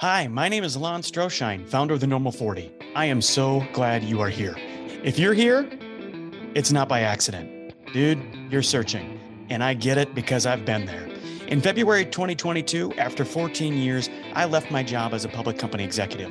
Hi, 0.00 0.28
my 0.28 0.48
name 0.48 0.62
is 0.62 0.76
Lon 0.76 1.02
Stroshine, 1.02 1.66
founder 1.66 1.92
of 1.92 1.98
the 1.98 2.06
Normal 2.06 2.30
40. 2.30 2.70
I 2.94 3.06
am 3.06 3.20
so 3.20 3.66
glad 3.72 4.04
you 4.04 4.20
are 4.20 4.28
here. 4.28 4.54
If 5.02 5.18
you're 5.18 5.34
here, 5.34 5.68
it's 6.54 6.70
not 6.70 6.88
by 6.88 7.00
accident. 7.00 7.74
Dude, 7.92 8.22
you're 8.48 8.62
searching. 8.62 9.18
And 9.50 9.60
I 9.60 9.74
get 9.74 9.98
it 9.98 10.14
because 10.14 10.46
I've 10.46 10.64
been 10.64 10.86
there. 10.86 11.08
In 11.48 11.60
February 11.60 12.04
2022, 12.04 12.92
after 12.92 13.24
14 13.24 13.74
years, 13.74 14.08
I 14.34 14.44
left 14.44 14.70
my 14.70 14.84
job 14.84 15.14
as 15.14 15.24
a 15.24 15.28
public 15.28 15.58
company 15.58 15.82
executive. 15.82 16.30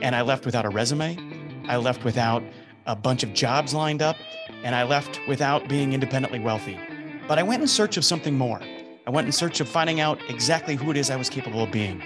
And 0.00 0.14
I 0.14 0.22
left 0.22 0.46
without 0.46 0.64
a 0.64 0.68
resume. 0.68 1.18
I 1.66 1.76
left 1.76 2.04
without 2.04 2.44
a 2.86 2.94
bunch 2.94 3.24
of 3.24 3.34
jobs 3.34 3.74
lined 3.74 4.00
up. 4.00 4.14
And 4.62 4.76
I 4.76 4.84
left 4.84 5.18
without 5.26 5.68
being 5.68 5.92
independently 5.92 6.38
wealthy. 6.38 6.78
But 7.26 7.40
I 7.40 7.42
went 7.42 7.62
in 7.62 7.66
search 7.66 7.96
of 7.96 8.04
something 8.04 8.38
more. 8.38 8.60
I 9.08 9.10
went 9.10 9.26
in 9.26 9.32
search 9.32 9.58
of 9.58 9.68
finding 9.68 9.98
out 9.98 10.20
exactly 10.28 10.76
who 10.76 10.92
it 10.92 10.96
is 10.96 11.10
I 11.10 11.16
was 11.16 11.28
capable 11.28 11.64
of 11.64 11.72
being. 11.72 12.00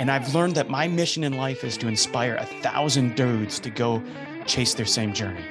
And 0.00 0.10
I've 0.10 0.34
learned 0.34 0.54
that 0.54 0.70
my 0.70 0.88
mission 0.88 1.24
in 1.24 1.34
life 1.34 1.62
is 1.62 1.76
to 1.76 1.86
inspire 1.86 2.36
a 2.36 2.46
thousand 2.62 3.16
dudes 3.16 3.60
to 3.60 3.68
go 3.68 4.02
chase 4.46 4.72
their 4.72 4.86
same 4.86 5.12
journey. 5.12 5.44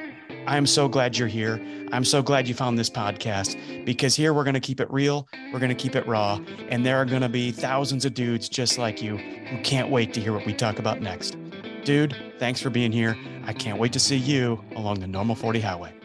I'm 0.48 0.66
so 0.66 0.88
glad 0.88 1.16
you're 1.16 1.28
here. 1.28 1.62
I'm 1.92 2.04
so 2.04 2.24
glad 2.24 2.48
you 2.48 2.56
found 2.56 2.76
this 2.76 2.90
podcast 2.90 3.86
because 3.86 4.16
here 4.16 4.34
we're 4.34 4.44
going 4.44 4.56
to 4.56 4.60
keep 4.60 4.80
it 4.80 4.90
real, 4.90 5.28
we're 5.54 5.60
going 5.60 5.70
to 5.70 5.76
keep 5.76 5.96
it 5.96 6.08
raw, 6.08 6.40
and 6.70 6.84
there 6.84 6.98
are 6.98 7.06
going 7.06 7.22
to 7.22 7.30
be 7.30 7.52
thousands 7.52 8.06
of 8.06 8.16
dudes 8.16 8.50
just 8.50 8.80
like 8.80 9.04
you 9.04 9.18
who 9.18 9.62
can't 9.62 9.92
wait 9.92 10.16
to 10.16 10.20
hear 10.20 10.34
what 10.34 10.48
we 10.48 10.54
talk 10.56 10.80
about 10.80 11.00
next. 11.00 11.38
Dude, 11.84 12.16
thanks 12.40 12.60
for 12.60 12.72
being 12.72 12.92
here. 12.92 13.16
I 13.46 13.54
can't 13.54 13.78
wait 13.78 13.94
to 13.94 14.00
see 14.00 14.18
you 14.18 14.64
along 14.76 15.00
the 15.00 15.08
normal 15.08 15.36
40 15.36 15.60
highway. 15.60 15.99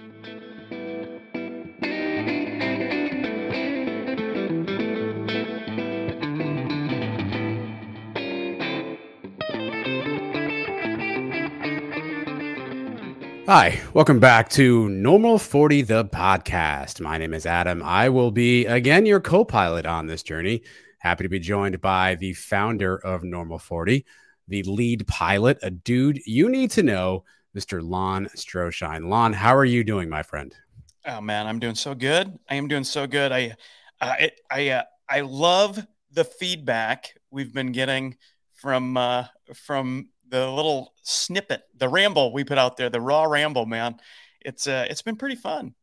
Hi, 13.46 13.78
welcome 13.92 14.20
back 14.20 14.48
to 14.50 14.88
Normal 14.88 15.38
40, 15.38 15.82
the 15.82 16.06
podcast. 16.06 16.98
My 16.98 17.18
name 17.18 17.34
is 17.34 17.45
Adam. 17.45 17.82
I 17.82 18.09
will 18.09 18.30
be, 18.30 18.64
again, 18.64 19.04
your 19.04 19.20
co 19.20 19.45
pilot 19.45 19.84
on 19.84 20.06
this 20.06 20.23
journey. 20.23 20.62
Happy 21.00 21.24
to 21.24 21.28
be 21.28 21.38
joined 21.38 21.78
by 21.82 22.15
the 22.15 22.32
founder 22.32 22.96
of 22.96 23.22
Normal 23.22 23.59
40, 23.59 24.06
the 24.48 24.62
lead 24.62 25.06
pilot, 25.06 25.59
a 25.60 25.70
dude 25.70 26.20
you 26.24 26.48
need 26.48 26.70
to 26.70 26.82
know, 26.82 27.24
Mr. 27.54 27.87
Lon 27.87 28.28
Stroshine. 28.34 29.10
Lon, 29.10 29.34
how 29.34 29.54
are 29.54 29.66
you 29.66 29.84
doing, 29.84 30.09
my 30.09 30.22
friend? 30.22 30.54
Oh, 31.04 31.20
man, 31.20 31.46
I'm 31.46 31.59
doing 31.59 31.74
so 31.74 31.95
good. 31.95 32.38
I 32.48 32.54
am 32.54 32.66
doing 32.66 32.84
so 32.84 33.06
good. 33.06 33.30
I, 33.30 33.56
uh, 34.00 34.15
it, 34.20 34.40
I, 34.50 34.70
uh, 34.70 34.82
I 35.06 35.20
love 35.20 35.87
the 36.12 36.24
feedback 36.24 37.12
we've 37.30 37.52
been 37.52 37.72
getting 37.72 38.16
from, 38.54 38.96
uh, 38.96 39.26
from 39.54 40.09
the 40.35 40.51
little 40.51 40.93
snippet, 41.02 41.63
the 41.77 41.88
ramble 41.88 42.32
we 42.32 42.43
put 42.43 42.59
out 42.59 42.77
there, 42.77 42.90
the 42.90 43.01
raw 43.01 43.23
ramble, 43.23 43.66
man. 43.66 43.96
It's 44.40 44.66
uh, 44.66 44.85
it's 44.90 45.01
been 45.01 45.15
pretty 45.15 45.37
fun. 45.37 45.74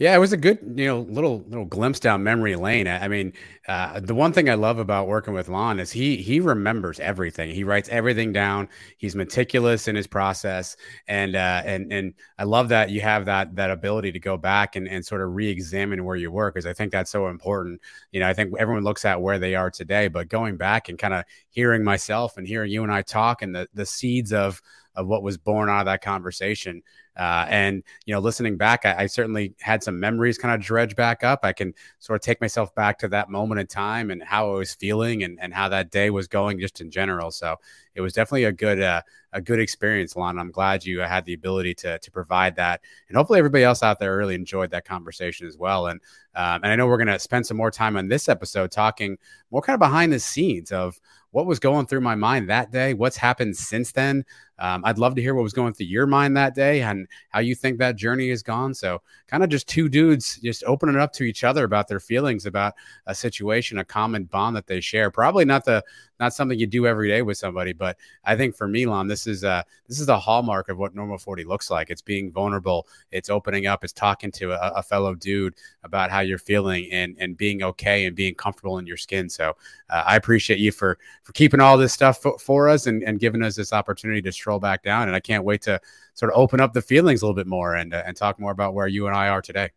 Yeah, 0.00 0.14
it 0.14 0.18
was 0.18 0.32
a 0.32 0.36
good, 0.36 0.60
you 0.76 0.86
know, 0.86 1.00
little 1.00 1.40
little 1.48 1.64
glimpse 1.64 1.98
down 1.98 2.22
memory 2.22 2.54
lane. 2.54 2.86
I 2.86 3.08
mean, 3.08 3.32
uh, 3.66 3.98
the 3.98 4.14
one 4.14 4.32
thing 4.32 4.48
I 4.48 4.54
love 4.54 4.78
about 4.78 5.08
working 5.08 5.34
with 5.34 5.48
Lon 5.48 5.80
is 5.80 5.90
he 5.90 6.18
he 6.18 6.38
remembers 6.38 7.00
everything. 7.00 7.50
He 7.52 7.64
writes 7.64 7.88
everything 7.88 8.32
down. 8.32 8.68
He's 8.96 9.16
meticulous 9.16 9.88
in 9.88 9.96
his 9.96 10.06
process, 10.06 10.76
and 11.08 11.34
uh, 11.34 11.62
and 11.64 11.92
and 11.92 12.14
I 12.38 12.44
love 12.44 12.68
that 12.68 12.90
you 12.90 13.00
have 13.00 13.24
that 13.24 13.56
that 13.56 13.72
ability 13.72 14.12
to 14.12 14.20
go 14.20 14.36
back 14.36 14.76
and, 14.76 14.86
and 14.86 15.04
sort 15.04 15.20
of 15.20 15.34
re-examine 15.34 16.04
where 16.04 16.14
you 16.16 16.30
work, 16.30 16.54
because 16.54 16.66
I 16.66 16.74
think 16.74 16.92
that's 16.92 17.10
so 17.10 17.26
important. 17.26 17.80
You 18.12 18.20
know, 18.20 18.28
I 18.28 18.34
think 18.34 18.52
everyone 18.56 18.84
looks 18.84 19.04
at 19.04 19.20
where 19.20 19.40
they 19.40 19.56
are 19.56 19.70
today, 19.70 20.06
but 20.06 20.28
going 20.28 20.56
back 20.58 20.88
and 20.88 20.96
kind 20.96 21.12
of 21.14 21.24
hearing 21.50 21.82
myself 21.82 22.36
and 22.36 22.46
hearing 22.46 22.70
you 22.70 22.84
and 22.84 22.92
I 22.92 23.02
talk 23.02 23.42
and 23.42 23.52
the 23.52 23.68
the 23.74 23.86
seeds 23.86 24.32
of 24.32 24.62
of 24.94 25.06
what 25.08 25.22
was 25.22 25.38
born 25.38 25.68
out 25.68 25.80
of 25.80 25.86
that 25.86 26.02
conversation. 26.02 26.82
Uh, 27.18 27.46
and 27.48 27.82
you 28.06 28.14
know, 28.14 28.20
listening 28.20 28.56
back, 28.56 28.86
I, 28.86 28.94
I, 28.96 29.06
certainly 29.06 29.52
had 29.60 29.82
some 29.82 29.98
memories 29.98 30.38
kind 30.38 30.54
of 30.54 30.64
dredge 30.64 30.94
back 30.94 31.24
up. 31.24 31.40
I 31.42 31.52
can 31.52 31.74
sort 31.98 32.14
of 32.14 32.20
take 32.24 32.40
myself 32.40 32.72
back 32.76 32.98
to 33.00 33.08
that 33.08 33.28
moment 33.28 33.60
in 33.60 33.66
time 33.66 34.12
and 34.12 34.22
how 34.22 34.52
I 34.52 34.54
was 34.54 34.74
feeling 34.74 35.24
and, 35.24 35.36
and 35.40 35.52
how 35.52 35.68
that 35.70 35.90
day 35.90 36.10
was 36.10 36.28
going, 36.28 36.60
just 36.60 36.80
in 36.80 36.92
general. 36.92 37.32
So 37.32 37.56
it 37.98 38.00
was 38.00 38.12
definitely 38.12 38.44
a 38.44 38.52
good 38.52 38.80
uh, 38.80 39.02
a 39.32 39.40
good 39.40 39.58
experience, 39.58 40.14
Lon. 40.14 40.38
I'm 40.38 40.52
glad 40.52 40.84
you 40.84 41.00
had 41.00 41.24
the 41.24 41.34
ability 41.34 41.74
to 41.74 41.98
to 41.98 42.10
provide 42.12 42.54
that, 42.56 42.80
and 43.08 43.16
hopefully 43.16 43.40
everybody 43.40 43.64
else 43.64 43.82
out 43.82 43.98
there 43.98 44.16
really 44.16 44.36
enjoyed 44.36 44.70
that 44.70 44.84
conversation 44.84 45.48
as 45.48 45.58
well. 45.58 45.88
And 45.88 46.00
um, 46.36 46.60
and 46.62 46.66
I 46.66 46.76
know 46.76 46.86
we're 46.86 47.04
to 47.04 47.18
spend 47.18 47.44
some 47.44 47.56
more 47.56 47.72
time 47.72 47.96
on 47.96 48.06
this 48.06 48.28
episode 48.28 48.70
talking 48.70 49.18
more 49.50 49.62
kind 49.62 49.74
of 49.74 49.80
behind 49.80 50.12
the 50.12 50.20
scenes 50.20 50.70
of 50.70 51.00
what 51.30 51.46
was 51.46 51.58
going 51.58 51.86
through 51.86 52.00
my 52.00 52.14
mind 52.14 52.48
that 52.48 52.70
day, 52.70 52.94
what's 52.94 53.16
happened 53.16 53.56
since 53.56 53.92
then. 53.92 54.24
Um, 54.58 54.82
I'd 54.84 54.98
love 54.98 55.14
to 55.14 55.22
hear 55.22 55.34
what 55.34 55.42
was 55.42 55.52
going 55.52 55.74
through 55.74 55.86
your 55.86 56.06
mind 56.06 56.36
that 56.36 56.54
day 56.54 56.82
and 56.82 57.06
how 57.28 57.40
you 57.40 57.54
think 57.54 57.78
that 57.78 57.96
journey 57.96 58.30
has 58.30 58.42
gone. 58.42 58.74
So, 58.74 59.02
kind 59.26 59.42
of 59.42 59.50
just 59.50 59.68
two 59.68 59.88
dudes 59.88 60.36
just 60.36 60.64
opening 60.64 60.96
up 60.96 61.12
to 61.14 61.24
each 61.24 61.44
other 61.44 61.64
about 61.64 61.86
their 61.86 62.00
feelings 62.00 62.46
about 62.46 62.74
a 63.06 63.14
situation, 63.14 63.78
a 63.78 63.84
common 63.84 64.24
bond 64.24 64.56
that 64.56 64.66
they 64.66 64.80
share. 64.80 65.10
Probably 65.10 65.44
not 65.44 65.64
the 65.64 65.84
not 66.20 66.34
something 66.34 66.58
you 66.58 66.66
do 66.66 66.86
every 66.86 67.08
day 67.08 67.22
with 67.22 67.38
somebody. 67.38 67.72
But 67.72 67.96
I 68.24 68.36
think 68.36 68.56
for 68.56 68.68
me, 68.68 68.86
Lon, 68.86 69.06
this 69.06 69.26
is 69.26 69.44
uh 69.44 69.62
this 69.86 70.00
is 70.00 70.06
the 70.06 70.18
hallmark 70.18 70.68
of 70.68 70.78
what 70.78 70.94
normal 70.94 71.18
40 71.18 71.44
looks 71.44 71.70
like. 71.70 71.90
It's 71.90 72.02
being 72.02 72.30
vulnerable, 72.30 72.86
it's 73.10 73.30
opening 73.30 73.66
up, 73.66 73.84
it's 73.84 73.92
talking 73.92 74.30
to 74.32 74.52
a, 74.52 74.72
a 74.76 74.82
fellow 74.82 75.14
dude 75.14 75.54
about 75.84 76.10
how 76.10 76.20
you're 76.20 76.38
feeling 76.38 76.88
and 76.90 77.16
and 77.18 77.36
being 77.36 77.62
okay 77.62 78.06
and 78.06 78.14
being 78.16 78.34
comfortable 78.34 78.78
in 78.78 78.86
your 78.86 78.96
skin. 78.96 79.28
So 79.28 79.56
uh, 79.90 80.04
I 80.06 80.16
appreciate 80.16 80.58
you 80.58 80.72
for 80.72 80.98
for 81.22 81.32
keeping 81.32 81.60
all 81.60 81.76
this 81.76 81.92
stuff 81.92 82.20
for, 82.20 82.38
for 82.38 82.68
us 82.68 82.86
and, 82.86 83.02
and 83.02 83.20
giving 83.20 83.42
us 83.42 83.56
this 83.56 83.72
opportunity 83.72 84.22
to 84.22 84.32
stroll 84.32 84.58
back 84.58 84.82
down. 84.82 85.08
And 85.08 85.16
I 85.16 85.20
can't 85.20 85.44
wait 85.44 85.62
to 85.62 85.80
sort 86.14 86.32
of 86.32 86.38
open 86.38 86.60
up 86.60 86.72
the 86.72 86.82
feelings 86.82 87.22
a 87.22 87.26
little 87.26 87.36
bit 87.36 87.46
more 87.46 87.74
and 87.74 87.94
uh, 87.94 88.02
and 88.06 88.16
talk 88.16 88.40
more 88.40 88.52
about 88.52 88.74
where 88.74 88.86
you 88.86 89.06
and 89.06 89.16
I 89.16 89.28
are 89.28 89.42
today. 89.42 89.70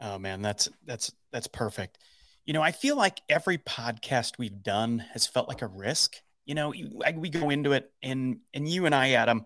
Oh 0.00 0.18
man, 0.18 0.42
that's 0.42 0.68
that's 0.84 1.12
that's 1.30 1.46
perfect. 1.46 1.98
You 2.44 2.52
know, 2.52 2.62
I 2.62 2.72
feel 2.72 2.96
like 2.96 3.20
every 3.28 3.58
podcast 3.58 4.38
we've 4.38 4.62
done 4.62 5.04
has 5.12 5.26
felt 5.26 5.48
like 5.48 5.62
a 5.62 5.68
risk. 5.68 6.16
You 6.44 6.56
know, 6.56 6.70
we 7.16 7.28
go 7.30 7.50
into 7.50 7.72
it, 7.72 7.92
and 8.02 8.38
and 8.52 8.68
you 8.68 8.84
and 8.86 8.94
I, 8.94 9.12
Adam, 9.12 9.44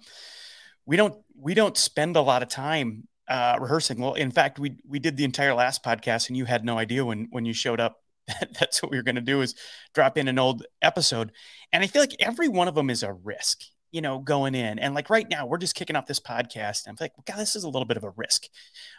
we 0.86 0.96
don't 0.96 1.14
we 1.38 1.52
don't 1.52 1.76
spend 1.76 2.16
a 2.16 2.22
lot 2.22 2.42
of 2.42 2.48
time 2.48 3.06
uh, 3.28 3.58
rehearsing. 3.60 4.00
Well, 4.00 4.14
in 4.14 4.30
fact, 4.30 4.58
we 4.58 4.76
we 4.88 4.98
did 4.98 5.16
the 5.16 5.24
entire 5.24 5.52
last 5.52 5.84
podcast, 5.84 6.28
and 6.28 6.36
you 6.38 6.46
had 6.46 6.64
no 6.64 6.78
idea 6.78 7.04
when 7.04 7.28
when 7.30 7.44
you 7.44 7.52
showed 7.52 7.80
up. 7.80 8.00
that 8.28 8.54
That's 8.58 8.82
what 8.82 8.90
we 8.90 8.96
were 8.96 9.02
going 9.02 9.16
to 9.16 9.20
do 9.20 9.42
is 9.42 9.54
drop 9.94 10.16
in 10.16 10.26
an 10.26 10.38
old 10.38 10.64
episode, 10.80 11.32
and 11.72 11.84
I 11.84 11.86
feel 11.88 12.02
like 12.02 12.16
every 12.18 12.48
one 12.48 12.66
of 12.66 12.74
them 12.74 12.88
is 12.88 13.02
a 13.02 13.12
risk. 13.12 13.60
You 13.92 14.00
know, 14.00 14.18
going 14.18 14.54
in 14.54 14.78
and 14.78 14.94
like 14.94 15.10
right 15.10 15.26
now, 15.30 15.46
we're 15.46 15.58
just 15.58 15.74
kicking 15.74 15.96
off 15.96 16.06
this 16.06 16.20
podcast, 16.20 16.86
and 16.86 16.90
I'm 16.90 16.96
like, 17.00 17.12
God, 17.26 17.38
this 17.38 17.56
is 17.56 17.64
a 17.64 17.68
little 17.68 17.86
bit 17.86 17.96
of 17.96 18.04
a 18.04 18.10
risk 18.16 18.44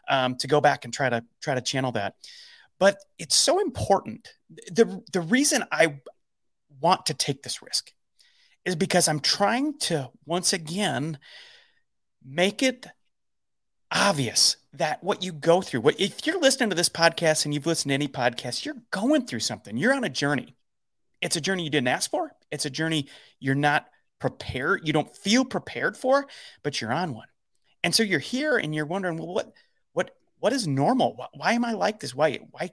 um, 0.07 0.35
to 0.37 0.47
go 0.47 0.61
back 0.61 0.85
and 0.85 0.93
try 0.93 1.09
to 1.09 1.23
try 1.41 1.55
to 1.55 1.61
channel 1.61 1.91
that. 1.93 2.13
But 2.79 2.97
it's 3.17 3.35
so 3.35 3.59
important. 3.59 4.29
The, 4.71 5.01
the 5.11 5.21
reason 5.21 5.63
I 5.71 5.99
want 6.79 7.07
to 7.07 7.13
take 7.13 7.43
this 7.43 7.61
risk 7.61 7.91
is 8.65 8.75
because 8.75 9.07
I'm 9.07 9.19
trying 9.19 9.77
to 9.79 10.09
once 10.25 10.53
again 10.53 11.17
make 12.23 12.61
it 12.61 12.85
obvious 13.91 14.57
that 14.73 15.03
what 15.03 15.23
you 15.23 15.31
go 15.31 15.61
through, 15.61 15.81
what 15.81 15.99
if 15.99 16.27
you're 16.27 16.39
listening 16.39 16.69
to 16.69 16.75
this 16.75 16.89
podcast 16.89 17.45
and 17.45 17.53
you've 17.53 17.65
listened 17.65 17.89
to 17.89 17.95
any 17.95 18.07
podcast, 18.07 18.65
you're 18.65 18.75
going 18.91 19.25
through 19.25 19.39
something. 19.39 19.77
You're 19.77 19.93
on 19.93 20.03
a 20.03 20.09
journey. 20.09 20.55
It's 21.21 21.35
a 21.35 21.41
journey 21.41 21.63
you 21.63 21.69
didn't 21.69 21.87
ask 21.87 22.11
for. 22.11 22.31
It's 22.51 22.65
a 22.65 22.69
journey 22.69 23.07
you're 23.39 23.55
not 23.55 23.87
prepared, 24.19 24.81
you 24.85 24.93
don't 24.93 25.15
feel 25.15 25.45
prepared 25.45 25.95
for, 25.95 26.27
but 26.63 26.81
you're 26.81 26.91
on 26.91 27.13
one. 27.13 27.27
And 27.83 27.93
so 27.93 28.03
you're 28.03 28.19
here 28.19 28.57
and 28.57 28.73
you're 28.73 28.85
wondering, 28.85 29.17
well, 29.17 29.33
what 29.33 29.53
what 30.39 30.53
is 30.53 30.67
normal? 30.67 31.15
Why, 31.15 31.27
why 31.33 31.53
am 31.53 31.65
I 31.65 31.73
like 31.73 31.99
this? 31.99 32.13
Why, 32.13 32.39
why, 32.51 32.71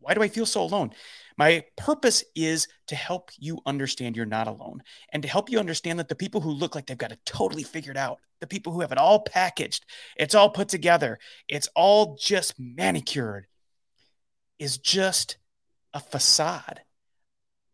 why 0.00 0.14
do 0.14 0.22
I 0.22 0.28
feel 0.28 0.46
so 0.46 0.62
alone? 0.62 0.92
My 1.36 1.64
purpose 1.76 2.24
is 2.34 2.68
to 2.86 2.94
help 2.96 3.30
you 3.38 3.60
understand 3.66 4.16
you're 4.16 4.24
not 4.24 4.48
alone 4.48 4.82
and 5.12 5.22
to 5.22 5.28
help 5.28 5.50
you 5.50 5.58
understand 5.58 5.98
that 5.98 6.08
the 6.08 6.14
people 6.14 6.40
who 6.40 6.50
look 6.50 6.74
like 6.74 6.86
they've 6.86 6.96
got 6.96 7.12
it 7.12 7.20
totally 7.26 7.62
figured 7.62 7.96
out, 7.96 8.20
the 8.40 8.46
people 8.46 8.72
who 8.72 8.80
have 8.80 8.92
it 8.92 8.98
all 8.98 9.20
packaged, 9.20 9.84
it's 10.16 10.34
all 10.34 10.50
put 10.50 10.68
together, 10.68 11.18
it's 11.48 11.68
all 11.74 12.16
just 12.20 12.54
manicured, 12.58 13.46
is 14.58 14.78
just 14.78 15.36
a 15.92 16.00
facade. 16.00 16.80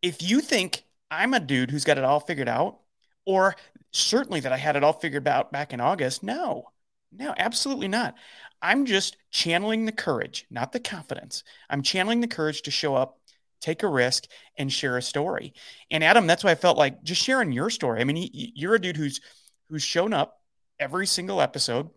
If 0.01 0.23
you 0.23 0.41
think 0.41 0.85
I'm 1.11 1.35
a 1.35 1.41
dude 1.41 1.71
who's 1.71 1.85
got 1.85 1.99
it 1.99 2.05
all 2.05 2.21
figured 2.21 2.49
out, 2.49 2.79
or 3.25 3.55
certainly 3.93 4.41
that 4.41 4.53
I 4.53 4.57
had 4.57 4.75
it 4.75 4.83
all 4.83 4.93
figured 4.93 5.29
out 5.29 5.53
back 5.53 5.73
in 5.73 5.81
August, 5.81 6.23
no, 6.23 6.65
no, 7.13 7.35
absolutely 7.37 7.89
not. 7.89 8.15
I'm 8.63 8.87
just 8.87 9.17
channeling 9.31 9.85
the 9.85 9.93
courage, 9.93 10.47
not 10.51 10.73
the 10.73 10.81
confidence. 10.81 11.43
I'm 11.69 11.83
channeling 11.83 12.21
the 12.21 12.29
courage 12.29 12.63
to 12.63 12.71
show 12.71 12.95
up, 12.95 13.19
take 13.61 13.83
a 13.83 13.89
risk, 13.89 14.29
and 14.57 14.73
share 14.73 14.97
a 14.97 15.03
story. 15.03 15.53
And 15.91 16.05
Adam, 16.05 16.29
that's 16.29 16.45
why 16.45 16.53
I 16.53 16.55
felt 16.55 16.79
like 16.79 17.03
just 17.03 17.21
sharing 17.21 17.51
your 17.53 17.71
story. 17.71 18.01
I 18.01 18.05
mean, 18.05 18.31
you're 18.33 18.77
a 18.77 18.81
dude 18.81 18.97
who's 18.97 19.21
who's 19.69 19.83
shown 19.83 20.13
up 20.13 20.41
every 20.79 21.07
single 21.07 21.41
episode. 21.41 21.91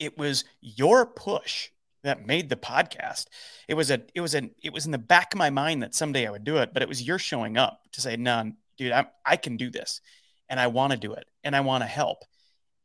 It 0.00 0.18
was 0.18 0.44
your 0.60 1.06
push 1.06 1.70
that 2.02 2.26
made 2.26 2.48
the 2.48 2.56
podcast. 2.56 3.26
It 3.68 3.74
was 3.74 3.90
a 3.90 4.02
it 4.14 4.20
was 4.20 4.34
an 4.34 4.50
it 4.62 4.72
was 4.72 4.84
in 4.86 4.92
the 4.92 4.98
back 4.98 5.32
of 5.32 5.38
my 5.38 5.50
mind 5.50 5.82
that 5.82 5.94
someday 5.94 6.26
I 6.26 6.30
would 6.30 6.44
do 6.44 6.58
it, 6.58 6.72
but 6.72 6.82
it 6.82 6.88
was 6.88 7.02
your 7.02 7.18
showing 7.18 7.56
up 7.56 7.80
to 7.92 8.00
say, 8.00 8.16
"No, 8.16 8.52
dude, 8.76 8.92
I 8.92 9.06
I 9.24 9.36
can 9.36 9.56
do 9.56 9.70
this, 9.70 10.00
and 10.48 10.58
I 10.58 10.68
want 10.68 10.92
to 10.92 10.98
do 10.98 11.12
it, 11.12 11.26
and 11.44 11.54
I 11.54 11.60
want 11.60 11.82
to 11.82 11.88
help, 11.88 12.24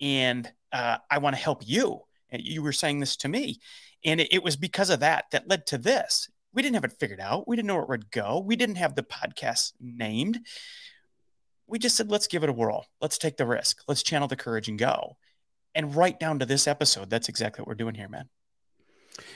and 0.01 0.51
uh, 0.71 0.97
I 1.09 1.17
want 1.19 1.35
to 1.35 1.41
help 1.41 1.63
you." 1.65 2.01
You 2.41 2.63
were 2.63 2.71
saying 2.71 2.99
this 2.99 3.15
to 3.17 3.27
me, 3.27 3.59
and 4.03 4.21
it, 4.21 4.33
it 4.33 4.43
was 4.43 4.55
because 4.55 4.89
of 4.89 5.01
that 5.01 5.25
that 5.31 5.47
led 5.47 5.65
to 5.67 5.77
this. 5.77 6.29
We 6.53 6.61
didn't 6.61 6.75
have 6.75 6.85
it 6.85 6.93
figured 6.99 7.19
out. 7.19 7.47
We 7.47 7.55
didn't 7.55 7.67
know 7.67 7.75
where 7.75 7.83
it 7.83 7.89
would 7.89 8.11
go. 8.11 8.39
We 8.39 8.55
didn't 8.55 8.75
have 8.75 8.95
the 8.95 9.03
podcast 9.03 9.73
named. 9.79 10.39
We 11.67 11.79
just 11.79 11.95
said, 11.95 12.11
let's 12.11 12.27
give 12.27 12.43
it 12.43 12.49
a 12.49 12.53
whirl. 12.53 12.85
Let's 13.01 13.17
take 13.17 13.37
the 13.37 13.45
risk. 13.45 13.81
Let's 13.87 14.03
channel 14.03 14.27
the 14.27 14.35
courage 14.35 14.67
and 14.67 14.77
go. 14.77 15.17
And 15.73 15.95
right 15.95 16.19
down 16.19 16.39
to 16.39 16.45
this 16.45 16.67
episode, 16.67 17.09
that's 17.09 17.29
exactly 17.29 17.61
what 17.61 17.67
we're 17.67 17.75
doing 17.75 17.95
here, 17.95 18.09
man. 18.09 18.29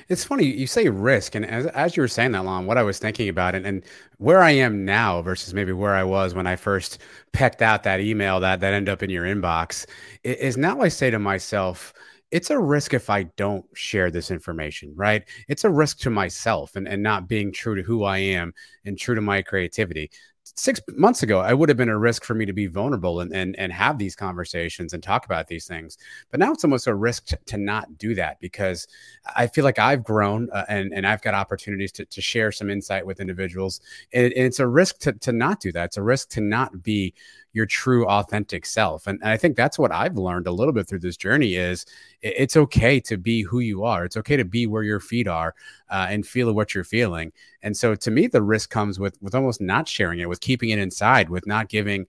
It's 0.09 0.23
funny 0.23 0.45
you 0.45 0.65
say 0.65 0.89
risk, 0.89 1.35
and 1.35 1.45
as, 1.45 1.67
as 1.67 1.95
you 1.95 2.01
were 2.01 2.07
saying 2.07 2.31
that, 2.31 2.45
Lon, 2.45 2.65
what 2.65 2.79
I 2.79 2.83
was 2.83 2.97
thinking 2.97 3.29
about, 3.29 3.53
and, 3.53 3.65
and 3.65 3.83
where 4.17 4.41
I 4.41 4.51
am 4.51 4.85
now 4.85 5.21
versus 5.21 5.53
maybe 5.53 5.71
where 5.71 5.93
I 5.93 6.03
was 6.03 6.33
when 6.33 6.47
I 6.47 6.55
first 6.55 6.99
pecked 7.31 7.61
out 7.61 7.83
that 7.83 7.99
email 7.99 8.39
that 8.39 8.59
that 8.61 8.73
ended 8.73 8.91
up 8.91 9.03
in 9.03 9.11
your 9.11 9.25
inbox, 9.25 9.85
is 10.23 10.57
now 10.57 10.81
I 10.81 10.87
say 10.87 11.11
to 11.11 11.19
myself, 11.19 11.93
it's 12.31 12.49
a 12.49 12.59
risk 12.59 12.93
if 12.93 13.09
I 13.09 13.23
don't 13.23 13.65
share 13.73 14.11
this 14.11 14.31
information, 14.31 14.93
right? 14.95 15.23
It's 15.47 15.63
a 15.63 15.69
risk 15.69 15.99
to 15.99 16.09
myself 16.09 16.75
and, 16.75 16.87
and 16.87 17.01
not 17.01 17.27
being 17.27 17.51
true 17.51 17.75
to 17.75 17.83
who 17.83 18.03
I 18.03 18.17
am 18.17 18.53
and 18.85 18.97
true 18.97 19.15
to 19.15 19.21
my 19.21 19.41
creativity 19.41 20.11
six 20.55 20.79
months 20.89 21.23
ago, 21.23 21.39
I 21.39 21.53
would 21.53 21.69
have 21.69 21.77
been 21.77 21.89
a 21.89 21.97
risk 21.97 22.23
for 22.23 22.33
me 22.33 22.45
to 22.45 22.53
be 22.53 22.67
vulnerable 22.67 23.19
and, 23.19 23.33
and, 23.33 23.55
and 23.57 23.71
have 23.71 23.97
these 23.97 24.15
conversations 24.15 24.93
and 24.93 25.01
talk 25.01 25.25
about 25.25 25.47
these 25.47 25.67
things. 25.67 25.97
But 26.31 26.39
now 26.39 26.51
it's 26.51 26.63
almost 26.63 26.87
a 26.87 26.95
risk 26.95 27.25
to, 27.27 27.39
to 27.47 27.57
not 27.57 27.97
do 27.97 28.15
that 28.15 28.39
because 28.39 28.87
I 29.35 29.47
feel 29.47 29.63
like 29.63 29.79
I've 29.79 30.03
grown 30.03 30.49
uh, 30.51 30.65
and, 30.69 30.93
and 30.93 31.05
I've 31.05 31.21
got 31.21 31.33
opportunities 31.33 31.91
to, 31.93 32.05
to 32.05 32.21
share 32.21 32.51
some 32.51 32.69
insight 32.69 33.05
with 33.05 33.19
individuals. 33.19 33.81
And, 34.13 34.25
and 34.33 34.45
it's 34.45 34.59
a 34.59 34.67
risk 34.67 34.99
to, 34.99 35.13
to 35.13 35.31
not 35.31 35.59
do 35.59 35.71
that. 35.73 35.85
It's 35.85 35.97
a 35.97 36.03
risk 36.03 36.29
to 36.29 36.41
not 36.41 36.83
be 36.83 37.13
your 37.53 37.65
true 37.65 38.07
authentic 38.07 38.65
self 38.65 39.07
and, 39.07 39.19
and, 39.21 39.31
i 39.31 39.37
think 39.37 39.55
that's 39.55 39.79
what 39.79 39.91
i've 39.91 40.17
learned 40.17 40.47
a 40.47 40.51
little 40.51 40.73
bit 40.73 40.87
through 40.87 40.99
this 40.99 41.17
journey 41.17 41.55
is 41.55 41.85
it's 42.21 42.57
okay 42.57 42.99
to 42.99 43.17
be 43.17 43.41
who 43.43 43.59
you 43.59 43.83
are. 43.83 44.03
It's 44.03 44.17
okay 44.17 44.37
to 44.37 44.45
be 44.45 44.65
where 44.65 44.83
your 44.83 44.99
feet 44.99 45.27
are 45.27 45.53
uh, 45.89 46.07
and 46.09 46.25
feel 46.25 46.51
what 46.53 46.73
you're 46.73 46.83
feeling. 46.83 47.31
And 47.61 47.75
so 47.75 47.95
to 47.95 48.11
me 48.11 48.27
the 48.27 48.41
risk 48.41 48.69
comes 48.69 48.99
with 48.99 49.21
with 49.21 49.35
almost 49.35 49.61
not 49.61 49.87
sharing 49.87 50.19
it 50.19 50.29
with 50.29 50.39
keeping 50.39 50.69
it 50.69 50.79
inside 50.79 51.29
with 51.29 51.45
not 51.47 51.69
giving 51.69 52.05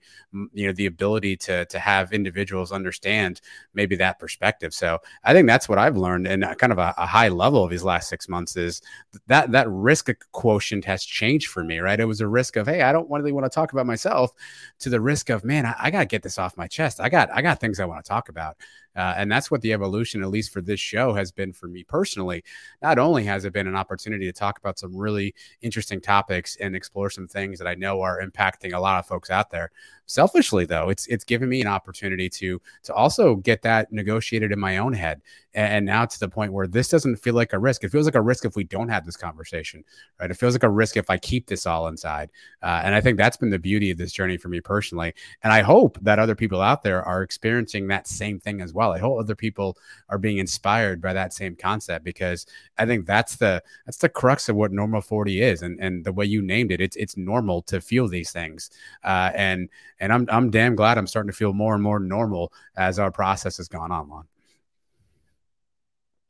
you 0.53 0.67
know 0.67 0.73
the 0.73 0.85
ability 0.85 1.35
to 1.37 1.65
to 1.65 1.79
have 1.79 2.13
individuals 2.13 2.71
understand 2.71 3.41
maybe 3.73 3.95
that 3.97 4.19
perspective. 4.19 4.73
So 4.73 4.99
i 5.23 5.33
think 5.33 5.47
that's 5.47 5.67
what 5.67 5.79
i've 5.79 5.97
learned 5.97 6.27
and 6.27 6.45
kind 6.57 6.71
of 6.71 6.77
a, 6.77 6.93
a 6.97 7.05
high 7.05 7.29
level 7.29 7.63
of 7.63 7.71
these 7.71 7.83
last 7.83 8.09
six 8.09 8.29
months 8.29 8.55
is 8.55 8.81
that 9.27 9.51
that 9.51 9.69
risk 9.69 10.09
quotient 10.31 10.85
has 10.85 11.03
changed 11.03 11.47
for 11.47 11.63
me 11.63 11.79
right? 11.79 11.99
It 11.99 12.05
was 12.05 12.21
a 12.21 12.27
risk 12.27 12.55
of 12.55 12.67
hey 12.67 12.83
i 12.83 12.91
don't 12.91 13.09
really 13.09 13.31
want 13.31 13.45
to 13.45 13.49
talk 13.49 13.73
about 13.73 13.85
myself 13.85 14.31
to 14.79 14.89
the 14.89 15.01
risk 15.01 15.28
of 15.29 15.43
man, 15.43 15.65
I, 15.65 15.75
I 15.77 15.91
got 15.91 15.99
to 15.99 16.05
get 16.05 16.23
this 16.23 16.37
off 16.37 16.57
my 16.57 16.67
chest. 16.67 16.99
I 16.99 17.09
got 17.09 17.29
I 17.31 17.41
got 17.41 17.59
things 17.59 17.79
I 17.79 17.85
want 17.85 18.03
to 18.03 18.09
talk 18.09 18.29
about. 18.29 18.57
Uh, 18.95 19.13
and 19.17 19.31
that's 19.31 19.49
what 19.49 19.61
the 19.61 19.73
evolution, 19.73 20.23
at 20.23 20.29
least 20.29 20.51
for 20.51 20.61
this 20.61 20.79
show, 20.79 21.13
has 21.13 21.31
been 21.31 21.53
for 21.53 21.67
me 21.67 21.83
personally. 21.83 22.43
Not 22.81 22.99
only 22.99 23.23
has 23.25 23.45
it 23.45 23.53
been 23.53 23.67
an 23.67 23.75
opportunity 23.75 24.25
to 24.25 24.33
talk 24.33 24.57
about 24.59 24.79
some 24.79 24.95
really 24.95 25.33
interesting 25.61 26.01
topics 26.01 26.57
and 26.57 26.75
explore 26.75 27.09
some 27.09 27.27
things 27.27 27.59
that 27.59 27.67
I 27.67 27.75
know 27.75 28.01
are 28.01 28.21
impacting 28.21 28.73
a 28.73 28.79
lot 28.79 28.99
of 28.99 29.05
folks 29.05 29.29
out 29.29 29.51
there. 29.51 29.71
Selfishly, 30.09 30.65
though, 30.65 30.89
it's 30.89 31.05
it's 31.05 31.23
given 31.23 31.47
me 31.49 31.61
an 31.61 31.67
opportunity 31.67 32.29
to 32.29 32.59
to 32.81 32.93
also 32.95 33.35
get 33.35 33.61
that 33.61 33.91
negotiated 33.91 34.51
in 34.51 34.59
my 34.59 34.79
own 34.79 34.91
head. 34.91 35.21
And, 35.53 35.85
now 35.85 36.05
to 36.05 36.19
the 36.19 36.29
point 36.29 36.53
where 36.53 36.67
this 36.67 36.89
doesn't 36.89 37.17
feel 37.17 37.33
like 37.33 37.53
a 37.53 37.59
risk. 37.59 37.83
It 37.83 37.89
feels 37.89 38.05
like 38.05 38.15
a 38.15 38.21
risk 38.21 38.45
if 38.45 38.55
we 38.55 38.63
don't 38.63 38.87
have 38.89 39.05
this 39.05 39.17
conversation, 39.17 39.83
right? 40.19 40.29
It 40.29 40.37
feels 40.37 40.53
like 40.53 40.63
a 40.63 40.69
risk 40.69 40.95
if 40.95 41.09
I 41.09 41.17
keep 41.17 41.47
this 41.47 41.65
all 41.65 41.87
inside. 41.87 42.29
Uh, 42.61 42.81
and 42.83 42.93
I 42.93 43.01
think 43.01 43.17
that's 43.17 43.37
been 43.37 43.49
the 43.49 43.59
beauty 43.59 43.89
of 43.91 43.97
this 43.97 44.11
journey 44.11 44.37
for 44.37 44.47
me 44.47 44.61
personally. 44.61 45.13
And 45.43 45.51
I 45.51 45.61
hope 45.61 45.97
that 46.01 46.19
other 46.19 46.35
people 46.35 46.61
out 46.61 46.83
there 46.83 47.03
are 47.03 47.23
experiencing 47.23 47.87
that 47.87 48.07
same 48.07 48.39
thing 48.39 48.61
as 48.61 48.73
well 48.73 48.78
well. 48.79 48.93
I 48.93 48.99
hope 48.99 49.19
other 49.19 49.35
people 49.35 49.77
are 50.07 50.17
being 50.17 50.37
inspired 50.37 51.01
by 51.01 51.11
that 51.11 51.33
same 51.33 51.55
concept 51.55 52.05
because 52.05 52.45
I 52.77 52.85
think 52.85 53.05
that's 53.05 53.35
the 53.35 53.61
that's 53.85 53.97
the 53.97 54.07
crux 54.07 54.47
of 54.47 54.55
what 54.55 54.71
normal 54.71 55.01
40 55.01 55.41
is. 55.41 55.61
And 55.61 55.77
and 55.81 56.05
the 56.05 56.13
way 56.13 56.25
you 56.25 56.41
named 56.41 56.71
it, 56.71 56.79
it's 56.79 56.95
it's 56.95 57.17
normal 57.17 57.61
to 57.63 57.81
feel 57.81 58.07
these 58.07 58.31
things. 58.31 58.69
Uh, 59.03 59.31
and 59.35 59.67
and 59.99 60.13
I'm 60.13 60.27
I'm 60.31 60.49
damn 60.49 60.75
glad 60.75 60.97
I'm 60.97 61.07
starting 61.07 61.29
to 61.29 61.35
feel 61.35 61.51
more 61.51 61.73
and 61.73 61.83
more 61.83 61.99
normal 61.99 62.53
as 62.77 62.99
our 62.99 63.11
process 63.11 63.57
has 63.57 63.67
gone 63.67 63.91
on. 63.91 64.09
Lon. 64.09 64.27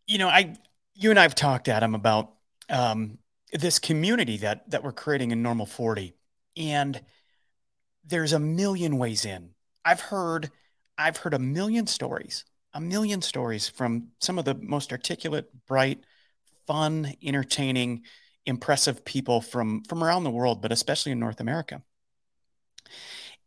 You 0.07 0.17
know, 0.17 0.27
I 0.27 0.55
you 0.95 1.11
and 1.11 1.19
I've 1.19 1.35
talked, 1.35 1.67
Adam, 1.67 1.93
about 1.93 2.33
um, 2.67 3.19
this 3.53 3.77
community 3.77 4.37
that 4.37 4.71
that 4.71 4.83
we're 4.83 4.91
creating 4.91 5.29
in 5.29 5.43
Normal 5.43 5.67
40, 5.67 6.15
and 6.57 6.99
there's 8.03 8.33
a 8.33 8.39
million 8.39 8.97
ways 8.97 9.23
in. 9.23 9.51
I've 9.85 10.01
heard 10.01 10.49
I've 10.99 11.17
heard 11.17 11.33
a 11.33 11.39
million 11.39 11.87
stories, 11.87 12.43
a 12.73 12.81
million 12.81 13.21
stories 13.21 13.69
from 13.69 14.09
some 14.19 14.37
of 14.37 14.43
the 14.43 14.53
most 14.55 14.91
articulate, 14.91 15.49
bright, 15.65 16.03
fun, 16.67 17.13
entertaining, 17.23 18.03
impressive 18.45 19.05
people 19.05 19.39
from 19.39 19.83
from 19.85 20.03
around 20.03 20.25
the 20.25 20.29
world, 20.29 20.61
but 20.61 20.73
especially 20.73 21.13
in 21.13 21.19
North 21.19 21.39
America. 21.39 21.81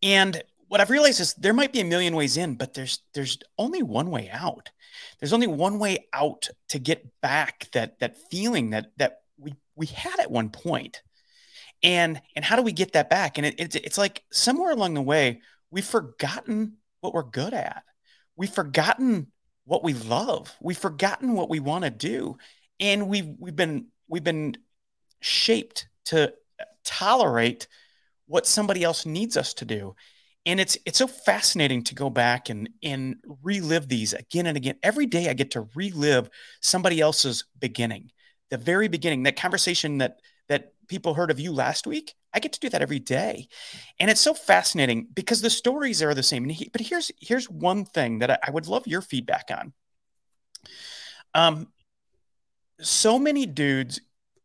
And 0.03 0.43
what 0.69 0.81
I've 0.81 0.91
realized 0.91 1.21
is 1.21 1.35
there 1.35 1.53
might 1.53 1.73
be 1.73 1.81
a 1.81 1.85
million 1.85 2.17
ways 2.17 2.39
in, 2.39 2.55
but 2.55 2.73
there's 2.73 3.01
there's 3.13 3.39
only 3.59 3.83
one 3.83 4.11
way 4.11 4.31
out. 4.33 4.71
There's 5.21 5.35
only 5.35 5.47
one 5.47 5.79
way 5.79 6.07
out 6.15 6.49
to 6.71 6.79
get 6.79 7.21
back 7.21 7.69
that 7.73 7.99
that 8.01 8.17
feeling 8.31 8.71
that 8.71 8.87
that 8.97 9.19
we 9.37 9.55
we 9.77 9.87
had 9.87 10.19
at 10.21 10.31
one 10.31 10.49
point. 10.49 11.03
And 11.83 12.21
and 12.35 12.45
how 12.45 12.57
do 12.57 12.63
we 12.63 12.73
get 12.73 12.95
that 12.95 13.11
back? 13.11 13.37
And 13.37 13.47
it, 13.47 13.57
it's 13.59 13.77
it's 13.77 13.99
like 13.99 14.25
somewhere 14.33 14.71
along 14.71 14.95
the 14.95 15.03
way 15.03 15.43
we've 15.71 15.85
forgotten 15.85 16.79
what 17.03 17.13
we're 17.13 17.23
good 17.23 17.53
at. 17.53 17.83
We've 18.37 18.51
forgotten 18.51 19.27
what 19.65 19.85
we 19.85 19.93
love. 19.93 20.57
We've 20.61 20.79
forgotten 20.79 21.35
what 21.35 21.51
we 21.51 21.61
want 21.61 21.85
to 21.85 21.91
do. 21.91 22.39
And 22.81 23.09
we've 23.09 23.29
we've 23.39 23.55
been 23.55 23.89
we've 24.09 24.25
been 24.25 24.57
shaped 25.21 25.89
to 26.07 26.33
uh, 26.61 26.65
tolerate 26.85 27.69
what 28.27 28.47
somebody 28.47 28.83
else 28.83 29.05
needs 29.05 29.37
us 29.37 29.55
to 29.55 29.65
do. 29.65 29.95
And 30.47 30.59
it's 30.59 30.79
it's 30.87 30.99
so 30.99 31.07
fascinating 31.07 31.85
to 31.85 31.95
go 31.95 32.09
back 32.09 32.49
and 32.49 32.71
and 32.83 33.17
relive 33.43 33.89
these 33.89 34.13
again 34.13 34.47
and 34.47 34.57
again. 34.57 34.77
Every 34.83 35.07
day 35.07 35.29
I 35.29 35.35
get 35.35 35.53
to 35.53 35.69
relive 35.75 36.31
somebody 36.61 37.01
else's 37.01 37.45
beginning, 37.59 38.11
the 38.51 38.59
very 38.59 38.89
beginning, 38.89 39.25
that 39.25 39.37
conversation 39.37 39.99
that 39.99 40.21
that 40.49 40.73
people 40.89 41.15
heard 41.15 41.31
of 41.31 41.41
you 41.41 41.53
last 41.53 41.87
week. 41.87 42.15
I 42.35 42.41
get 42.41 42.53
to 42.55 42.61
do 42.61 42.69
that 42.71 42.83
every 42.83 42.99
day. 42.99 43.49
And 44.01 44.11
it's 44.11 44.21
so 44.21 44.35
fascinating 44.35 45.09
because 45.13 45.41
the 45.41 45.51
stories 45.51 46.03
are 46.03 46.15
the 46.15 46.23
same. 46.23 46.51
But 46.73 46.81
here's 46.81 47.11
here's 47.21 47.51
one 47.51 47.85
thing 47.85 48.21
that 48.21 48.31
I, 48.31 48.39
I 48.47 48.51
would 48.51 48.67
love 48.67 48.87
your 48.87 49.03
feedback 49.03 49.51
on. 49.51 49.73
Um, 51.35 51.69
so 52.81 53.19
many 53.19 53.47
dudes 53.47 54.01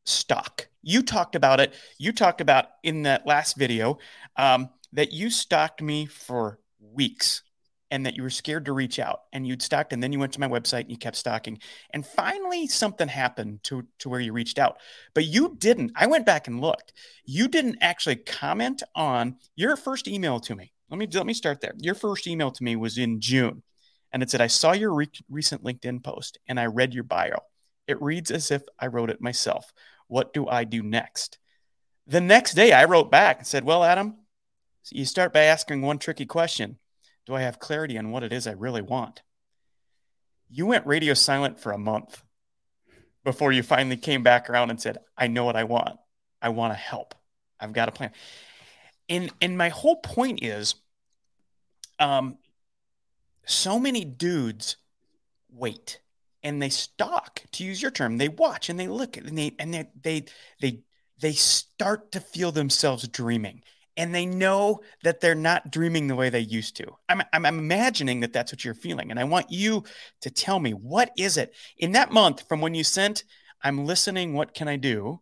stock. 0.05 0.67
You 0.81 1.01
talked 1.01 1.35
about 1.35 1.59
it. 1.59 1.73
You 1.97 2.11
talked 2.11 2.41
about 2.41 2.65
in 2.83 3.03
that 3.03 3.27
last 3.27 3.57
video 3.57 3.97
um, 4.37 4.69
that 4.93 5.11
you 5.11 5.29
stalked 5.29 5.81
me 5.81 6.05
for 6.05 6.59
weeks 6.79 7.43
and 7.89 8.05
that 8.05 8.15
you 8.15 8.23
were 8.23 8.29
scared 8.29 8.65
to 8.65 8.73
reach 8.73 8.99
out 8.99 9.21
and 9.31 9.47
you'd 9.47 9.61
stalked 9.61 9.93
and 9.93 10.03
then 10.03 10.11
you 10.11 10.19
went 10.19 10.33
to 10.33 10.39
my 10.39 10.47
website 10.47 10.81
and 10.81 10.91
you 10.91 10.97
kept 10.97 11.15
stalking 11.15 11.59
and 11.91 12.05
finally 12.05 12.67
something 12.67 13.07
happened 13.07 13.63
to 13.63 13.85
to 13.99 14.09
where 14.09 14.19
you 14.19 14.33
reached 14.33 14.59
out. 14.59 14.77
But 15.13 15.25
you 15.25 15.55
didn't 15.57 15.91
i 15.95 16.07
went 16.07 16.25
back 16.25 16.47
and 16.47 16.61
looked. 16.61 16.93
You 17.25 17.47
didn't 17.47 17.77
actually 17.81 18.17
comment 18.17 18.83
on 18.95 19.37
your 19.55 19.75
first 19.75 20.07
email 20.07 20.39
to 20.41 20.55
me 20.55 20.73
let 20.89 20.97
me 20.97 21.07
let 21.13 21.25
me 21.25 21.33
start 21.33 21.61
there. 21.61 21.73
Your 21.77 21.95
first 21.95 22.27
email 22.27 22.51
to 22.51 22.63
me 22.63 22.75
was 22.75 22.97
in 22.97 23.19
june 23.19 23.63
and 24.11 24.23
it 24.23 24.29
said 24.29 24.41
i 24.41 24.47
saw 24.47 24.71
your 24.73 24.93
re- 24.93 25.07
recent 25.29 25.63
linkedin 25.63 26.03
post 26.03 26.37
and 26.47 26.59
i 26.59 26.65
read 26.65 26.93
your 26.93 27.03
bio. 27.03 27.39
It 27.87 28.01
reads 28.01 28.31
as 28.31 28.51
if 28.51 28.63
i 28.79 28.87
wrote 28.87 29.09
it 29.09 29.21
myself. 29.21 29.71
What 30.07 30.33
do 30.33 30.47
i 30.47 30.63
do 30.63 30.83
next? 30.83 31.39
The 32.05 32.21
next 32.21 32.53
day 32.53 32.71
i 32.73 32.85
wrote 32.85 33.11
back 33.11 33.39
and 33.39 33.47
said 33.47 33.63
well 33.63 33.83
adam 33.83 34.15
you 34.89 35.03
start 35.03 35.33
by 35.33 35.41
asking 35.41 35.81
one 35.81 35.99
tricky 35.99 36.25
question 36.25 36.77
do 37.27 37.35
I 37.35 37.41
have 37.41 37.59
clarity 37.59 37.97
on 37.97 38.09
what 38.09 38.23
it 38.23 38.31
is 38.31 38.47
I 38.47 38.53
really 38.53 38.81
want? 38.81 39.21
You 40.49 40.65
went 40.65 40.87
radio 40.87 41.13
silent 41.13 41.59
for 41.59 41.73
a 41.73 41.77
month 41.77 42.23
before 43.25 43.51
you 43.51 43.61
finally 43.61 43.97
came 43.97 44.23
back 44.23 44.49
around 44.49 44.69
and 44.69 44.81
said, 44.81 44.99
I 45.17 45.27
know 45.27 45.43
what 45.43 45.57
I 45.57 45.65
want. 45.65 45.99
I 46.41 46.49
want 46.49 46.71
to 46.71 46.77
help. 46.77 47.13
I've 47.59 47.73
got 47.73 47.89
a 47.89 47.91
plan. 47.91 48.11
And 49.09 49.29
and 49.41 49.57
my 49.57 49.69
whole 49.69 49.97
point 49.97 50.41
is 50.41 50.75
um 51.99 52.37
so 53.45 53.79
many 53.79 54.05
dudes 54.05 54.77
wait 55.51 55.99
and 56.43 56.61
they 56.61 56.69
stalk 56.69 57.41
to 57.51 57.63
use 57.63 57.81
your 57.81 57.91
term 57.91 58.17
they 58.17 58.29
watch 58.29 58.69
and 58.69 58.79
they 58.79 58.87
look 58.87 59.17
and 59.17 59.37
they 59.37 59.55
and 59.57 59.73
they 59.73 59.89
they 60.01 60.25
they 60.61 60.81
they 61.19 61.31
start 61.31 62.11
to 62.11 62.19
feel 62.19 62.51
themselves 62.51 63.07
dreaming 63.07 63.63
and 63.97 64.13
they 64.13 64.25
know 64.25 64.79
that 65.03 65.19
they're 65.19 65.35
not 65.35 65.71
dreaming 65.71 66.07
the 66.07 66.15
way 66.15 66.29
they 66.29 66.39
used 66.39 66.77
to. 66.77 66.85
I'm, 67.09 67.21
I'm, 67.33 67.45
I'm, 67.45 67.59
imagining 67.59 68.19
that 68.21 68.31
that's 68.31 68.53
what 68.53 68.63
you're 68.63 68.75
feeling. 68.75 69.09
And 69.09 69.19
I 69.19 69.23
want 69.23 69.51
you 69.51 69.83
to 70.21 70.29
tell 70.29 70.59
me 70.59 70.71
what 70.71 71.11
is 71.17 71.37
it 71.37 71.53
in 71.77 71.93
that 71.93 72.11
month 72.11 72.47
from 72.47 72.61
when 72.61 72.75
you 72.75 72.83
sent, 72.83 73.23
I'm 73.63 73.85
listening, 73.85 74.33
what 74.33 74.53
can 74.53 74.67
I 74.67 74.75
do? 74.77 75.19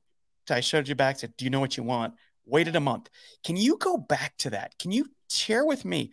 I 0.49 0.59
showed 0.59 0.87
you 0.87 0.95
back 0.95 1.17
to, 1.19 1.27
do 1.27 1.45
you 1.45 1.49
know 1.49 1.59
what 1.59 1.77
you 1.77 1.83
want? 1.83 2.13
Waited 2.45 2.75
a 2.75 2.81
month. 2.81 3.09
Can 3.43 3.55
you 3.55 3.77
go 3.77 3.97
back 3.97 4.37
to 4.39 4.51
that? 4.51 4.77
Can 4.77 4.91
you 4.91 5.07
share 5.29 5.65
with 5.65 5.85
me 5.85 6.11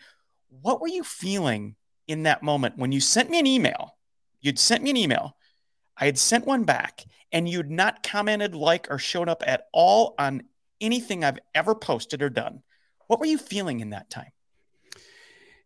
what 0.49 0.81
were 0.81 0.89
you 0.89 1.03
feeling 1.03 1.75
in 2.07 2.23
that 2.23 2.43
moment 2.43 2.79
when 2.79 2.93
you 2.93 3.01
sent 3.01 3.29
me 3.29 3.39
an 3.39 3.47
email? 3.47 3.97
You'd 4.41 4.59
sent 4.59 4.83
me 4.83 4.91
an 4.91 4.97
email. 4.97 5.37
I 5.97 6.07
had 6.07 6.19
sent 6.19 6.47
one 6.47 6.65
back 6.65 7.05
and 7.33 7.49
you'd 7.49 7.71
not 7.71 8.03
commented, 8.03 8.55
like, 8.55 8.89
or 8.91 8.99
shown 8.99 9.29
up 9.29 9.43
at 9.47 9.67
all 9.73 10.15
on 10.19 10.43
anything 10.83 11.25
I've 11.25 11.39
ever 11.55 11.75
posted 11.75 12.23
or 12.23 12.29
done. 12.29 12.63
What 13.07 13.21
were 13.21 13.27
you 13.27 13.39
feeling 13.39 13.81
in 13.81 13.91
that 13.91 14.11
time? 14.11 14.33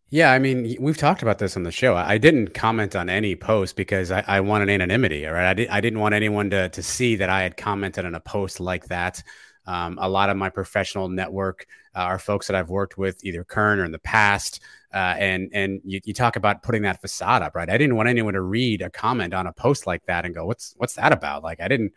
Yeah, 0.09 0.31
I 0.31 0.39
mean, 0.39 0.77
we've 0.79 0.97
talked 0.97 1.23
about 1.23 1.39
this 1.39 1.57
on 1.57 1.65
the 1.65 1.73
show. 1.73 1.97
I 1.97 2.17
didn't 2.17 2.55
comment 2.55 2.95
on 2.95 3.11
any 3.11 3.35
post 3.35 3.75
because 3.75 4.13
I, 4.13 4.23
I 4.29 4.41
wanted 4.41 4.71
anonymity. 4.71 5.25
Right, 5.25 5.51
I, 5.51 5.55
did, 5.55 5.69
I 5.69 5.81
didn't 5.81 5.99
want 5.99 6.15
anyone 6.15 6.49
to 6.51 6.69
to 6.69 6.83
see 6.83 7.17
that 7.17 7.29
I 7.29 7.43
had 7.43 7.57
commented 7.57 8.05
on 8.05 8.15
a 8.15 8.21
post 8.21 8.61
like 8.61 8.87
that. 8.87 9.23
Um, 9.67 9.99
a 10.01 10.09
lot 10.09 10.31
of 10.31 10.37
my 10.37 10.49
professional 10.49 11.09
network 11.09 11.67
uh, 11.97 12.01
are 12.01 12.21
folks 12.21 12.47
that 12.47 12.55
I've 12.55 12.71
worked 12.71 12.97
with 12.97 13.25
either 13.25 13.43
current 13.43 13.81
or 13.81 13.85
in 13.85 13.91
the 13.91 13.99
past. 13.99 14.63
Uh, 14.95 15.17
and 15.19 15.51
and 15.53 15.81
you, 15.85 16.01
you, 16.05 16.15
talk 16.15 16.37
about 16.37 16.63
putting 16.63 16.83
that 16.83 17.01
facade 17.01 17.43
up, 17.43 17.57
right? 17.57 17.69
I 17.69 17.77
didn't 17.77 17.97
want 17.97 18.09
anyone 18.09 18.35
to 18.35 18.41
read 18.41 18.83
a 18.83 18.91
comment 18.91 19.35
on 19.35 19.49
a 19.49 19.53
post 19.53 19.87
like 19.87 20.07
that 20.07 20.25
and 20.25 20.35
go, 20.35 20.47
"What's 20.47 20.75
what's 20.77 20.95
that 20.95 21.13
about?" 21.13 21.43
Like 21.43 21.61
I 21.61 21.69
didn't. 21.69 21.93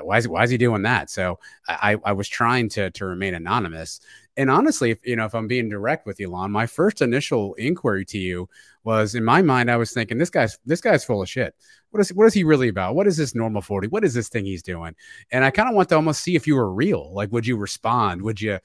Uh, 0.00 0.04
why 0.04 0.18
is 0.18 0.28
why 0.28 0.42
is 0.42 0.50
he 0.50 0.58
doing 0.58 0.82
that? 0.82 1.10
So 1.10 1.38
I 1.68 1.96
I 2.04 2.12
was 2.12 2.28
trying 2.28 2.68
to 2.70 2.90
to 2.90 3.06
remain 3.06 3.34
anonymous. 3.34 4.00
And 4.36 4.50
honestly, 4.50 4.90
if 4.90 5.06
you 5.06 5.16
know, 5.16 5.26
if 5.26 5.34
I'm 5.34 5.48
being 5.48 5.68
direct 5.68 6.06
with 6.06 6.18
you, 6.20 6.28
Lon, 6.28 6.50
my 6.50 6.66
first 6.66 7.02
initial 7.02 7.54
inquiry 7.54 8.04
to 8.06 8.18
you 8.18 8.48
was 8.84 9.14
in 9.14 9.24
my 9.24 9.42
mind, 9.42 9.70
I 9.70 9.76
was 9.76 9.92
thinking 9.92 10.18
this 10.18 10.30
guy's 10.30 10.58
this 10.64 10.80
guy's 10.80 11.04
full 11.04 11.22
of 11.22 11.28
shit. 11.28 11.54
What 11.90 12.00
is 12.00 12.12
what 12.14 12.26
is 12.26 12.34
he 12.34 12.44
really 12.44 12.68
about? 12.68 12.94
What 12.94 13.06
is 13.06 13.16
this 13.16 13.34
normal 13.34 13.60
40? 13.60 13.88
What 13.88 14.04
is 14.04 14.14
this 14.14 14.28
thing 14.28 14.44
he's 14.44 14.62
doing? 14.62 14.94
And 15.30 15.44
I 15.44 15.50
kind 15.50 15.68
of 15.68 15.74
want 15.74 15.88
to 15.90 15.96
almost 15.96 16.22
see 16.22 16.36
if 16.36 16.46
you 16.46 16.54
were 16.54 16.72
real. 16.72 17.12
Like, 17.12 17.32
would 17.32 17.46
you 17.46 17.56
respond? 17.56 18.22
Would 18.22 18.40
you, 18.40 18.58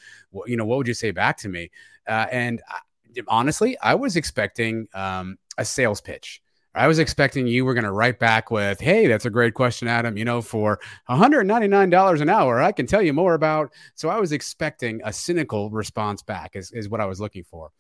you 0.46 0.56
know, 0.56 0.66
what 0.66 0.78
would 0.78 0.88
you 0.88 0.94
say 0.94 1.12
back 1.12 1.38
to 1.40 1.50
me? 1.50 1.72
Uh, 2.08 2.28
and 2.32 2.62
I, 2.70 2.80
honestly, 3.28 3.78
I 3.80 3.96
was 3.96 4.16
expecting 4.16 4.88
um, 4.94 5.38
a 5.58 5.66
sales 5.66 6.02
pitch. 6.02 6.42
I 6.76 6.88
was 6.88 7.00
expecting 7.00 7.48
you 7.48 7.66
were 7.66 7.74
going 7.74 7.86
to 7.86 7.92
write 7.92 8.20
back 8.20 8.52
with, 8.52 8.80
"Hey, 8.80 9.08
that's 9.08 9.26
a 9.26 9.30
great 9.30 9.54
question, 9.54 9.88
Adam. 9.88 10.18
You 10.18 10.26
know, 10.26 10.42
for 10.42 10.80
$199 11.10 12.22
an 12.22 12.30
hour, 12.30 12.62
I 12.62 12.72
can 12.72 12.86
tell 12.86 13.02
you 13.02 13.14
more 13.14 13.34
about." 13.34 13.72
So 13.96 14.10
I 14.10 14.20
was 14.20 14.32
expecting 14.32 15.02
a 15.04 15.14
cynical 15.14 15.70
response 15.70 16.22
back, 16.22 16.56
is, 16.56 16.72
is 16.72 16.90
what 16.90 17.02
I 17.02 17.06
was 17.06 17.20
looking 17.20 17.44
for. 17.44 17.72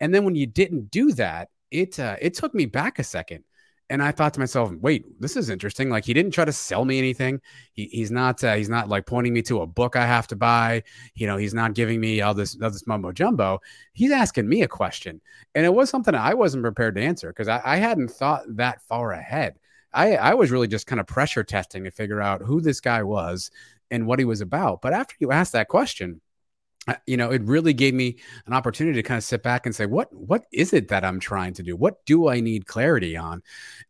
And 0.00 0.14
then 0.14 0.24
when 0.24 0.34
you 0.34 0.46
didn't 0.46 0.90
do 0.90 1.12
that, 1.12 1.48
it 1.70 1.98
uh, 1.98 2.16
it 2.20 2.34
took 2.34 2.54
me 2.54 2.66
back 2.66 2.98
a 2.98 3.04
second 3.04 3.44
and 3.90 4.02
I 4.02 4.12
thought 4.12 4.32
to 4.34 4.40
myself, 4.40 4.72
wait, 4.80 5.20
this 5.20 5.36
is 5.36 5.50
interesting. 5.50 5.90
Like 5.90 6.04
he 6.04 6.14
didn't 6.14 6.32
try 6.32 6.44
to 6.44 6.52
sell 6.52 6.84
me 6.84 6.98
anything. 6.98 7.40
He, 7.72 7.86
he's 7.86 8.10
not 8.10 8.42
uh, 8.42 8.54
he's 8.54 8.68
not 8.68 8.88
like 8.88 9.06
pointing 9.06 9.32
me 9.32 9.42
to 9.42 9.60
a 9.60 9.66
book 9.66 9.94
I 9.94 10.06
have 10.06 10.26
to 10.28 10.36
buy. 10.36 10.82
You 11.14 11.26
know, 11.26 11.36
he's 11.36 11.54
not 11.54 11.74
giving 11.74 12.00
me 12.00 12.20
all 12.20 12.34
this 12.34 12.56
all 12.62 12.70
this 12.70 12.86
mumbo 12.86 13.12
jumbo. 13.12 13.60
He's 13.92 14.10
asking 14.10 14.48
me 14.48 14.62
a 14.62 14.68
question, 14.68 15.20
and 15.54 15.66
it 15.66 15.74
was 15.74 15.90
something 15.90 16.14
I 16.14 16.34
wasn't 16.34 16.64
prepared 16.64 16.94
to 16.96 17.02
answer 17.02 17.28
because 17.28 17.48
I, 17.48 17.60
I 17.64 17.76
hadn't 17.76 18.10
thought 18.10 18.44
that 18.56 18.80
far 18.82 19.12
ahead. 19.12 19.56
I 19.92 20.16
I 20.16 20.34
was 20.34 20.50
really 20.50 20.68
just 20.68 20.86
kind 20.86 21.00
of 21.00 21.06
pressure 21.06 21.44
testing 21.44 21.84
to 21.84 21.90
figure 21.90 22.22
out 22.22 22.42
who 22.42 22.60
this 22.60 22.80
guy 22.80 23.02
was 23.02 23.50
and 23.90 24.06
what 24.06 24.18
he 24.18 24.24
was 24.24 24.40
about. 24.40 24.80
But 24.80 24.94
after 24.94 25.14
you 25.18 25.30
asked 25.30 25.52
that 25.52 25.68
question, 25.68 26.20
you 27.06 27.16
know, 27.16 27.30
it 27.30 27.42
really 27.42 27.72
gave 27.72 27.94
me 27.94 28.16
an 28.46 28.52
opportunity 28.52 29.00
to 29.00 29.06
kind 29.06 29.18
of 29.18 29.24
sit 29.24 29.42
back 29.42 29.66
and 29.66 29.74
say, 29.74 29.86
what 29.86 30.12
what 30.12 30.46
is 30.52 30.72
it 30.72 30.88
that 30.88 31.04
I'm 31.04 31.20
trying 31.20 31.54
to 31.54 31.62
do? 31.62 31.76
What 31.76 32.04
do 32.06 32.28
I 32.28 32.40
need 32.40 32.66
clarity 32.66 33.16
on? 33.16 33.42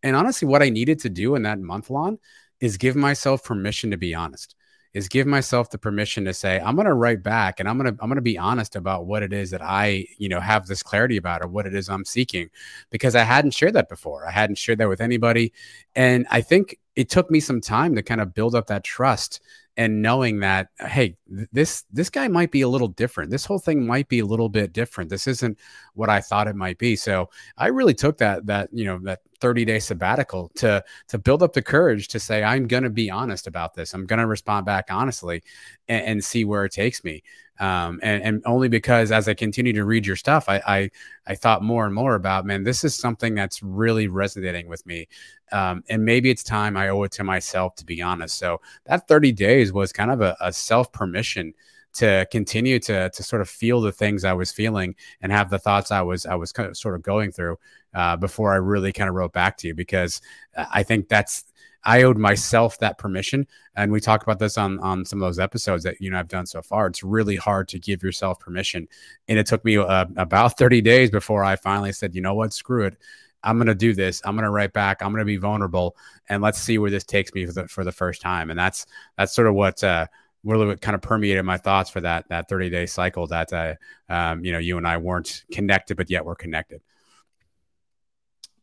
And 0.03 0.15
honestly, 0.17 0.47
what 0.47 0.63
I 0.63 0.71
needed 0.71 1.01
to 1.01 1.09
do 1.09 1.35
in 1.35 1.43
that 1.43 1.59
month 1.59 1.91
long 1.91 2.19
is 2.61 2.77
give 2.77 2.97
myself 2.97 3.45
permission 3.45 3.91
to 3.91 3.97
be 3.97 4.15
honest. 4.15 4.55
Is 4.93 5.09
give 5.09 5.27
myself 5.27 5.71
the 5.71 5.79
permission 5.79 6.25
to 6.27 6.33
say, 6.33 6.61
I'm 6.61 6.77
gonna 6.77 6.95
write 6.95 7.21
back 7.21 7.59
and 7.59 7.69
I'm 7.69 7.77
gonna 7.77 7.97
I'm 7.99 8.09
gonna 8.09 8.21
be 8.21 8.39
honest 8.39 8.77
about 8.77 9.07
what 9.07 9.25
it 9.25 9.33
is 9.33 9.51
that 9.51 9.63
I, 9.63 10.07
you 10.19 10.29
know, 10.29 10.39
have 10.39 10.69
this 10.69 10.85
clarity 10.85 11.17
about 11.17 11.43
or 11.43 11.49
what 11.49 11.67
it 11.67 11.75
is 11.75 11.89
I'm 11.89 12.05
seeking. 12.05 12.49
Because 12.91 13.17
I 13.17 13.25
hadn't 13.25 13.55
shared 13.55 13.75
that 13.75 13.89
before. 13.89 14.25
I 14.25 14.31
hadn't 14.31 14.57
shared 14.57 14.79
that 14.79 14.89
with 14.89 15.01
anybody. 15.01 15.53
And 15.97 16.29
I 16.31 16.43
think 16.43 16.79
it 16.95 17.11
took 17.11 17.29
me 17.29 17.41
some 17.41 17.61
time 17.61 17.97
to 17.97 18.03
kind 18.03 18.21
of 18.21 18.35
build 18.35 18.55
up 18.55 18.69
that 18.69 18.85
trust 18.85 19.41
and 19.76 20.02
knowing 20.02 20.40
that 20.40 20.69
hey 20.78 21.16
this 21.26 21.85
this 21.93 22.09
guy 22.09 22.28
might 22.28 22.50
be 22.50 22.62
a 22.62 22.69
little 22.69 22.88
different. 22.88 23.31
This 23.31 23.45
whole 23.45 23.59
thing 23.59 23.87
might 23.87 24.09
be 24.09 24.21
a 24.21 24.26
little 24.26 24.49
bit 24.49 24.73
different. 24.73 25.11
This 25.11 25.26
isn't 25.26 25.59
what 25.95 26.09
i 26.09 26.21
thought 26.21 26.49
it 26.49 26.57
might 26.57 26.78
be. 26.78 26.97
So 26.97 27.31
i 27.59 27.66
really 27.66 27.95
took 27.95 28.19
that 28.19 28.47
that 28.47 28.69
you 28.73 28.85
know 28.85 28.99
that 29.04 29.21
30 29.40 29.64
day 29.64 29.78
sabbatical 29.78 30.50
to 30.57 30.83
to 31.09 31.19
build 31.19 31.43
up 31.43 31.52
the 31.52 31.62
courage 31.62 32.09
to 32.09 32.21
say 32.21 32.43
i'm 32.43 32.66
going 32.66 32.85
to 32.85 32.90
be 32.90 33.11
honest 33.11 33.47
about 33.47 33.75
this. 33.75 33.95
I'm 33.95 34.07
going 34.07 34.21
to 34.21 34.26
respond 34.26 34.66
back 34.66 34.87
honestly 34.90 35.43
and, 35.88 36.04
and, 36.07 36.25
see 36.25 36.45
where 36.45 36.64
it 36.64 36.73
takes 36.73 37.04
me 37.04 37.23
um, 37.61 38.00
and, 38.02 38.23
and 38.23 38.42
only 38.46 38.68
because 38.68 39.12
as 39.12 39.28
i 39.28 39.34
continue 39.34 39.73
to 39.73 39.84
read 39.84 40.06
your 40.06 40.16
stuff 40.16 40.49
I, 40.49 40.61
I 40.66 40.90
i 41.26 41.34
thought 41.34 41.62
more 41.62 41.87
and 41.87 41.94
more 41.94 42.14
about 42.14 42.44
man 42.46 42.64
this 42.64 42.84
is 42.84 42.94
something 42.94 43.34
that's 43.34 43.62
really 43.62 44.08
resonating 44.08 44.68
with 44.68 44.84
me. 44.87 45.08
Um, 45.52 45.84
and 45.88 46.04
maybe 46.04 46.30
it's 46.30 46.42
time 46.42 46.76
i 46.76 46.88
owe 46.88 47.02
it 47.04 47.12
to 47.12 47.25
myself 47.25 47.75
to 47.76 47.84
be 47.84 48.02
honest. 48.02 48.38
So 48.38 48.61
that 48.87 49.06
30 49.08 49.32
days 49.32 49.73
was 49.73 49.92
kind 49.92 50.11
of 50.11 50.20
a, 50.20 50.37
a 50.40 50.52
self 50.52 50.92
permission 50.92 51.54
to 51.94 52.26
continue 52.30 52.78
to 52.80 53.08
to 53.11 53.23
sort 53.23 53.40
of 53.40 53.49
feel 53.49 53.80
the 53.80 53.92
things 53.92 54.25
I 54.25 54.32
was 54.32 54.50
feeling 54.52 54.96
and 55.20 55.30
have 55.32 55.49
the 55.49 55.58
thoughts 55.58 55.90
I 55.90 56.02
was 56.02 56.26
I 56.26 56.34
was 56.34 56.52
kind 56.52 56.68
of 56.68 56.76
sort 56.76 56.96
of 56.96 57.02
going 57.02 57.30
through 57.32 57.56
uh, 57.94 58.16
before 58.16 58.52
I 58.52 58.56
really 58.56 58.92
kind 58.92 59.08
of 59.08 59.14
wrote 59.14 59.32
back 59.32 59.56
to 59.58 59.68
you 59.68 59.75
because 59.75 60.20
I 60.56 60.82
think 60.82 61.08
that's 61.08 61.44
I 61.85 62.03
owed 62.03 62.19
myself 62.19 62.79
that 62.79 62.99
permission. 62.99 63.47
And 63.76 63.93
we 63.93 64.00
talk 64.00 64.23
about 64.23 64.38
this 64.38 64.57
on 64.57 64.79
on 64.81 65.05
some 65.05 65.23
of 65.23 65.26
those 65.26 65.38
episodes 65.38 65.85
that 65.85 66.00
you 66.00 66.11
know 66.11 66.19
I've 66.19 66.29
done 66.29 66.47
so 66.47 66.62
far. 66.62 66.87
It's 66.87 67.03
really 67.03 67.37
hard 67.37 67.69
to 67.69 67.79
give 67.79 68.03
yourself 68.03 68.41
permission, 68.41 68.88
and 69.29 69.38
it 69.38 69.47
took 69.47 69.64
me 69.64 69.76
uh, 69.76 70.07
about 70.17 70.59
30 70.59 70.81
days 70.81 71.11
before 71.11 71.45
I 71.45 71.57
finally 71.57 71.93
said, 71.93 72.14
you 72.14 72.21
know 72.21 72.35
what, 72.35 72.53
screw 72.53 72.85
it. 72.85 72.97
I'm 73.43 73.59
going 73.59 73.67
to 73.67 73.75
do 73.75 73.93
this. 73.93 74.23
I'm 74.25 74.35
going 74.35 74.45
to 74.45 74.50
write 74.50 74.73
back. 74.73 75.03
I'm 75.03 75.11
going 75.11 75.21
to 75.21 75.26
be 75.26 75.37
vulnerable, 75.37 75.97
and 76.29 76.43
let's 76.43 76.59
see 76.59 76.79
where 76.79 76.91
this 76.91 77.05
takes 77.05 77.33
me 77.35 77.47
for 77.47 77.53
the 77.53 77.69
for 77.69 77.85
the 77.85 77.93
first 77.93 78.23
time. 78.23 78.50
And 78.50 78.59
that's 78.59 78.87
that's 79.19 79.35
sort 79.35 79.49
of 79.49 79.55
what 79.55 79.85
uh, 79.85 80.07
really 80.45 80.76
kind 80.76 80.95
of 80.95 81.03
permeated 81.03 81.45
my 81.45 81.59
thoughts 81.59 81.91
for 81.91 82.00
that 82.00 82.29
that 82.29 82.49
30 82.49 82.71
day 82.71 82.87
cycle 82.87 83.26
that 83.26 83.53
uh, 83.53 83.75
um, 84.09 84.45
you 84.45 84.53
know 84.53 84.59
you 84.59 84.79
and 84.79 84.87
I 84.87 84.97
weren't 84.97 85.45
connected, 85.53 85.97
but 85.97 86.11
yet 86.11 86.25
we're 86.25 86.35
connected. 86.35 86.81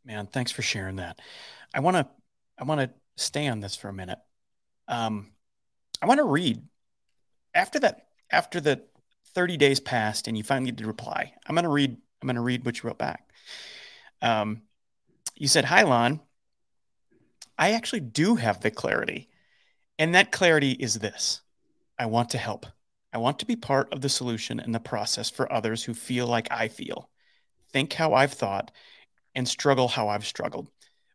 Man, 0.03 0.25
thanks 0.25 0.51
for 0.51 0.63
sharing 0.63 0.95
that. 0.95 1.19
I 1.75 1.79
want 1.81 1.97
to 1.97 2.07
I 2.57 2.63
want 2.63 2.81
to 2.81 2.89
stay 3.15 3.47
on 3.47 3.59
this 3.59 3.75
for 3.75 3.89
a 3.89 3.93
minute. 3.93 4.19
Um, 4.87 5.31
I 6.01 6.07
want 6.07 6.19
to 6.19 6.25
read 6.25 6.61
after 7.53 7.79
that 7.79 8.07
after 8.31 8.59
the 8.59 8.83
30 9.33 9.57
days 9.57 9.79
passed 9.79 10.27
and 10.27 10.37
you 10.37 10.43
finally 10.43 10.71
did 10.71 10.85
reply. 10.85 11.33
I'm 11.45 11.55
going 11.55 11.63
to 11.63 11.69
read 11.69 11.97
I'm 12.21 12.27
going 12.27 12.35
to 12.35 12.41
read 12.41 12.65
what 12.65 12.81
you 12.81 12.87
wrote 12.87 12.99
back. 12.99 13.29
Um, 14.21 14.61
you 15.35 15.47
said, 15.47 15.65
"Hi, 15.65 15.81
Lon. 15.81 16.19
I 17.57 17.71
actually 17.71 18.01
do 18.01 18.35
have 18.35 18.61
the 18.61 18.69
clarity, 18.69 19.29
and 19.97 20.13
that 20.13 20.31
clarity 20.31 20.71
is 20.71 20.95
this." 20.95 21.41
I 21.97 22.05
want 22.07 22.31
to 22.31 22.37
help. 22.37 22.65
I 23.13 23.19
want 23.19 23.39
to 23.39 23.45
be 23.45 23.55
part 23.55 23.93
of 23.93 24.01
the 24.01 24.09
solution 24.09 24.59
and 24.59 24.73
the 24.73 24.79
process 24.79 25.29
for 25.29 25.51
others 25.51 25.83
who 25.83 25.93
feel 25.93 26.25
like 26.25 26.47
I 26.49 26.67
feel, 26.67 27.09
think 27.71 27.93
how 27.93 28.13
I've 28.13 28.33
thought, 28.33 28.71
and 29.35 29.47
struggle 29.47 29.87
how 29.87 30.07
I've 30.07 30.25
struggled. 30.25 30.69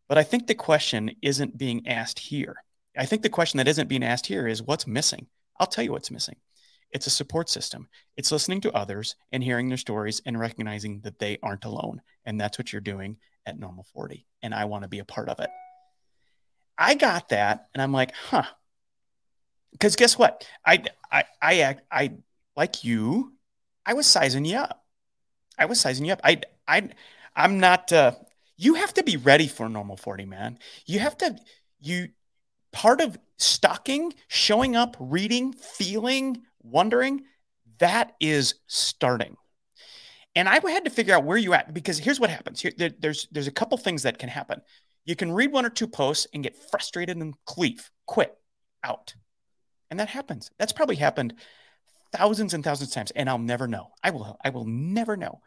But 0.09 0.19
I 0.19 0.23
think 0.23 0.47
the 0.47 0.55
question 0.55 1.13
isn't 1.23 1.59
being 1.59 1.87
asked 1.87 2.19
here. 2.19 2.57
I 2.97 3.07
think 3.07 3.23
the 3.23 3.29
question 3.29 3.59
that 3.59 3.69
isn't 3.69 3.89
being 3.89 4.05
asked 4.05 4.27
here 4.27 4.47
is 4.47 4.63
what's 4.63 4.87
missing? 4.87 5.27
I'll 5.59 5.67
tell 5.67 5.85
you 5.85 5.93
what's 5.93 6.11
missing. 6.11 6.37
It's 6.91 7.07
a 7.07 7.11
support 7.11 7.49
system. 7.49 7.89
It's 8.17 8.33
listening 8.33 8.61
to 8.63 8.73
others 8.73 9.17
and 9.33 9.43
hearing 9.43 9.69
their 9.69 9.77
stories 9.77 10.23
and 10.25 10.39
recognizing 10.39 11.01
that 11.01 11.19
they 11.19 11.39
aren't 11.43 11.65
alone. 11.65 12.01
And 12.25 12.41
that's 12.41 12.59
what 12.59 12.73
you're 12.73 12.81
doing 12.81 13.17
at 13.45 13.59
Normal 13.59 13.85
40. 13.93 14.25
And 14.43 14.55
I 14.55 14.65
want 14.67 14.83
to 14.83 14.89
be 14.89 15.01
a 15.01 15.05
part 15.05 15.29
of 15.29 15.41
it. 15.41 15.51
I 16.79 16.95
got 16.95 17.31
that. 17.31 17.69
And 17.75 17.83
I'm 17.83 17.93
like, 17.93 18.13
huh, 18.15 18.45
because 19.73 19.97
guess 19.97 20.17
what? 20.17 20.47
I, 20.65 20.85
I, 21.11 21.25
I, 21.43 21.77
I, 21.91 22.13
like 22.57 22.85
you, 22.85 23.33
I 23.85 23.95
was 23.95 24.07
sizing 24.07 24.45
you 24.45 24.57
up. 24.57 24.85
I 25.59 25.67
was 25.67 25.81
sizing 25.81 26.07
you 26.07 26.13
up. 26.13 26.21
I, 26.23 26.41
I, 26.67 26.89
I'm 27.35 27.59
not, 27.61 27.93
uh, 27.93 28.13
you 28.57 28.75
have 28.75 28.95
to 28.95 29.03
be 29.03 29.17
ready 29.17 29.49
for 29.49 29.67
a 29.67 29.69
normal 29.69 29.97
40, 29.97 30.25
man. 30.27 30.59
You 30.87 30.99
have 31.01 31.17
to, 31.19 31.37
you, 31.81 32.09
part 32.73 33.01
of 33.01 33.19
stalking, 33.39 34.15
showing 34.29 34.77
up, 34.77 34.97
reading, 34.99 35.53
feeling, 35.53 36.43
wondering, 36.63 37.25
that 37.79 38.15
is 38.21 38.55
starting. 38.67 39.37
And 40.35 40.49
I 40.49 40.61
had 40.69 40.85
to 40.85 40.91
figure 40.91 41.15
out 41.15 41.25
where 41.25 41.39
you 41.39 41.55
at 41.55 41.73
because 41.73 41.99
here's 41.99 42.21
what 42.21 42.31
happens. 42.31 42.61
Here, 42.61 42.73
there, 42.77 42.91
there's 42.99 43.27
there's 43.31 43.47
a 43.47 43.53
couple 43.53 43.79
things 43.79 44.03
that 44.03 44.19
can 44.19 44.29
happen. 44.29 44.61
You 45.07 45.17
can 45.17 45.33
read 45.33 45.53
one 45.53 45.65
or 45.65 45.71
two 45.71 45.87
posts 45.87 46.27
and 46.35 46.43
get 46.43 46.57
frustrated 46.71 47.17
and 47.17 47.35
cleave, 47.47 47.91
quit, 48.07 48.37
out. 48.85 49.15
And 49.91 50.01
that 50.01 50.09
happens. 50.09 50.51
That's 50.59 50.73
probably 50.73 50.97
happened 50.97 51.35
thousands 52.13 52.55
and 52.55 52.63
thousands 52.63 52.91
of 52.91 52.95
times, 52.95 53.13
and 53.13 53.29
I'll 53.29 53.39
never 53.39 53.67
know. 53.67 53.89
I 54.03 54.11
will, 54.11 54.37
I 54.45 54.51
will 54.51 54.65
never 54.65 55.17
know. 55.17 55.41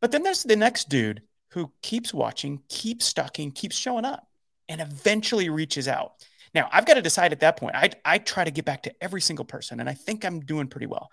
But 0.00 0.12
then 0.12 0.22
there's 0.22 0.42
the 0.42 0.56
next 0.56 0.88
dude 0.88 1.22
who 1.50 1.72
keeps 1.82 2.12
watching, 2.12 2.62
keeps 2.68 3.06
stalking, 3.06 3.52
keeps 3.52 3.76
showing 3.76 4.04
up, 4.04 4.26
and 4.68 4.80
eventually 4.80 5.48
reaches 5.48 5.88
out. 5.88 6.12
Now 6.54 6.68
I've 6.72 6.86
got 6.86 6.94
to 6.94 7.02
decide 7.02 7.32
at 7.32 7.40
that 7.40 7.56
point. 7.56 7.76
I 7.76 7.90
I 8.04 8.18
try 8.18 8.44
to 8.44 8.50
get 8.50 8.64
back 8.64 8.82
to 8.84 9.02
every 9.02 9.20
single 9.20 9.44
person, 9.44 9.80
and 9.80 9.88
I 9.88 9.94
think 9.94 10.24
I'm 10.24 10.40
doing 10.40 10.68
pretty 10.68 10.86
well. 10.86 11.10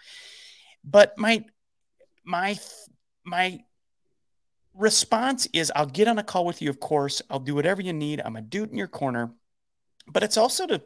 But 0.84 1.18
my 1.18 1.44
my 2.26 2.58
my 3.26 3.60
response 4.74 5.48
is 5.54 5.72
I'll 5.76 5.86
get 5.86 6.08
on 6.08 6.18
a 6.18 6.24
call 6.24 6.46
with 6.46 6.62
you, 6.62 6.70
of 6.70 6.80
course. 6.80 7.22
I'll 7.30 7.40
do 7.40 7.56
whatever 7.56 7.82
you 7.82 7.94
need. 7.94 8.22
I'm 8.24 8.36
a 8.36 8.42
dude 8.42 8.72
in 8.72 8.78
your 8.78 8.88
corner. 8.88 9.32
But 10.08 10.24
it's 10.24 10.38
also 10.38 10.68
to 10.68 10.82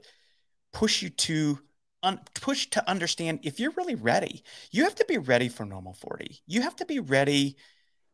push 0.74 1.01
you 1.01 1.10
to 1.10 1.60
un- 2.04 2.22
push 2.36 2.68
to 2.72 2.89
understand 2.89 3.39
if 3.44 3.60
you're 3.60 3.72
really 3.72 3.96
ready. 3.96 4.44
You 4.72 4.84
have 4.84 4.96
to 4.96 5.06
be 5.06 5.18
ready 5.18 5.50
for 5.50 5.66
normal 5.66 5.94
40. 5.94 6.42
You 6.46 6.62
have 6.62 6.75
to 6.77 6.86
be 6.86 7.00
ready. 7.00 7.58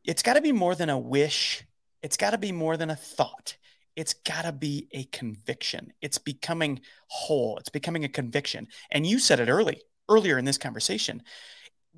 It's 0.04 0.24
got 0.24 0.34
to 0.34 0.42
be 0.42 0.52
more 0.52 0.76
than 0.76 0.90
a 0.90 0.98
wish. 0.98 1.66
It's 2.02 2.18
got 2.18 2.32
to 2.32 2.38
be 2.38 2.52
more 2.52 2.78
than 2.78 2.90
a 2.90 2.96
thought. 2.96 3.58
It's 3.96 4.14
got 4.14 4.44
to 4.44 4.52
be 4.52 4.88
a 4.92 5.04
conviction. 5.06 5.94
It's 6.02 6.18
becoming 6.18 6.82
whole. 7.08 7.58
It's 7.58 7.70
becoming 7.70 8.04
a 8.04 8.10
conviction. 8.10 8.68
And 8.92 9.06
you 9.06 9.20
said 9.20 9.40
it 9.40 9.50
early, 9.50 9.82
earlier 10.10 10.38
in 10.38 10.46
this 10.46 10.58
conversation. 10.58 11.22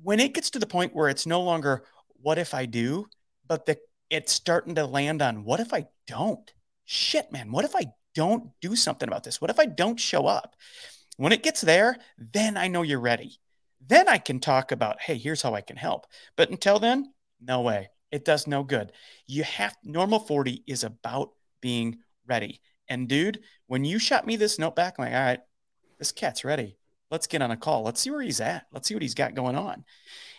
When 0.02 0.20
it 0.20 0.34
gets 0.34 0.50
to 0.50 0.58
the 0.58 0.66
point 0.66 0.94
where 0.94 1.08
it's 1.08 1.26
no 1.26 1.42
longer 1.42 1.84
what 2.20 2.38
if 2.38 2.54
I 2.54 2.66
do, 2.66 3.06
but 3.46 3.66
the 3.66 3.78
it's 4.08 4.32
starting 4.32 4.76
to 4.76 4.86
land 4.86 5.20
on 5.22 5.44
what 5.44 5.58
if 5.58 5.72
I 5.74 5.86
don't? 6.06 6.52
Shit, 6.84 7.32
man, 7.32 7.50
what 7.50 7.64
if 7.64 7.74
I 7.74 7.86
don't 8.14 8.50
do 8.60 8.76
something 8.76 9.08
about 9.08 9.24
this? 9.24 9.40
What 9.40 9.50
if 9.50 9.58
I 9.58 9.66
don't 9.66 9.98
show 9.98 10.26
up? 10.26 10.54
When 11.16 11.32
it 11.32 11.42
gets 11.42 11.60
there, 11.60 11.96
then 12.16 12.56
I 12.56 12.68
know 12.68 12.82
you're 12.82 13.00
ready. 13.00 13.40
Then 13.84 14.08
I 14.08 14.18
can 14.18 14.38
talk 14.38 14.70
about, 14.70 15.00
hey, 15.00 15.16
here's 15.18 15.42
how 15.42 15.54
I 15.54 15.60
can 15.60 15.76
help. 15.76 16.06
But 16.36 16.50
until 16.50 16.78
then, 16.78 17.12
no 17.40 17.62
way. 17.62 17.88
It 18.10 18.24
does 18.24 18.46
no 18.46 18.62
good. 18.62 18.92
You 19.26 19.42
have 19.44 19.76
normal 19.82 20.20
40 20.20 20.62
is 20.66 20.84
about 20.84 21.30
being 21.60 21.98
ready. 22.26 22.60
And 22.88 23.08
dude, 23.08 23.40
when 23.66 23.84
you 23.84 23.98
shot 23.98 24.26
me 24.26 24.36
this 24.36 24.58
note 24.58 24.76
back, 24.76 24.94
I'm 24.98 25.06
like, 25.06 25.14
all 25.14 25.20
right, 25.20 25.40
this 25.98 26.12
cat's 26.12 26.44
ready. 26.44 26.76
Let's 27.10 27.26
get 27.26 27.42
on 27.42 27.50
a 27.50 27.56
call. 27.56 27.82
Let's 27.82 28.00
see 28.00 28.10
where 28.10 28.22
he's 28.22 28.40
at. 28.40 28.66
Let's 28.72 28.88
see 28.88 28.94
what 28.94 29.02
he's 29.02 29.14
got 29.14 29.34
going 29.34 29.56
on. 29.56 29.84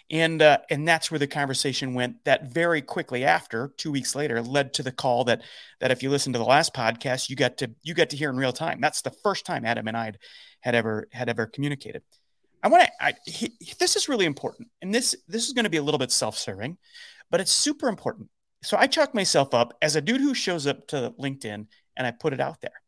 And 0.10 0.42
uh, 0.42 0.60
and 0.70 0.88
that's 0.88 1.12
where 1.12 1.20
the 1.20 1.28
conversation 1.28 1.94
went. 1.94 2.24
That 2.24 2.54
very 2.54 2.82
quickly 2.82 3.26
after, 3.26 3.74
two 3.78 3.92
weeks 3.92 4.16
later, 4.16 4.42
led 4.42 4.74
to 4.76 4.84
the 4.84 4.92
call 4.92 5.26
that 5.26 5.42
that 5.82 5.92
if 5.92 6.02
you 6.02 6.10
listen 6.10 6.32
to 6.32 6.40
the 6.40 6.46
last 6.46 6.74
podcast, 6.74 7.30
you 7.30 7.36
got 7.36 7.58
to 7.58 7.72
you 7.84 7.94
got 7.94 8.10
to 8.12 8.18
hear 8.18 8.30
in 8.30 8.38
real 8.38 8.54
time. 8.54 8.80
That's 8.80 9.02
the 9.02 9.12
first 9.12 9.46
time 9.46 9.66
Adam 9.66 9.88
and 9.88 9.98
I 9.98 10.14
had 10.62 10.76
ever 10.76 11.10
had 11.12 11.28
ever 11.28 11.46
communicated. 11.46 12.04
I 12.64 12.70
want 12.70 12.90
to. 13.04 13.50
This 13.80 13.98
is 13.98 14.08
really 14.08 14.26
important, 14.26 14.70
and 14.82 14.94
this 14.94 15.14
this 15.28 15.46
is 15.48 15.54
going 15.54 15.66
to 15.66 15.70
be 15.70 15.78
a 15.78 15.84
little 15.84 16.00
bit 16.00 16.12
self-serving, 16.12 16.78
but 17.30 17.42
it's 17.42 17.52
super 17.52 17.88
important. 17.88 18.30
So 18.64 18.78
I 18.78 18.88
chalk 18.88 19.14
myself 19.14 19.54
up 19.54 19.78
as 19.82 19.96
a 19.96 20.02
dude 20.02 20.22
who 20.22 20.34
shows 20.34 20.68
up 20.68 20.88
to 20.88 21.14
LinkedIn 21.20 21.68
and 21.96 22.08
I 22.08 22.12
put 22.12 22.34
it 22.34 22.40
out 22.40 22.62
there. 22.62 22.82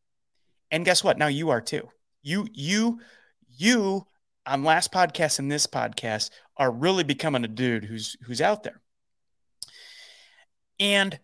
And 0.71 0.85
guess 0.85 1.03
what? 1.03 1.17
Now 1.17 1.27
you 1.27 1.49
are 1.49 1.61
too. 1.61 1.89
You 2.21 2.47
you 2.53 2.99
you 3.47 4.05
on 4.45 4.63
last 4.63 4.91
podcast 4.91 5.39
and 5.39 5.51
this 5.51 5.67
podcast 5.67 6.31
are 6.57 6.71
really 6.71 7.03
becoming 7.03 7.43
a 7.43 7.47
dude 7.47 7.85
who's 7.85 8.15
who's 8.23 8.41
out 8.41 8.63
there. 8.63 8.81
And 10.79 11.19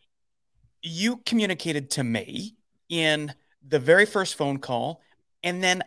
you 0.81 1.17
communicated 1.25 1.89
to 1.91 2.03
me 2.03 2.55
in 2.89 3.33
the 3.67 3.79
very 3.79 4.05
first 4.05 4.35
phone 4.35 4.59
call 4.59 5.01
and 5.43 5.63
then 5.63 5.83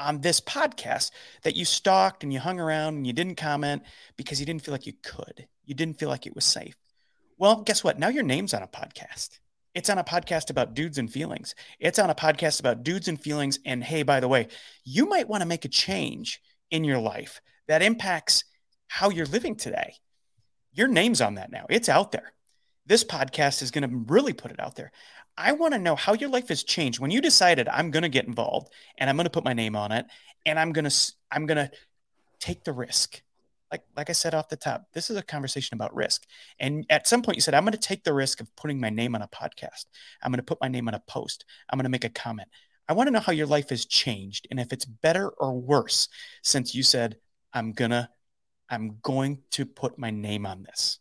on 0.00 0.20
this 0.20 0.40
podcast 0.40 1.10
that 1.42 1.54
you 1.54 1.64
stalked 1.64 2.24
and 2.24 2.32
you 2.32 2.40
hung 2.40 2.58
around 2.58 2.96
and 2.96 3.06
you 3.06 3.12
didn't 3.12 3.36
comment 3.36 3.82
because 4.16 4.40
you 4.40 4.46
didn't 4.46 4.62
feel 4.64 4.72
like 4.72 4.86
you 4.86 4.94
could. 5.02 5.46
You 5.64 5.74
didn't 5.74 5.98
feel 5.98 6.08
like 6.08 6.26
it 6.26 6.34
was 6.34 6.44
safe. 6.44 6.74
Well, 7.38 7.62
guess 7.62 7.84
what? 7.84 7.98
Now 7.98 8.08
your 8.08 8.22
name's 8.22 8.54
on 8.54 8.62
a 8.62 8.66
podcast. 8.66 9.38
It's 9.74 9.88
on 9.88 9.98
a 9.98 10.04
podcast 10.04 10.50
about 10.50 10.74
dudes 10.74 10.98
and 10.98 11.10
feelings. 11.10 11.54
It's 11.78 11.98
on 11.98 12.10
a 12.10 12.14
podcast 12.14 12.58
about 12.58 12.82
dudes 12.82 13.06
and 13.06 13.20
feelings. 13.20 13.60
And 13.64 13.84
hey, 13.84 14.02
by 14.02 14.20
the 14.20 14.28
way, 14.28 14.48
you 14.84 15.06
might 15.06 15.28
want 15.28 15.42
to 15.42 15.48
make 15.48 15.64
a 15.64 15.68
change 15.68 16.40
in 16.70 16.82
your 16.82 16.98
life 16.98 17.40
that 17.68 17.82
impacts 17.82 18.44
how 18.88 19.10
you're 19.10 19.26
living 19.26 19.54
today. 19.54 19.94
Your 20.72 20.88
name's 20.88 21.20
on 21.20 21.34
that 21.34 21.52
now. 21.52 21.66
It's 21.70 21.88
out 21.88 22.10
there. 22.10 22.32
This 22.86 23.04
podcast 23.04 23.62
is 23.62 23.70
going 23.70 23.88
to 23.88 24.12
really 24.12 24.32
put 24.32 24.50
it 24.50 24.58
out 24.58 24.74
there. 24.74 24.90
I 25.36 25.52
want 25.52 25.74
to 25.74 25.78
know 25.78 25.96
how 25.96 26.14
your 26.14 26.28
life 26.28 26.48
has 26.48 26.64
changed 26.64 27.00
when 27.00 27.10
you 27.10 27.20
decided 27.20 27.68
I'm 27.68 27.90
going 27.90 28.02
to 28.02 28.08
get 28.08 28.26
involved 28.26 28.72
and 28.98 29.08
I'm 29.08 29.16
going 29.16 29.24
to 29.24 29.30
put 29.30 29.44
my 29.44 29.52
name 29.52 29.76
on 29.76 29.92
it 29.92 30.06
and 30.44 30.58
I'm 30.58 30.72
going 30.72 30.88
to 30.88 31.12
I'm 31.30 31.46
going 31.46 31.56
to 31.56 31.70
take 32.38 32.64
the 32.64 32.72
risk. 32.72 33.22
Like 33.70 33.82
like 33.96 34.10
I 34.10 34.12
said 34.12 34.34
off 34.34 34.48
the 34.48 34.56
top, 34.56 34.86
this 34.92 35.10
is 35.10 35.16
a 35.16 35.22
conversation 35.22 35.74
about 35.74 35.94
risk. 35.94 36.26
And 36.58 36.84
at 36.90 37.06
some 37.06 37.22
point 37.22 37.36
you 37.36 37.42
said 37.42 37.54
I'm 37.54 37.64
going 37.64 37.72
to 37.72 37.78
take 37.78 38.04
the 38.04 38.14
risk 38.14 38.40
of 38.40 38.54
putting 38.56 38.80
my 38.80 38.90
name 38.90 39.14
on 39.14 39.22
a 39.22 39.28
podcast. 39.28 39.86
I'm 40.22 40.30
going 40.30 40.38
to 40.38 40.44
put 40.44 40.60
my 40.60 40.68
name 40.68 40.88
on 40.88 40.94
a 40.94 41.02
post. 41.06 41.44
I'm 41.70 41.78
going 41.78 41.84
to 41.84 41.90
make 41.90 42.04
a 42.04 42.10
comment. 42.10 42.48
I 42.88 42.92
want 42.92 43.06
to 43.06 43.12
know 43.12 43.20
how 43.20 43.32
your 43.32 43.46
life 43.46 43.68
has 43.70 43.84
changed 43.84 44.48
and 44.50 44.58
if 44.58 44.72
it's 44.72 44.84
better 44.84 45.28
or 45.28 45.54
worse 45.54 46.08
since 46.42 46.74
you 46.74 46.82
said, 46.82 47.16
I'm 47.52 47.72
gonna, 47.72 48.10
I'm 48.68 48.98
going 49.02 49.42
to 49.52 49.64
put 49.64 49.98
my 49.98 50.10
name 50.10 50.44
on 50.44 50.64
this. 50.64 50.98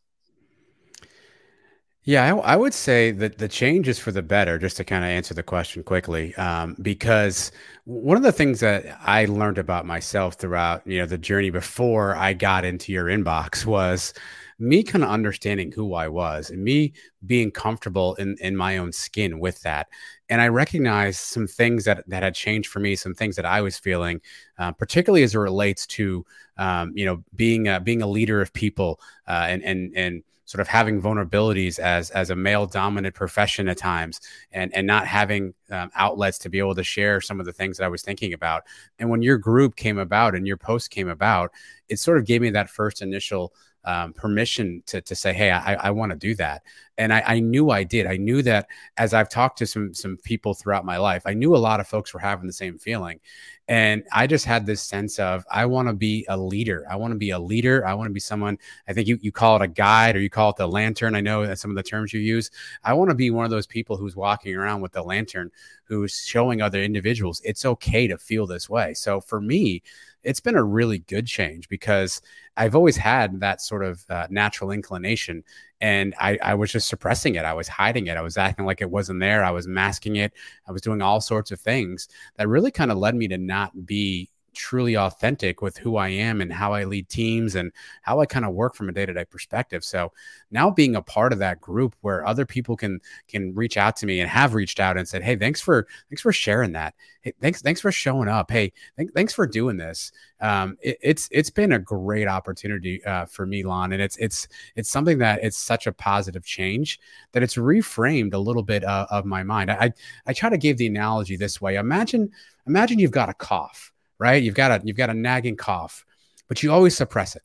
Yeah, 2.09 2.33
I, 2.33 2.53
I, 2.53 2.55
would 2.55 2.73
say 2.73 3.11
that 3.11 3.37
the 3.37 3.47
change 3.47 3.87
is 3.87 3.99
for 3.99 4.11
the 4.11 4.23
better, 4.23 4.57
just 4.57 4.77
to 4.77 4.83
kind 4.83 5.03
of 5.03 5.11
answer 5.11 5.35
the 5.35 5.43
question 5.43 5.83
quickly. 5.83 6.33
Um, 6.37 6.75
because 6.81 7.51
one 7.85 8.17
of 8.17 8.23
the 8.23 8.31
things 8.31 8.61
that 8.61 8.97
I 8.99 9.25
learned 9.25 9.59
about 9.59 9.85
myself 9.85 10.33
throughout, 10.33 10.81
you 10.87 10.97
know, 10.97 11.05
the 11.05 11.19
journey 11.19 11.51
before 11.51 12.15
I 12.15 12.33
got 12.33 12.65
into 12.65 12.91
your 12.91 13.05
inbox 13.05 13.63
was 13.63 14.15
me 14.57 14.81
kind 14.81 15.03
of 15.03 15.11
understanding 15.11 15.71
who 15.71 15.93
I 15.93 16.07
was 16.07 16.49
and 16.49 16.63
me 16.63 16.93
being 17.27 17.51
comfortable 17.51 18.15
in, 18.15 18.37
in 18.41 18.57
my 18.57 18.79
own 18.79 18.91
skin 18.91 19.39
with 19.39 19.61
that. 19.61 19.85
And 20.29 20.41
I 20.41 20.47
recognized 20.47 21.19
some 21.19 21.45
things 21.45 21.85
that, 21.85 22.03
that 22.07 22.23
had 22.23 22.33
changed 22.33 22.69
for 22.69 22.79
me, 22.79 22.95
some 22.95 23.13
things 23.13 23.35
that 23.35 23.45
I 23.45 23.61
was 23.61 23.77
feeling, 23.77 24.19
uh, 24.57 24.71
particularly 24.71 25.21
as 25.21 25.35
it 25.35 25.39
relates 25.39 25.85
to, 25.85 26.25
um, 26.57 26.91
you 26.95 27.05
know, 27.05 27.23
being 27.35 27.67
a, 27.67 27.79
being 27.79 28.01
a 28.01 28.07
leader 28.07 28.41
of 28.41 28.51
people 28.51 28.99
uh, 29.27 29.45
and, 29.47 29.63
and, 29.63 29.93
and, 29.95 30.23
sort 30.49 30.61
of 30.61 30.67
having 30.67 30.99
vulnerabilities 30.99 31.77
as 31.77 32.09
as 32.09 32.31
a 32.31 32.35
male 32.35 32.65
dominant 32.65 33.13
profession 33.13 33.69
at 33.69 33.77
times 33.77 34.19
and 34.51 34.73
and 34.73 34.87
not 34.87 35.05
having 35.05 35.53
um, 35.69 35.91
outlets 35.93 36.39
to 36.39 36.49
be 36.49 36.57
able 36.57 36.73
to 36.73 36.83
share 36.83 37.21
some 37.21 37.39
of 37.39 37.45
the 37.45 37.53
things 37.53 37.77
that 37.77 37.85
I 37.85 37.87
was 37.87 38.01
thinking 38.01 38.33
about. 38.33 38.63
And 38.97 39.11
when 39.11 39.21
your 39.21 39.37
group 39.37 39.75
came 39.75 39.99
about 39.99 40.33
and 40.33 40.47
your 40.47 40.57
post 40.57 40.89
came 40.89 41.07
about 41.07 41.51
it 41.87 41.99
sort 41.99 42.17
of 42.17 42.25
gave 42.25 42.41
me 42.41 42.49
that 42.49 42.67
first 42.67 43.03
initial 43.03 43.53
um, 43.85 44.13
permission 44.13 44.83
to, 44.87 45.01
to 45.01 45.15
say, 45.15 45.33
hey, 45.33 45.51
I, 45.51 45.75
I 45.75 45.91
want 45.91 46.11
to 46.11 46.17
do 46.17 46.35
that. 46.35 46.63
And 46.97 47.13
I, 47.13 47.23
I, 47.25 47.39
knew 47.39 47.69
I 47.69 47.83
did. 47.83 48.07
I 48.07 48.17
knew 48.17 48.41
that 48.41 48.67
as 48.97 49.13
I've 49.13 49.29
talked 49.29 49.57
to 49.59 49.65
some 49.65 49.93
some 49.93 50.17
people 50.17 50.53
throughout 50.53 50.83
my 50.83 50.97
life, 50.97 51.23
I 51.25 51.33
knew 51.33 51.55
a 51.55 51.57
lot 51.57 51.79
of 51.79 51.87
folks 51.87 52.13
were 52.13 52.19
having 52.19 52.45
the 52.45 52.53
same 52.53 52.77
feeling. 52.77 53.21
And 53.69 54.03
I 54.11 54.25
just 54.27 54.45
had 54.45 54.65
this 54.65 54.81
sense 54.81 55.19
of 55.19 55.45
I 55.49 55.65
want 55.67 55.87
to 55.87 55.93
be 55.93 56.25
a 56.27 56.35
leader. 56.35 56.85
I 56.89 56.95
want 56.97 57.13
to 57.13 57.17
be 57.17 57.29
a 57.29 57.39
leader. 57.39 57.85
I 57.87 57.93
want 57.93 58.09
to 58.09 58.13
be 58.13 58.19
someone, 58.19 58.57
I 58.87 58.93
think 58.93 59.07
you, 59.07 59.19
you 59.21 59.31
call 59.31 59.55
it 59.57 59.61
a 59.61 59.67
guide 59.67 60.15
or 60.15 60.19
you 60.19 60.29
call 60.29 60.49
it 60.49 60.55
the 60.57 60.67
lantern. 60.67 61.13
I 61.13 61.21
know 61.21 61.45
that 61.45 61.59
some 61.59 61.69
of 61.69 61.77
the 61.77 61.83
terms 61.83 62.11
you 62.11 62.19
use. 62.19 62.49
I 62.83 62.93
want 62.93 63.11
to 63.11 63.15
be 63.15 63.29
one 63.29 63.45
of 63.45 63.51
those 63.51 63.67
people 63.67 63.95
who's 63.95 64.15
walking 64.15 64.55
around 64.55 64.81
with 64.81 64.91
the 64.91 65.03
lantern, 65.03 65.51
who's 65.83 66.25
showing 66.25 66.61
other 66.61 66.81
individuals 66.81 67.41
it's 67.45 67.63
okay 67.63 68.07
to 68.07 68.17
feel 68.17 68.47
this 68.47 68.69
way. 68.69 68.93
So 68.95 69.21
for 69.21 69.39
me, 69.39 69.83
it's 70.23 70.39
been 70.39 70.55
a 70.55 70.63
really 70.63 70.99
good 70.99 71.25
change 71.25 71.69
because 71.69 72.21
I've 72.57 72.75
always 72.75 72.97
had 72.97 73.39
that 73.39 73.61
sort 73.61 73.83
of 73.83 74.03
uh, 74.09 74.27
natural 74.29 74.71
inclination 74.71 75.43
and 75.81 76.13
I, 76.19 76.37
I 76.41 76.55
was 76.55 76.71
just 76.71 76.89
suppressing 76.89 77.35
it. 77.35 77.45
I 77.45 77.53
was 77.53 77.67
hiding 77.67 78.07
it. 78.07 78.17
I 78.17 78.21
was 78.21 78.37
acting 78.37 78.65
like 78.65 78.81
it 78.81 78.91
wasn't 78.91 79.21
there. 79.21 79.43
I 79.43 79.51
was 79.51 79.67
masking 79.67 80.17
it. 80.17 80.33
I 80.67 80.71
was 80.71 80.81
doing 80.81 81.01
all 81.01 81.21
sorts 81.21 81.51
of 81.51 81.59
things 81.59 82.09
that 82.35 82.47
really 82.49 82.71
kind 82.71 82.91
of 82.91 82.97
led 82.97 83.15
me 83.15 83.27
to 83.29 83.37
not 83.37 83.85
be 83.85 84.29
truly 84.59 84.97
authentic 84.97 85.61
with 85.61 85.77
who 85.77 85.95
I 85.95 86.09
am 86.09 86.41
and 86.41 86.51
how 86.51 86.73
I 86.73 86.83
lead 86.83 87.07
teams 87.07 87.55
and 87.55 87.71
how 88.01 88.19
I 88.19 88.25
kind 88.25 88.43
of 88.43 88.53
work 88.53 88.75
from 88.75 88.89
a 88.89 88.91
day-to-day 88.91 89.23
perspective. 89.25 89.85
So 89.85 90.11
now 90.51 90.69
being 90.69 90.97
a 90.97 91.01
part 91.01 91.31
of 91.31 91.39
that 91.39 91.61
group 91.61 91.95
where 92.01 92.27
other 92.27 92.45
people 92.45 92.75
can 92.75 92.99
can 93.29 93.55
reach 93.55 93.77
out 93.77 93.95
to 93.97 94.05
me 94.05 94.19
and 94.19 94.29
have 94.29 94.53
reached 94.53 94.81
out 94.81 94.97
and 94.97 95.07
said, 95.07 95.23
"Hey, 95.23 95.37
thanks 95.37 95.61
for 95.61 95.87
thanks 96.09 96.21
for 96.21 96.33
sharing 96.33 96.73
that. 96.73 96.93
Hey, 97.21 97.33
thanks 97.41 97.61
thanks 97.61 97.79
for 97.79 97.91
showing 97.91 98.27
up. 98.27 98.51
Hey, 98.51 98.73
th- 98.97 99.11
thanks 99.15 99.33
for 99.33 99.47
doing 99.47 99.77
this." 99.77 100.11
Um, 100.41 100.77
it, 100.81 100.97
it's 101.01 101.29
it's 101.31 101.49
been 101.49 101.71
a 101.71 101.79
great 101.79 102.27
opportunity 102.27 103.03
uh, 103.05 103.25
for 103.25 103.45
me, 103.45 103.63
Lon, 103.63 103.93
and 103.93 104.01
it's 104.01 104.17
it's 104.17 104.47
it's 104.75 104.89
something 104.89 105.19
that 105.19 105.39
it's 105.41 105.57
such 105.57 105.87
a 105.87 105.93
positive 105.93 106.43
change 106.43 106.99
that 107.31 107.43
it's 107.43 107.55
reframed 107.55 108.33
a 108.33 108.37
little 108.37 108.63
bit 108.63 108.83
uh, 108.83 109.07
of 109.09 109.23
my 109.25 109.41
mind. 109.43 109.71
I 109.71 109.93
I 110.27 110.33
try 110.33 110.49
to 110.49 110.57
give 110.57 110.77
the 110.77 110.87
analogy 110.87 111.37
this 111.37 111.61
way. 111.61 111.77
Imagine 111.77 112.29
imagine 112.67 112.99
you've 112.99 113.11
got 113.11 113.29
a 113.29 113.33
cough 113.33 113.93
right? 114.19 114.41
You've 114.41 114.55
got 114.55 114.71
a 114.71 114.81
you've 114.85 114.97
got 114.97 115.09
a 115.09 115.13
nagging 115.13 115.55
cough, 115.55 116.05
but 116.47 116.61
you 116.61 116.71
always 116.71 116.95
suppress 116.95 117.35
it. 117.35 117.41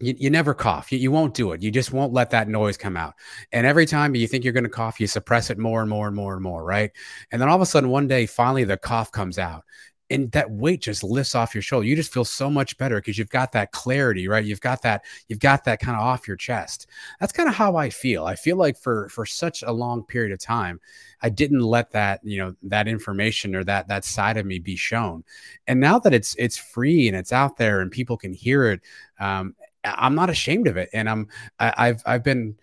You, 0.00 0.14
you 0.18 0.30
never 0.30 0.54
cough. 0.54 0.90
You, 0.92 0.98
you 0.98 1.10
won't 1.10 1.34
do 1.34 1.52
it. 1.52 1.62
You 1.62 1.70
just 1.70 1.92
won't 1.92 2.12
let 2.12 2.30
that 2.30 2.48
noise 2.48 2.76
come 2.76 2.96
out. 2.96 3.14
And 3.52 3.66
every 3.66 3.86
time 3.86 4.14
you 4.14 4.26
think 4.26 4.42
you're 4.42 4.52
going 4.52 4.64
to 4.64 4.70
cough, 4.70 5.00
you 5.00 5.06
suppress 5.06 5.50
it 5.50 5.58
more 5.58 5.80
and 5.80 5.88
more 5.88 6.08
and 6.08 6.16
more 6.16 6.34
and 6.34 6.42
more, 6.42 6.64
right? 6.64 6.90
And 7.30 7.40
then 7.40 7.48
all 7.48 7.54
of 7.54 7.62
a 7.62 7.66
sudden, 7.66 7.90
one 7.90 8.08
day, 8.08 8.26
finally, 8.26 8.64
the 8.64 8.76
cough 8.76 9.12
comes 9.12 9.38
out 9.38 9.62
and 10.10 10.30
that 10.32 10.50
weight 10.50 10.82
just 10.82 11.02
lifts 11.02 11.34
off 11.34 11.54
your 11.54 11.62
shoulder. 11.62 11.86
You 11.86 11.96
just 11.96 12.12
feel 12.12 12.24
so 12.24 12.50
much 12.50 12.76
better 12.76 12.96
because 12.96 13.16
you've 13.16 13.30
got 13.30 13.52
that 13.52 13.72
clarity, 13.72 14.28
right? 14.28 14.44
You've 14.44 14.60
got 14.60 14.82
that, 14.82 15.04
you've 15.28 15.38
got 15.38 15.64
that 15.64 15.80
kind 15.80 15.96
of 15.96 16.02
off 16.02 16.28
your 16.28 16.36
chest. 16.36 16.86
That's 17.20 17.32
kind 17.32 17.48
of 17.48 17.54
how 17.54 17.76
I 17.76 17.88
feel. 17.90 18.26
I 18.26 18.34
feel 18.34 18.56
like 18.56 18.78
for 18.78 19.08
for 19.08 19.24
such 19.24 19.62
a 19.62 19.72
long 19.72 20.04
period 20.04 20.32
of 20.32 20.38
time, 20.38 20.80
I 21.22 21.30
didn't 21.30 21.60
let 21.60 21.90
that, 21.92 22.20
you 22.22 22.38
know, 22.38 22.54
that 22.64 22.86
information 22.86 23.56
or 23.56 23.64
that 23.64 23.88
that 23.88 24.04
side 24.04 24.36
of 24.36 24.44
me 24.44 24.58
be 24.58 24.76
shown. 24.76 25.24
And 25.66 25.80
now 25.80 25.98
that 26.00 26.12
it's 26.12 26.34
it's 26.38 26.58
free 26.58 27.08
and 27.08 27.16
it's 27.16 27.32
out 27.32 27.56
there 27.56 27.80
and 27.80 27.90
people 27.90 28.18
can 28.18 28.34
hear 28.34 28.66
it, 28.66 28.80
um, 29.18 29.54
I'm 29.84 30.14
not 30.14 30.30
ashamed 30.30 30.66
of 30.66 30.76
it. 30.76 30.90
And 30.92 31.08
I'm 31.08 31.28
I, 31.58 31.72
I've 31.76 32.02
I've 32.04 32.22
been 32.22 32.56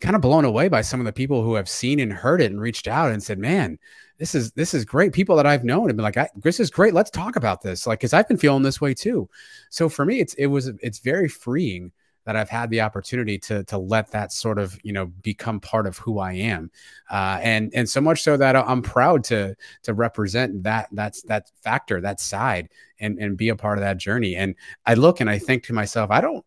kind 0.00 0.16
of 0.16 0.20
blown 0.20 0.44
away 0.44 0.68
by 0.68 0.82
some 0.82 1.00
of 1.00 1.06
the 1.06 1.12
people 1.12 1.42
who 1.42 1.54
have 1.54 1.68
seen 1.68 2.00
and 2.00 2.12
heard 2.12 2.42
it 2.42 2.50
and 2.50 2.60
reached 2.60 2.88
out 2.88 3.12
and 3.12 3.22
said, 3.22 3.38
"Man, 3.38 3.78
this 4.22 4.36
is 4.36 4.52
this 4.52 4.72
is 4.72 4.84
great." 4.84 5.12
People 5.12 5.34
that 5.34 5.46
I've 5.46 5.64
known 5.64 5.88
have 5.88 5.96
been 5.96 6.04
like, 6.04 6.30
"This 6.36 6.60
is 6.60 6.70
great. 6.70 6.94
Let's 6.94 7.10
talk 7.10 7.34
about 7.34 7.60
this." 7.60 7.88
Like, 7.88 7.98
because 7.98 8.12
I've 8.12 8.28
been 8.28 8.36
feeling 8.38 8.62
this 8.62 8.80
way 8.80 8.94
too. 8.94 9.28
So 9.68 9.88
for 9.88 10.04
me, 10.04 10.20
it's 10.20 10.34
it 10.34 10.46
was 10.46 10.70
it's 10.80 11.00
very 11.00 11.28
freeing 11.28 11.90
that 12.24 12.36
I've 12.36 12.48
had 12.48 12.70
the 12.70 12.82
opportunity 12.82 13.36
to 13.38 13.64
to 13.64 13.78
let 13.78 14.12
that 14.12 14.30
sort 14.30 14.60
of 14.60 14.78
you 14.84 14.92
know 14.92 15.06
become 15.06 15.58
part 15.58 15.88
of 15.88 15.98
who 15.98 16.20
I 16.20 16.34
am, 16.34 16.70
uh, 17.10 17.40
and 17.42 17.72
and 17.74 17.88
so 17.88 18.00
much 18.00 18.22
so 18.22 18.36
that 18.36 18.54
I'm 18.54 18.80
proud 18.80 19.24
to 19.24 19.56
to 19.82 19.92
represent 19.92 20.62
that 20.62 20.88
that's 20.92 21.22
that 21.22 21.50
factor 21.64 22.00
that 22.00 22.20
side 22.20 22.68
and 23.00 23.18
and 23.18 23.36
be 23.36 23.48
a 23.48 23.56
part 23.56 23.76
of 23.78 23.82
that 23.82 23.98
journey. 23.98 24.36
And 24.36 24.54
I 24.86 24.94
look 24.94 25.20
and 25.20 25.28
I 25.28 25.38
think 25.38 25.64
to 25.64 25.72
myself, 25.72 26.12
I 26.12 26.20
don't 26.20 26.46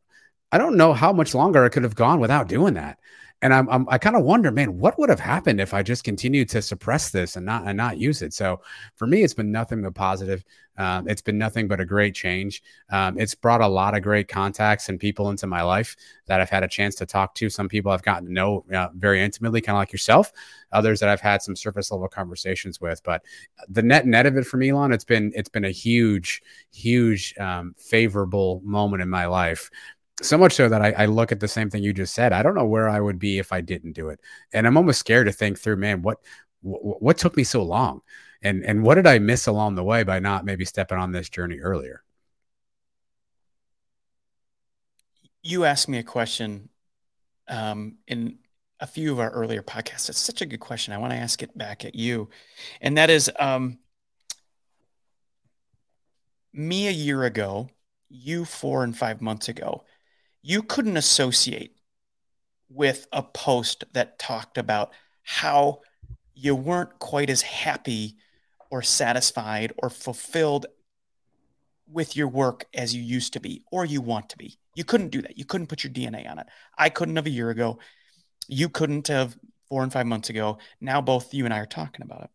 I 0.54 0.58
don't 0.60 0.78
know 0.78 0.94
how 0.94 1.12
much 1.12 1.36
longer 1.36 1.66
I 1.66 1.70
could 1.70 1.84
have 1.84 1.96
gone 1.96 2.22
without 2.22 2.48
doing 2.48 2.76
that. 2.76 3.00
And 3.46 3.54
I'm, 3.54 3.70
I'm 3.70 3.88
i 3.90 4.00
kind 4.00 4.16
of 4.16 4.24
wonder, 4.24 4.50
man, 4.50 4.80
what 4.80 4.98
would 4.98 5.08
have 5.08 5.20
happened 5.20 5.62
if 5.62 5.72
I 5.72 5.84
just 5.84 6.04
continued 6.04 6.50
to 6.50 6.64
suppress 6.64 7.12
this 7.12 7.36
and 7.36 7.46
not 7.46 7.68
and 7.68 7.78
not 7.78 8.00
use 8.00 8.24
it? 8.24 8.34
So 8.34 8.60
for 8.96 9.06
me, 9.06 9.22
it's 9.22 9.36
been 9.36 9.52
nothing 9.52 9.84
but 9.84 9.94
positive. 9.94 10.44
Um, 10.78 11.08
it's 11.08 11.22
been 11.22 11.38
nothing 11.38 11.68
but 11.68 11.80
a 11.80 11.86
great 11.86 12.16
change. 12.16 12.64
Um, 12.90 13.20
it's 13.20 13.36
brought 13.36 13.62
a 13.62 13.68
lot 13.68 13.96
of 13.96 14.02
great 14.02 14.28
contacts 14.28 14.90
and 14.90 15.00
people 15.00 15.30
into 15.30 15.46
my 15.46 15.62
life 15.62 15.96
that 16.26 16.42
I've 16.42 16.50
had 16.50 16.64
a 16.64 16.68
chance 16.68 16.96
to 16.96 17.06
talk 17.06 17.36
to. 17.36 17.48
Some 17.52 17.70
people 17.70 17.92
I've 17.92 18.02
gotten 18.02 18.26
to 18.26 18.34
know 18.34 18.66
uh, 18.74 18.90
very 18.96 19.22
intimately, 19.22 19.62
kind 19.62 19.76
of 19.76 19.80
like 19.80 19.94
yourself. 19.94 20.32
Others 20.72 21.00
that 21.02 21.10
I've 21.10 21.22
had 21.22 21.44
some 21.44 21.56
surface 21.56 21.92
level 21.92 22.08
conversations 22.08 22.82
with. 22.82 23.04
But 23.04 23.22
the 23.70 23.84
net 23.84 24.08
net 24.08 24.26
of 24.26 24.38
it 24.38 24.48
for 24.48 24.58
me, 24.58 24.74
Lon, 24.74 24.92
it's 24.92 25.06
been 25.06 25.32
it's 25.36 25.50
been 25.50 25.66
a 25.66 25.72
huge, 25.72 26.42
huge 26.74 27.38
um, 27.38 27.76
favorable 27.78 28.60
moment 28.66 29.04
in 29.04 29.10
my 29.10 29.28
life 29.28 29.70
so 30.22 30.38
much 30.38 30.54
so 30.54 30.70
that 30.70 30.82
I, 30.82 30.92
I, 30.92 31.06
look 31.08 31.32
at 31.32 31.40
the 31.40 31.48
same 31.48 31.70
thing 31.70 31.84
you 31.84 31.94
just 31.94 32.14
said. 32.14 32.32
I 32.32 32.42
don't 32.42 32.56
know 32.56 32.66
where 32.66 32.88
I 32.88 33.00
would 33.00 33.20
be 33.20 33.38
if 33.38 33.52
I 33.52 33.62
didn't 33.62 33.94
do 33.94 34.10
it, 34.10 34.20
and 34.54 34.66
I'm 34.66 34.78
almost 34.78 35.00
scared 35.00 35.28
to 35.28 35.34
think 35.34 35.60
through. 35.60 35.76
Man, 35.78 36.02
what 36.02 36.20
what, 36.62 37.02
what 37.02 37.18
took 37.18 37.36
me 37.36 37.44
so 37.44 37.64
long, 37.64 38.02
and 38.42 38.64
and 38.64 38.84
what 38.84 38.96
did 38.96 39.08
I 39.08 39.20
miss 39.20 39.48
along 39.48 39.76
the 39.76 39.84
way 39.84 40.04
by 40.04 40.20
not 40.20 40.46
maybe 40.46 40.66
stepping 40.66 40.98
on 40.98 41.12
this 41.12 41.30
journey 41.30 41.60
earlier? 41.60 42.04
You 45.44 45.66
asked 45.66 45.90
me 45.90 45.98
a 45.98 46.04
question 46.04 46.70
um, 47.48 47.98
in 48.08 48.40
a 48.80 48.88
few 48.88 49.12
of 49.12 49.20
our 49.20 49.30
earlier 49.30 49.62
podcasts. 49.62 50.10
It's 50.10 50.20
such 50.20 50.42
a 50.42 50.46
good 50.46 50.60
question. 50.60 50.94
I 50.94 50.98
want 50.98 51.12
to 51.12 51.20
ask 51.20 51.44
it 51.44 51.56
back 51.58 51.84
at 51.84 51.94
you, 51.94 52.30
and 52.80 52.98
that 52.98 53.10
is, 53.10 53.30
um, 53.38 53.80
me 56.54 56.88
a 56.88 56.92
year 56.92 57.26
ago, 57.26 57.70
you 58.08 58.46
four 58.46 58.86
and 58.86 58.98
five 58.98 59.22
months 59.22 59.50
ago 59.50 59.84
you 60.48 60.62
couldn't 60.62 60.96
associate 60.96 61.76
with 62.70 63.08
a 63.12 63.24
post 63.24 63.84
that 63.94 64.20
talked 64.20 64.60
about 64.60 64.94
how 65.24 65.82
you 66.36 66.56
weren't 66.56 67.00
quite 67.00 67.32
as 67.32 67.42
happy 67.42 68.16
or 68.70 68.84
satisfied 68.84 69.74
or 69.80 69.90
fulfilled 69.90 70.68
with 71.92 72.16
your 72.16 72.28
work 72.28 72.66
as 72.76 72.94
you 72.94 73.02
used 73.02 73.34
to 73.34 73.40
be 73.40 73.64
or 73.72 73.86
you 73.86 74.02
want 74.02 74.30
to 74.30 74.38
be. 74.38 74.60
You 74.76 74.84
couldn't 74.84 75.10
do 75.10 75.24
that. 75.24 75.36
You 75.36 75.46
couldn't 75.46 75.66
put 75.66 75.84
your 75.84 75.92
DNA 75.92 76.30
on 76.30 76.38
it. 76.38 76.46
I 76.78 76.90
couldn't 76.90 77.16
have 77.16 77.26
a 77.26 77.32
year 77.32 77.50
ago. 77.50 77.80
You 78.48 78.70
couldn't 78.70 79.08
have 79.08 79.36
four 79.68 79.82
and 79.82 79.92
five 79.92 80.06
months 80.06 80.30
ago. 80.30 80.60
Now 80.80 81.02
both 81.02 81.34
you 81.34 81.46
and 81.46 81.54
I 81.56 81.58
are 81.58 81.66
talking 81.66 82.04
about 82.04 82.22
it. 82.22 82.30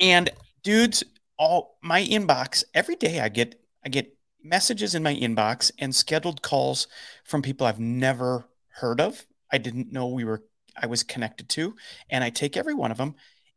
And 0.00 0.30
dudes, 0.62 1.04
all 1.38 1.76
my 1.82 2.02
inbox 2.02 2.64
every 2.72 2.96
day 2.96 3.20
I 3.20 3.28
get 3.28 3.60
I 3.84 3.90
get 3.90 4.13
messages 4.44 4.94
in 4.94 5.02
my 5.02 5.14
inbox 5.14 5.72
and 5.78 5.94
scheduled 5.94 6.42
calls 6.42 6.86
from 7.24 7.42
people 7.42 7.66
I've 7.66 7.80
never 7.80 8.46
heard 8.68 9.00
of. 9.00 9.26
I 9.50 9.58
didn't 9.58 9.92
know 9.92 10.08
we 10.08 10.24
were 10.24 10.42
I 10.76 10.86
was 10.86 11.04
connected 11.04 11.48
to, 11.50 11.76
and 12.10 12.24
I 12.24 12.30
take 12.30 12.56
every 12.56 12.74
one 12.74 12.90
of 12.90 12.98
them 12.98 13.14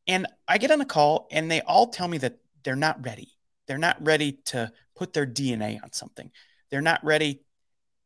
and 0.08 0.28
I 0.48 0.58
get 0.58 0.72
on 0.72 0.82
a 0.82 0.86
call 0.86 1.28
and 1.32 1.52
they 1.52 1.62
all 1.62 1.88
tell 1.88 2.08
me 2.08 2.18
that 2.20 2.38
they're 2.64 2.76
not 2.76 3.04
ready. 3.06 3.34
They're 3.68 3.78
not 3.78 3.98
ready 4.06 4.40
to 4.46 4.72
put 4.96 5.14
their 5.14 5.28
DNA 5.28 5.82
on 5.84 5.92
something. 5.92 6.32
They're 6.70 6.82
not 6.82 7.04
ready 7.04 7.42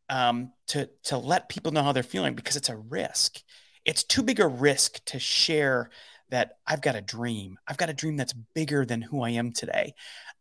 um, 0.10 0.52
to 0.68 0.90
to 1.04 1.18
let 1.18 1.50
people 1.50 1.72
know 1.72 1.84
how 1.84 1.92
they're 1.92 2.04
feeling 2.04 2.34
because 2.34 2.56
it's 2.56 2.70
a 2.70 2.76
risk. 2.76 3.42
It's 3.86 4.04
too 4.04 4.24
big 4.24 4.40
a 4.40 4.48
risk 4.48 5.04
to 5.06 5.20
share 5.20 5.90
that 6.30 6.58
I've 6.66 6.82
got 6.82 6.96
a 6.96 7.02
dream. 7.02 7.58
I've 7.68 7.78
got 7.78 7.90
a 7.90 7.94
dream 7.94 8.18
that's 8.18 8.34
bigger 8.34 8.86
than 8.86 9.02
who 9.02 9.22
I 9.22 9.32
am 9.32 9.52
today. 9.52 9.94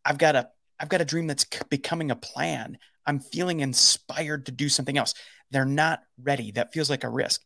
I've 0.03 0.17
got 0.17 0.35
a 0.35 0.49
I've 0.81 0.89
got 0.89 1.01
a 1.01 1.05
dream 1.05 1.27
that's 1.27 1.45
becoming 1.69 2.09
a 2.09 2.15
plan. 2.15 2.79
I'm 3.05 3.19
feeling 3.19 3.59
inspired 3.59 4.47
to 4.47 4.51
do 4.51 4.67
something 4.67 4.97
else. 4.97 5.13
They're 5.51 5.63
not 5.63 6.01
ready. 6.21 6.51
That 6.51 6.73
feels 6.73 6.89
like 6.89 7.03
a 7.03 7.09
risk. 7.09 7.41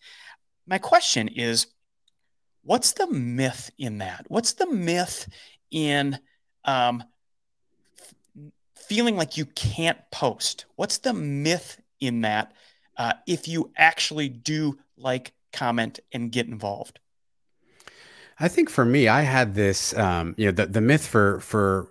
My 0.66 0.78
question 0.78 1.28
is 1.28 1.68
what's 2.64 2.94
the 2.94 3.08
myth 3.08 3.72
in 3.78 3.98
that? 3.98 4.26
What's 4.30 4.54
the 4.54 4.68
myth 4.68 5.28
in 5.70 6.18
um, 6.64 7.04
feeling 8.76 9.18
like 9.18 9.38
you 9.38 9.46
can't 9.46 10.00
post? 10.12 10.66
What's 10.78 11.00
the 11.00 11.14
myth 11.14 11.82
in 12.00 12.22
that 12.22 12.54
uh, 12.98 13.14
if 13.28 13.48
you 13.48 13.72
actually 13.78 14.30
do 14.30 14.78
like, 14.98 15.34
comment, 15.52 16.00
and 16.14 16.32
get 16.32 16.48
involved? 16.48 17.00
I 18.40 18.48
think 18.48 18.70
for 18.70 18.86
me, 18.86 19.08
I 19.08 19.22
had 19.22 19.56
this, 19.56 19.98
um, 19.98 20.36
you 20.38 20.46
know, 20.46 20.52
the, 20.52 20.66
the 20.66 20.82
myth 20.82 21.06
for 21.06 21.40
for 21.40 21.88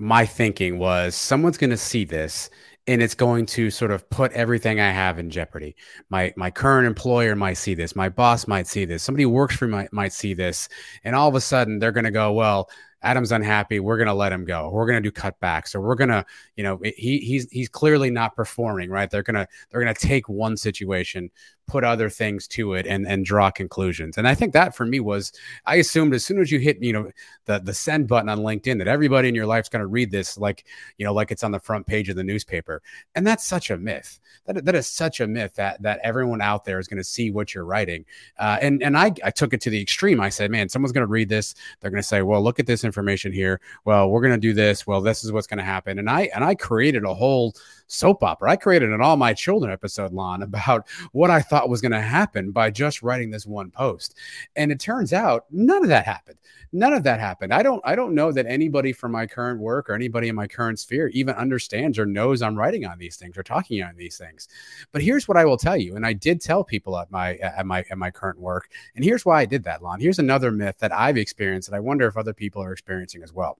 my 0.00 0.24
thinking 0.24 0.78
was 0.78 1.14
someone's 1.14 1.58
going 1.58 1.70
to 1.70 1.76
see 1.76 2.04
this 2.04 2.48
and 2.86 3.02
it's 3.02 3.14
going 3.14 3.44
to 3.44 3.70
sort 3.70 3.90
of 3.90 4.08
put 4.08 4.32
everything 4.32 4.80
I 4.80 4.90
have 4.90 5.18
in 5.18 5.28
jeopardy. 5.28 5.76
My 6.08 6.32
my 6.36 6.50
current 6.50 6.86
employer 6.86 7.36
might 7.36 7.54
see 7.54 7.74
this, 7.74 7.94
my 7.94 8.08
boss 8.08 8.48
might 8.48 8.66
see 8.66 8.86
this, 8.86 9.02
somebody 9.02 9.24
who 9.24 9.30
works 9.30 9.54
for 9.54 9.66
me 9.66 9.72
might, 9.72 9.92
might 9.92 10.12
see 10.14 10.32
this, 10.32 10.68
and 11.04 11.14
all 11.14 11.28
of 11.28 11.34
a 11.34 11.40
sudden 11.40 11.78
they're 11.78 11.92
going 11.92 12.04
to 12.04 12.10
go, 12.10 12.32
well, 12.32 12.70
Adam's 13.02 13.32
unhappy. 13.32 13.80
We're 13.80 13.96
going 13.96 14.08
to 14.08 14.14
let 14.14 14.32
him 14.32 14.44
go. 14.44 14.70
We're 14.70 14.86
going 14.86 15.02
to 15.02 15.10
do 15.10 15.12
cutbacks, 15.12 15.74
or 15.74 15.80
we're 15.80 15.94
going 15.94 16.10
to, 16.10 16.24
you 16.56 16.62
know, 16.62 16.78
he 16.82 17.18
he's 17.18 17.48
he's 17.50 17.68
clearly 17.68 18.10
not 18.10 18.36
performing, 18.36 18.90
right? 18.90 19.10
They're 19.10 19.22
gonna 19.22 19.46
they're 19.70 19.80
gonna 19.80 19.94
take 19.94 20.28
one 20.28 20.56
situation, 20.56 21.30
put 21.70 21.84
other 21.84 22.10
things 22.10 22.48
to 22.48 22.74
it, 22.74 22.86
and 22.86 23.06
and 23.06 23.24
draw 23.24 23.50
conclusions. 23.50 24.18
And 24.18 24.26
I 24.26 24.34
think 24.34 24.52
that 24.52 24.74
for 24.74 24.84
me 24.84 24.98
was, 25.00 25.32
I 25.66 25.76
assumed 25.76 26.14
as 26.14 26.24
soon 26.24 26.40
as 26.40 26.50
you 26.50 26.58
hit, 26.58 26.82
you 26.82 26.92
know, 26.92 27.10
the 27.46 27.60
the 27.60 27.74
send 27.74 28.08
button 28.08 28.28
on 28.28 28.40
LinkedIn, 28.40 28.78
that 28.78 28.88
everybody 28.88 29.28
in 29.28 29.34
your 29.34 29.46
life's 29.46 29.68
going 29.68 29.80
to 29.80 29.86
read 29.86 30.10
this, 30.10 30.36
like 30.36 30.64
you 30.98 31.06
know, 31.06 31.12
like 31.12 31.30
it's 31.30 31.44
on 31.44 31.52
the 31.52 31.60
front 31.60 31.86
page 31.86 32.08
of 32.08 32.16
the 32.16 32.24
newspaper. 32.24 32.82
And 33.14 33.26
that's 33.26 33.46
such 33.46 33.70
a 33.70 33.76
myth. 33.76 34.18
That 34.46 34.64
that 34.64 34.74
is 34.74 34.86
such 34.86 35.20
a 35.20 35.26
myth 35.26 35.54
that 35.54 35.80
that 35.82 36.00
everyone 36.02 36.40
out 36.40 36.64
there 36.64 36.78
is 36.78 36.88
going 36.88 36.98
to 36.98 37.04
see 37.04 37.30
what 37.30 37.54
you're 37.54 37.64
writing. 37.64 38.04
Uh, 38.38 38.58
and 38.60 38.82
and 38.82 38.96
I 38.96 39.12
I 39.24 39.30
took 39.30 39.54
it 39.54 39.60
to 39.62 39.70
the 39.70 39.80
extreme. 39.80 40.20
I 40.20 40.28
said, 40.28 40.50
man, 40.50 40.68
someone's 40.68 40.92
going 40.92 41.06
to 41.06 41.12
read 41.12 41.28
this. 41.28 41.54
They're 41.80 41.90
going 41.90 42.02
to 42.02 42.08
say, 42.08 42.22
well, 42.22 42.42
look 42.42 42.58
at 42.58 42.66
this 42.66 42.84
information 42.84 43.32
here. 43.32 43.60
Well, 43.84 44.10
we're 44.10 44.22
going 44.22 44.34
to 44.34 44.40
do 44.40 44.52
this. 44.52 44.86
Well, 44.86 45.00
this 45.00 45.24
is 45.24 45.32
what's 45.32 45.46
going 45.46 45.58
to 45.58 45.64
happen. 45.64 45.98
And 45.98 46.10
I 46.10 46.30
and 46.34 46.44
I 46.44 46.54
created 46.54 47.04
a 47.04 47.14
whole 47.14 47.54
soap 47.90 48.22
opera. 48.22 48.50
I 48.50 48.56
created 48.56 48.90
an 48.90 49.00
All 49.00 49.16
My 49.16 49.34
Children 49.34 49.72
episode, 49.72 50.12
Lon, 50.12 50.42
about 50.50 50.88
what 51.12 51.30
I 51.30 51.40
thought 51.40 51.59
was 51.68 51.80
going 51.80 51.92
to 51.92 52.00
happen 52.00 52.50
by 52.50 52.70
just 52.70 53.02
writing 53.02 53.30
this 53.30 53.46
one 53.46 53.70
post. 53.70 54.14
And 54.56 54.72
it 54.72 54.80
turns 54.80 55.12
out 55.12 55.44
none 55.50 55.82
of 55.82 55.88
that 55.88 56.06
happened. 56.06 56.38
None 56.72 56.92
of 56.92 57.02
that 57.02 57.18
happened. 57.18 57.52
I 57.52 57.64
don't 57.64 57.82
I 57.84 57.96
don't 57.96 58.14
know 58.14 58.30
that 58.30 58.46
anybody 58.46 58.92
from 58.92 59.10
my 59.10 59.26
current 59.26 59.60
work 59.60 59.90
or 59.90 59.94
anybody 59.94 60.28
in 60.28 60.36
my 60.36 60.46
current 60.46 60.78
sphere 60.78 61.08
even 61.08 61.34
understands 61.34 61.98
or 61.98 62.06
knows 62.06 62.42
I'm 62.42 62.56
writing 62.56 62.86
on 62.86 62.98
these 62.98 63.16
things 63.16 63.36
or 63.36 63.42
talking 63.42 63.82
on 63.82 63.96
these 63.96 64.16
things. 64.16 64.46
But 64.92 65.02
here's 65.02 65.26
what 65.26 65.36
I 65.36 65.44
will 65.44 65.56
tell 65.56 65.76
you, 65.76 65.96
and 65.96 66.06
I 66.06 66.12
did 66.12 66.40
tell 66.40 66.62
people 66.62 66.96
at 66.96 67.10
my 67.10 67.34
at 67.36 67.66
my 67.66 67.84
at 67.90 67.98
my 67.98 68.12
current 68.12 68.38
work, 68.38 68.70
and 68.94 69.04
here's 69.04 69.26
why 69.26 69.40
I 69.40 69.46
did 69.46 69.64
that, 69.64 69.82
Lon. 69.82 70.00
Here's 70.00 70.20
another 70.20 70.52
myth 70.52 70.78
that 70.78 70.92
I've 70.92 71.16
experienced 71.16 71.68
that 71.68 71.76
I 71.76 71.80
wonder 71.80 72.06
if 72.06 72.16
other 72.16 72.34
people 72.34 72.62
are 72.62 72.72
experiencing 72.72 73.24
as 73.24 73.32
well. 73.32 73.58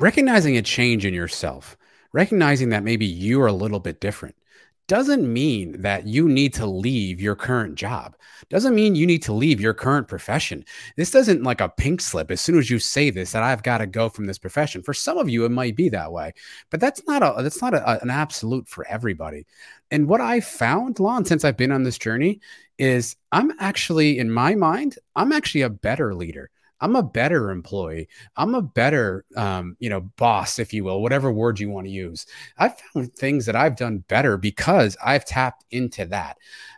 Recognizing 0.00 0.56
a 0.56 0.62
change 0.62 1.04
in 1.04 1.14
yourself, 1.14 1.76
recognizing 2.12 2.70
that 2.70 2.82
maybe 2.82 3.06
you 3.06 3.40
are 3.40 3.46
a 3.46 3.52
little 3.52 3.78
bit 3.78 4.00
different 4.00 4.34
doesn't 4.86 5.32
mean 5.32 5.80
that 5.80 6.06
you 6.06 6.28
need 6.28 6.52
to 6.54 6.66
leave 6.66 7.20
your 7.20 7.34
current 7.34 7.74
job. 7.74 8.16
Doesn't 8.50 8.74
mean 8.74 8.94
you 8.94 9.06
need 9.06 9.22
to 9.22 9.32
leave 9.32 9.60
your 9.60 9.72
current 9.72 10.08
profession. 10.08 10.64
This 10.96 11.10
doesn't 11.10 11.42
like 11.42 11.60
a 11.60 11.68
pink 11.68 12.00
slip 12.00 12.30
as 12.30 12.40
soon 12.40 12.58
as 12.58 12.68
you 12.68 12.78
say 12.78 13.10
this 13.10 13.32
that 13.32 13.42
I've 13.42 13.62
got 13.62 13.78
to 13.78 13.86
go 13.86 14.08
from 14.08 14.26
this 14.26 14.38
profession. 14.38 14.82
For 14.82 14.92
some 14.92 15.16
of 15.16 15.28
you 15.28 15.44
it 15.44 15.50
might 15.50 15.76
be 15.76 15.88
that 15.90 16.12
way, 16.12 16.32
but 16.70 16.80
that's 16.80 17.06
not 17.06 17.22
a 17.22 17.42
that's 17.42 17.62
not 17.62 17.74
a, 17.74 18.02
an 18.02 18.10
absolute 18.10 18.68
for 18.68 18.86
everybody. 18.86 19.46
And 19.90 20.08
what 20.08 20.20
I 20.20 20.40
found, 20.40 21.00
Lon, 21.00 21.24
since 21.24 21.44
I've 21.44 21.56
been 21.56 21.72
on 21.72 21.84
this 21.84 21.98
journey 21.98 22.40
is 22.78 23.16
I'm 23.32 23.52
actually 23.60 24.18
in 24.18 24.30
my 24.30 24.54
mind, 24.54 24.98
I'm 25.16 25.32
actually 25.32 25.62
a 25.62 25.70
better 25.70 26.14
leader. 26.14 26.50
I'm 26.80 26.96
a 26.96 27.02
better 27.02 27.50
employee. 27.50 28.08
I'm 28.36 28.54
a 28.54 28.62
better, 28.62 29.24
um, 29.36 29.76
you 29.78 29.88
know, 29.88 30.00
boss, 30.16 30.58
if 30.58 30.72
you 30.72 30.84
will, 30.84 31.00
whatever 31.02 31.32
word 31.32 31.60
you 31.60 31.70
want 31.70 31.86
to 31.86 31.92
use. 31.92 32.26
I've 32.58 32.78
found 32.78 33.14
things 33.14 33.46
that 33.46 33.56
I've 33.56 33.76
done 33.76 33.98
better 34.08 34.36
because 34.36 34.96
I've 35.04 35.24
tapped 35.24 35.64
into 35.70 36.04
that. 36.06 36.36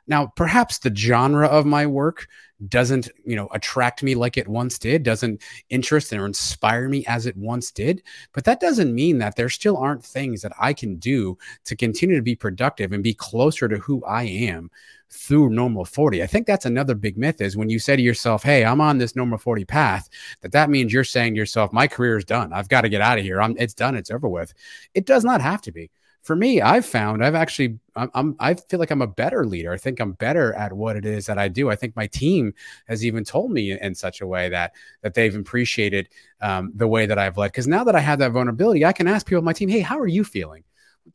Now, 0.08 0.32
perhaps 0.36 0.78
the 0.78 0.94
genre 0.94 1.46
of 1.46 1.66
my 1.66 1.86
work 1.86 2.28
doesn't, 2.68 3.10
you 3.24 3.36
know, 3.36 3.48
attract 3.52 4.02
me 4.02 4.14
like 4.14 4.36
it 4.36 4.48
once 4.48 4.78
did, 4.78 5.02
doesn't 5.02 5.42
interest 5.68 6.12
or 6.12 6.24
inspire 6.24 6.88
me 6.88 7.04
as 7.06 7.26
it 7.26 7.36
once 7.36 7.70
did. 7.70 8.02
But 8.32 8.44
that 8.44 8.60
doesn't 8.60 8.94
mean 8.94 9.18
that 9.18 9.36
there 9.36 9.48
still 9.48 9.76
aren't 9.76 10.04
things 10.04 10.42
that 10.42 10.52
I 10.58 10.72
can 10.72 10.96
do 10.96 11.36
to 11.64 11.76
continue 11.76 12.16
to 12.16 12.22
be 12.22 12.36
productive 12.36 12.92
and 12.92 13.02
be 13.02 13.14
closer 13.14 13.68
to 13.68 13.78
who 13.78 14.02
I 14.04 14.22
am 14.22 14.70
through 15.10 15.50
normal 15.50 15.84
40. 15.84 16.22
I 16.22 16.26
think 16.26 16.46
that's 16.46 16.66
another 16.66 16.94
big 16.94 17.16
myth 17.16 17.40
is 17.40 17.56
when 17.56 17.68
you 17.68 17.78
say 17.78 17.94
to 17.94 18.02
yourself, 18.02 18.42
"Hey, 18.42 18.64
I'm 18.64 18.80
on 18.80 18.98
this 18.98 19.16
normal 19.16 19.38
40 19.38 19.64
path," 19.64 20.08
that 20.40 20.52
that 20.52 20.70
means 20.70 20.92
you're 20.92 21.04
saying 21.04 21.34
to 21.34 21.38
yourself, 21.38 21.72
"My 21.72 21.86
career 21.86 22.16
is 22.16 22.24
done. 22.24 22.52
I've 22.52 22.68
got 22.68 22.82
to 22.82 22.88
get 22.88 23.00
out 23.02 23.18
of 23.18 23.24
here. 23.24 23.40
I'm 23.40 23.54
it's 23.58 23.74
done. 23.74 23.94
It's 23.96 24.10
over 24.10 24.28
with." 24.28 24.52
It 24.94 25.06
does 25.06 25.24
not 25.24 25.40
have 25.40 25.62
to 25.62 25.72
be. 25.72 25.90
For 26.26 26.34
me, 26.34 26.60
I've 26.60 26.84
found 26.84 27.24
I've 27.24 27.36
actually 27.36 27.78
I'm, 27.94 28.10
I'm 28.12 28.36
I 28.40 28.54
feel 28.54 28.80
like 28.80 28.90
I'm 28.90 29.00
a 29.00 29.06
better 29.06 29.46
leader. 29.46 29.72
I 29.72 29.76
think 29.76 30.00
I'm 30.00 30.12
better 30.12 30.52
at 30.54 30.72
what 30.72 30.96
it 30.96 31.06
is 31.06 31.26
that 31.26 31.38
I 31.38 31.46
do. 31.46 31.70
I 31.70 31.76
think 31.76 31.94
my 31.94 32.08
team 32.08 32.52
has 32.88 33.04
even 33.06 33.22
told 33.22 33.52
me 33.52 33.78
in, 33.78 33.94
such 33.94 34.20
a 34.20 34.26
way 34.26 34.48
that 34.48 34.72
that 35.02 35.14
they've 35.14 35.36
appreciated 35.36 36.08
um, 36.40 36.72
the 36.74 36.88
way 36.88 37.06
that 37.06 37.16
I've 37.16 37.38
led. 37.38 37.52
Because 37.52 37.68
now 37.68 37.84
that 37.84 37.94
I 37.94 38.00
have 38.00 38.18
that 38.18 38.32
vulnerability, 38.32 38.84
I 38.84 38.92
can 38.92 39.06
ask 39.06 39.24
people 39.24 39.38
on 39.38 39.44
my 39.44 39.52
team, 39.52 39.68
"Hey, 39.68 39.80
how 39.80 40.00
are 40.00 40.06
you 40.08 40.24
feeling?" 40.24 40.64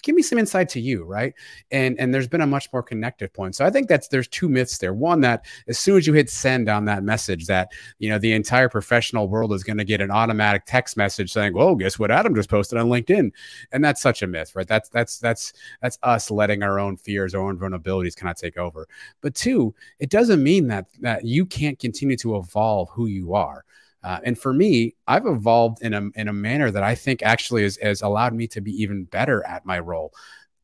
Give 0.04 0.16
me 0.16 0.22
some 0.22 0.38
insight 0.38 0.70
to 0.70 0.80
you 0.80 1.04
right? 1.04 1.34
And 1.72 2.00
and 2.00 2.14
there's 2.14 2.28
been 2.28 2.42
a 2.42 2.48
much 2.48 2.72
more 2.74 2.84
connective 2.84 3.34
point. 3.34 3.56
So 3.56 3.66
i 3.66 3.70
think 3.70 3.88
that's 3.88 4.08
there's 4.08 4.28
two 4.28 4.50
myths 4.50 4.78
there. 4.78 4.94
One 4.94 5.22
that 5.22 5.46
as 5.68 5.78
soon 5.80 5.98
as 5.98 6.08
you 6.08 6.14
hit 6.14 6.30
send 6.30 6.70
on 6.70 6.86
that 6.86 7.04
message 7.04 7.48
that 7.48 7.72
you 8.00 8.10
know 8.10 8.18
the 8.18 8.34
entire 8.34 8.70
professional 8.70 9.28
world 9.28 9.54
is 9.54 9.64
going 9.64 9.78
to 9.78 9.84
get 9.84 10.02
an 10.02 10.12
automatic 10.12 10.64
text 10.66 10.98
message 10.98 11.32
saying 11.32 11.54
well 11.54 11.76
guess 11.76 12.00
what 12.00 12.12
adam 12.12 12.36
just 12.36 12.50
posted 12.50 12.78
on 12.78 12.88
linkedin? 12.88 13.32
And 13.72 13.84
that's 13.84 14.02
such 14.02 14.22
a 14.22 14.28
myth 14.28 14.56
right? 14.56 14.68
That's 14.68 14.90
that's 14.90 15.20
that's 15.20 15.54
that's 15.82 15.98
us 16.04 16.32
letting 16.32 16.64
our 16.64 16.80
own 16.80 16.98
fears 16.98 17.36
our 17.36 17.42
own 17.42 17.58
vulnerabilities 17.58 18.16
kind 18.16 18.32
of 18.32 18.38
take 18.38 18.58
over. 18.58 18.88
But 19.22 19.36
two 19.36 19.74
it 20.00 20.10
doesn't 20.10 20.44
mean 20.44 20.68
that 20.68 20.88
that 21.02 21.26
you 21.26 21.46
can't 21.46 21.80
continue 21.80 22.18
to 22.18 22.38
evolve 22.38 22.90
who 22.90 23.08
you 23.08 23.34
are 23.34 23.66
uh, 24.04 24.20
and 24.24 24.38
for 24.38 24.54
me, 24.54 24.96
I've 25.08 25.26
evolved 25.26 25.82
in 25.82 25.94
a 25.94 26.10
in 26.16 26.28
a 26.28 26.34
manner 26.34 26.72
that 26.72 26.84
I 26.84 26.96
think 26.96 27.22
actually 27.24 27.64
has, 27.64 27.78
has 27.78 28.02
allowed 28.02 28.34
me 28.34 28.48
to 28.48 28.62
be 28.62 28.72
even 28.82 29.04
better 29.06 29.46
at 29.46 29.66
my 29.66 29.80
role. 29.80 30.14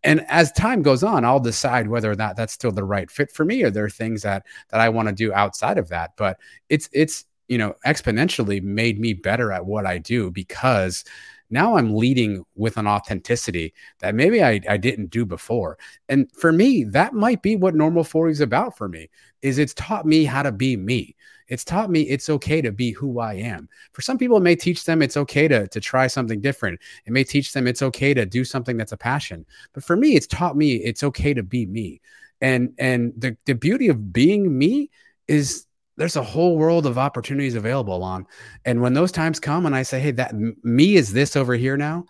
And 0.03 0.25
as 0.27 0.51
time 0.51 0.81
goes 0.81 1.03
on, 1.03 1.25
I'll 1.25 1.39
decide 1.39 1.87
whether 1.87 2.11
or 2.11 2.15
not 2.15 2.35
that's 2.35 2.53
still 2.53 2.71
the 2.71 2.83
right 2.83 3.09
fit 3.09 3.31
for 3.31 3.45
me, 3.45 3.63
or 3.63 3.69
there 3.69 3.85
are 3.85 3.89
things 3.89 4.23
that 4.23 4.43
that 4.69 4.79
I 4.79 4.89
want 4.89 5.07
to 5.09 5.13
do 5.13 5.33
outside 5.33 5.77
of 5.77 5.89
that. 5.89 6.11
But 6.17 6.39
it's 6.69 6.89
it's 6.93 7.25
you 7.47 7.57
know 7.57 7.75
exponentially 7.85 8.61
made 8.61 8.99
me 8.99 9.13
better 9.13 9.51
at 9.51 9.65
what 9.65 9.85
I 9.85 9.97
do 9.99 10.31
because 10.31 11.03
now 11.49 11.77
I'm 11.77 11.95
leading 11.95 12.43
with 12.55 12.77
an 12.77 12.87
authenticity 12.87 13.73
that 13.99 14.15
maybe 14.15 14.43
I, 14.43 14.59
I 14.67 14.77
didn't 14.77 15.11
do 15.11 15.25
before. 15.25 15.77
And 16.09 16.29
for 16.33 16.51
me, 16.51 16.83
that 16.85 17.13
might 17.13 17.41
be 17.41 17.55
what 17.55 17.73
normal 17.75 18.03
40 18.03 18.31
is 18.31 18.41
about 18.41 18.77
for 18.77 18.89
me, 18.89 19.09
is 19.41 19.57
it's 19.57 19.73
taught 19.73 20.05
me 20.05 20.25
how 20.25 20.43
to 20.43 20.51
be 20.51 20.75
me. 20.75 21.15
It's 21.47 21.63
taught 21.63 21.89
me 21.89 22.01
it's 22.01 22.29
okay 22.29 22.61
to 22.61 22.71
be 22.71 22.91
who 22.91 23.19
I 23.19 23.35
am. 23.35 23.69
For 23.93 24.01
some 24.01 24.17
people, 24.17 24.37
it 24.37 24.43
may 24.43 24.55
teach 24.55 24.85
them 24.85 25.01
it's 25.01 25.17
okay 25.17 25.47
to, 25.47 25.67
to 25.67 25.79
try 25.79 26.07
something 26.07 26.41
different. 26.41 26.79
It 27.05 27.13
may 27.13 27.23
teach 27.23 27.53
them 27.53 27.67
it's 27.67 27.81
okay 27.81 28.13
to 28.13 28.25
do 28.25 28.43
something 28.43 28.77
that's 28.77 28.91
a 28.91 28.97
passion. 28.97 29.45
But 29.73 29.83
for 29.83 29.95
me, 29.95 30.15
it's 30.15 30.27
taught 30.27 30.57
me 30.57 30.75
it's 30.75 31.03
okay 31.03 31.33
to 31.33 31.43
be 31.43 31.65
me. 31.65 32.01
And 32.41 32.73
and 32.77 33.13
the, 33.17 33.37
the 33.45 33.55
beauty 33.55 33.87
of 33.87 34.13
being 34.13 34.57
me 34.57 34.89
is 35.27 35.65
there's 35.97 36.15
a 36.15 36.23
whole 36.23 36.57
world 36.57 36.85
of 36.85 36.97
opportunities 36.97 37.55
available 37.55 38.03
on. 38.03 38.27
And 38.65 38.81
when 38.81 38.93
those 38.93 39.11
times 39.11 39.39
come 39.39 39.65
and 39.65 39.75
I 39.75 39.81
say, 39.81 39.99
hey, 39.99 40.11
that 40.11 40.33
me 40.63 40.95
is 40.95 41.11
this 41.11 41.35
over 41.35 41.55
here 41.55 41.75
now, 41.75 42.05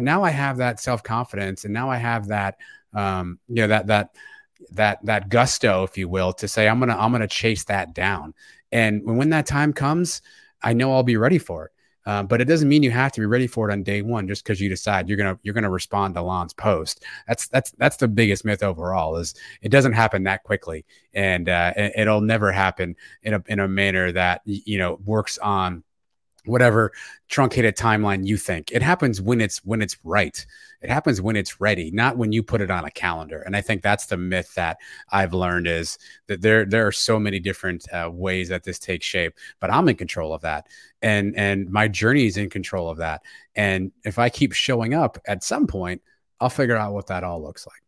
now 0.00 0.22
I 0.22 0.30
have 0.30 0.58
that 0.58 0.80
self 0.80 1.02
confidence 1.02 1.64
and 1.64 1.74
now 1.74 1.90
I 1.90 1.96
have 1.96 2.28
that, 2.28 2.56
um, 2.94 3.40
you 3.48 3.56
know, 3.56 3.68
that, 3.68 3.88
that, 3.88 4.10
that, 4.70 5.04
that 5.04 5.28
gusto, 5.28 5.82
if 5.82 5.98
you 5.98 6.08
will, 6.08 6.32
to 6.34 6.48
say, 6.48 6.68
I'm 6.68 6.80
to, 6.80 6.96
I'm 6.96 7.12
to 7.12 7.26
chase 7.26 7.64
that 7.64 7.92
down. 7.92 8.34
And 8.74 9.02
when 9.04 9.30
that 9.30 9.46
time 9.46 9.72
comes, 9.72 10.20
I 10.62 10.72
know 10.74 10.92
I'll 10.92 11.04
be 11.04 11.16
ready 11.16 11.38
for 11.38 11.66
it. 11.66 11.70
Uh, 12.06 12.22
but 12.22 12.40
it 12.40 12.44
doesn't 12.44 12.68
mean 12.68 12.82
you 12.82 12.90
have 12.90 13.12
to 13.12 13.20
be 13.20 13.26
ready 13.26 13.46
for 13.46 13.70
it 13.70 13.72
on 13.72 13.82
day 13.82 14.02
one 14.02 14.28
just 14.28 14.44
because 14.44 14.60
you 14.60 14.68
decide 14.68 15.08
you're 15.08 15.16
gonna 15.16 15.38
you're 15.42 15.54
gonna 15.54 15.70
respond 15.70 16.14
to 16.14 16.20
Lon's 16.20 16.52
post. 16.52 17.02
That's 17.26 17.48
that's 17.48 17.70
that's 17.78 17.96
the 17.96 18.08
biggest 18.08 18.44
myth 18.44 18.62
overall. 18.62 19.16
Is 19.16 19.34
it 19.62 19.70
doesn't 19.70 19.94
happen 19.94 20.24
that 20.24 20.42
quickly, 20.42 20.84
and 21.14 21.48
uh, 21.48 21.72
it'll 21.76 22.20
never 22.20 22.52
happen 22.52 22.96
in 23.22 23.34
a 23.34 23.42
in 23.46 23.58
a 23.58 23.68
manner 23.68 24.12
that 24.12 24.42
you 24.44 24.76
know 24.76 25.00
works 25.06 25.38
on 25.38 25.82
whatever 26.46 26.92
truncated 27.28 27.76
timeline 27.76 28.26
you 28.26 28.36
think. 28.36 28.70
It 28.70 28.82
happens 28.82 29.20
when 29.20 29.40
it's 29.40 29.64
when 29.64 29.82
it's 29.82 29.96
right. 30.04 30.44
It 30.80 30.90
happens 30.90 31.20
when 31.20 31.36
it's 31.36 31.60
ready, 31.60 31.90
not 31.90 32.18
when 32.18 32.32
you 32.32 32.42
put 32.42 32.60
it 32.60 32.70
on 32.70 32.84
a 32.84 32.90
calendar. 32.90 33.40
And 33.40 33.56
I 33.56 33.62
think 33.62 33.82
that's 33.82 34.06
the 34.06 34.16
myth 34.16 34.54
that 34.54 34.76
I've 35.10 35.32
learned 35.32 35.66
is 35.66 35.98
that 36.26 36.42
there 36.42 36.64
there 36.64 36.86
are 36.86 36.92
so 36.92 37.18
many 37.18 37.38
different 37.38 37.86
uh, 37.92 38.10
ways 38.12 38.48
that 38.50 38.64
this 38.64 38.78
takes 38.78 39.06
shape, 39.06 39.34
but 39.60 39.72
I'm 39.72 39.88
in 39.88 39.96
control 39.96 40.34
of 40.34 40.42
that, 40.42 40.66
and 41.02 41.34
and 41.36 41.70
my 41.70 41.88
journey 41.88 42.26
is 42.26 42.36
in 42.36 42.50
control 42.50 42.90
of 42.90 42.98
that. 42.98 43.22
And 43.54 43.92
if 44.04 44.18
I 44.18 44.28
keep 44.28 44.52
showing 44.52 44.94
up, 44.94 45.18
at 45.26 45.42
some 45.42 45.66
point, 45.66 46.02
I'll 46.40 46.50
figure 46.50 46.76
out 46.76 46.92
what 46.92 47.06
that 47.06 47.24
all 47.24 47.42
looks 47.42 47.66
like. 47.66 47.80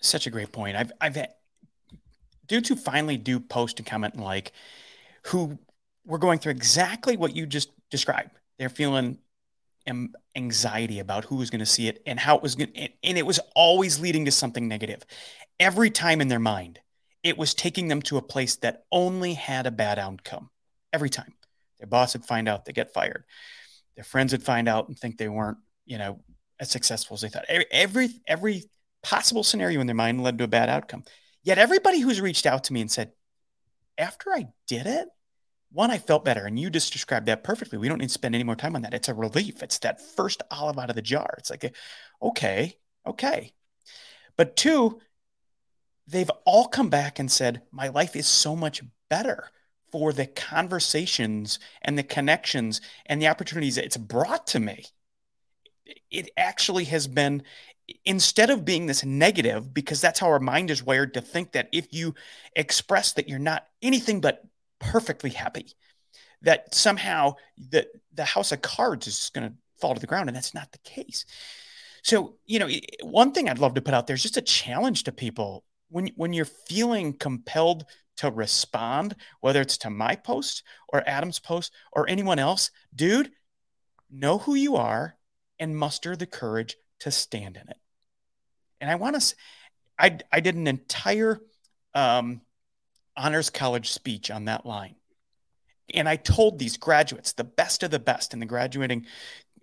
Such 0.00 0.26
a 0.26 0.30
great 0.30 0.50
point. 0.50 0.76
I've 0.76 0.92
I've 1.00 1.14
had 1.14 1.34
dudes 2.48 2.68
who 2.68 2.74
finally 2.74 3.16
do 3.16 3.38
post 3.38 3.78
and 3.78 3.86
comment 3.86 4.16
like 4.16 4.50
who 5.26 5.58
were 6.04 6.18
going 6.18 6.38
through 6.38 6.52
exactly 6.52 7.16
what 7.16 7.36
you 7.36 7.46
just 7.46 7.70
described. 7.90 8.30
They're 8.58 8.68
feeling 8.68 9.18
anxiety 10.36 11.00
about 11.00 11.24
who 11.24 11.36
was 11.36 11.50
going 11.50 11.60
to 11.60 11.66
see 11.66 11.88
it 11.88 12.00
and 12.06 12.20
how 12.20 12.36
it 12.36 12.42
was 12.42 12.54
going 12.54 12.70
and 12.76 13.18
it 13.18 13.26
was 13.26 13.40
always 13.56 13.98
leading 13.98 14.26
to 14.26 14.30
something 14.30 14.68
negative. 14.68 15.04
Every 15.58 15.90
time 15.90 16.20
in 16.20 16.28
their 16.28 16.38
mind 16.38 16.78
it 17.22 17.36
was 17.36 17.54
taking 17.54 17.88
them 17.88 18.00
to 18.02 18.16
a 18.16 18.22
place 18.22 18.56
that 18.56 18.84
only 18.92 19.34
had 19.34 19.66
a 19.66 19.70
bad 19.70 19.98
outcome. 19.98 20.50
Every 20.92 21.10
time. 21.10 21.34
Their 21.78 21.86
boss 21.86 22.14
would 22.14 22.24
find 22.24 22.48
out 22.48 22.64
they 22.64 22.72
get 22.72 22.92
fired. 22.92 23.24
Their 23.96 24.04
friends 24.04 24.32
would 24.32 24.42
find 24.42 24.68
out 24.68 24.88
and 24.88 24.98
think 24.98 25.16
they 25.16 25.28
weren't 25.28 25.58
you 25.86 25.98
know 25.98 26.20
as 26.60 26.70
successful 26.70 27.14
as 27.14 27.22
they 27.22 27.28
thought. 27.28 27.46
Every 27.48 28.10
every 28.26 28.64
possible 29.02 29.42
scenario 29.42 29.80
in 29.80 29.86
their 29.86 29.96
mind 29.96 30.22
led 30.22 30.38
to 30.38 30.44
a 30.44 30.48
bad 30.48 30.68
outcome. 30.68 31.04
Yet 31.42 31.58
everybody 31.58 32.00
who's 32.00 32.20
reached 32.20 32.46
out 32.46 32.64
to 32.64 32.72
me 32.72 32.82
and 32.82 32.90
said 32.90 33.12
after 34.00 34.30
i 34.30 34.46
did 34.66 34.86
it 34.86 35.08
one, 35.72 35.90
I 35.90 35.98
felt 35.98 36.24
better. 36.24 36.46
And 36.46 36.58
you 36.58 36.68
just 36.68 36.92
described 36.92 37.26
that 37.26 37.44
perfectly. 37.44 37.78
We 37.78 37.88
don't 37.88 37.98
need 37.98 38.08
to 38.08 38.12
spend 38.12 38.34
any 38.34 38.44
more 38.44 38.56
time 38.56 38.74
on 38.74 38.82
that. 38.82 38.94
It's 38.94 39.08
a 39.08 39.14
relief. 39.14 39.62
It's 39.62 39.78
that 39.78 40.00
first 40.00 40.42
olive 40.50 40.78
out 40.78 40.90
of 40.90 40.96
the 40.96 41.02
jar. 41.02 41.34
It's 41.38 41.50
like, 41.50 41.74
okay, 42.20 42.76
okay. 43.06 43.52
But 44.36 44.56
two, 44.56 45.00
they've 46.08 46.30
all 46.44 46.66
come 46.66 46.90
back 46.90 47.18
and 47.18 47.30
said, 47.30 47.62
my 47.70 47.88
life 47.88 48.16
is 48.16 48.26
so 48.26 48.56
much 48.56 48.82
better 49.08 49.50
for 49.92 50.12
the 50.12 50.26
conversations 50.26 51.58
and 51.82 51.96
the 51.96 52.02
connections 52.02 52.80
and 53.06 53.22
the 53.22 53.28
opportunities 53.28 53.76
that 53.76 53.84
it's 53.84 53.96
brought 53.96 54.48
to 54.48 54.60
me. 54.60 54.84
It 56.10 56.30
actually 56.36 56.84
has 56.84 57.06
been, 57.06 57.42
instead 58.04 58.50
of 58.50 58.64
being 58.64 58.86
this 58.86 59.04
negative, 59.04 59.72
because 59.72 60.00
that's 60.00 60.20
how 60.20 60.28
our 60.28 60.40
mind 60.40 60.70
is 60.70 60.82
wired 60.82 61.14
to 61.14 61.20
think 61.20 61.52
that 61.52 61.68
if 61.72 61.92
you 61.92 62.14
express 62.56 63.12
that 63.14 63.28
you're 63.28 63.38
not 63.38 63.66
anything 63.82 64.20
but 64.20 64.42
perfectly 64.78 65.30
happy 65.30 65.74
that 66.42 66.74
somehow 66.74 67.34
the 67.58 67.86
the 68.14 68.24
house 68.24 68.52
of 68.52 68.62
cards 68.62 69.06
is 69.06 69.30
going 69.34 69.48
to 69.48 69.54
fall 69.80 69.94
to 69.94 70.00
the 70.00 70.06
ground 70.06 70.28
and 70.28 70.36
that's 70.36 70.54
not 70.54 70.72
the 70.72 70.78
case. 70.78 71.24
So 72.02 72.36
you 72.46 72.58
know 72.58 72.68
one 73.02 73.32
thing 73.32 73.48
i'd 73.48 73.58
love 73.58 73.74
to 73.74 73.82
put 73.82 73.94
out 73.94 74.06
there 74.06 74.16
is 74.16 74.22
just 74.22 74.36
a 74.36 74.42
challenge 74.42 75.04
to 75.04 75.12
people. 75.12 75.64
When 75.88 76.08
when 76.16 76.32
you're 76.32 76.44
feeling 76.44 77.12
compelled 77.12 77.84
to 78.18 78.30
respond 78.30 79.16
whether 79.40 79.60
it's 79.60 79.78
to 79.78 79.90
my 79.90 80.14
post 80.14 80.62
or 80.88 81.02
adam's 81.08 81.38
post 81.38 81.72
or 81.92 82.08
anyone 82.08 82.38
else 82.38 82.70
dude 82.94 83.30
know 84.10 84.36
who 84.36 84.54
you 84.54 84.76
are 84.76 85.16
and 85.58 85.76
muster 85.76 86.14
the 86.14 86.26
courage 86.26 86.76
to 86.98 87.10
stand 87.10 87.56
in 87.56 87.66
it 87.68 87.79
and 88.80 88.90
i 88.90 88.94
want 88.94 89.20
to 89.20 89.34
i 89.98 90.18
i 90.32 90.40
did 90.40 90.54
an 90.54 90.66
entire 90.66 91.40
um 91.94 92.40
honors 93.20 93.50
college 93.50 93.90
speech 93.90 94.30
on 94.30 94.46
that 94.46 94.64
line. 94.64 94.94
And 95.92 96.08
I 96.08 96.16
told 96.16 96.58
these 96.58 96.76
graduates, 96.76 97.32
the 97.32 97.44
best 97.44 97.82
of 97.82 97.90
the 97.90 97.98
best 97.98 98.32
in 98.32 98.40
the 98.40 98.46
graduating 98.46 99.06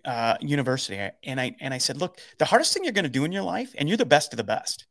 uh, 0.04 0.36
university, 0.40 1.10
and 1.24 1.40
I 1.40 1.56
and 1.60 1.74
I 1.74 1.78
said, 1.78 1.96
look, 1.96 2.20
the 2.38 2.44
hardest 2.44 2.72
thing 2.72 2.84
you're 2.84 2.92
going 2.92 3.04
to 3.04 3.10
do 3.10 3.24
in 3.24 3.32
your 3.32 3.42
life, 3.42 3.74
and 3.76 3.88
you're 3.88 3.98
the 3.98 4.06
best 4.06 4.32
of 4.32 4.36
the 4.36 4.44
best. 4.44 4.86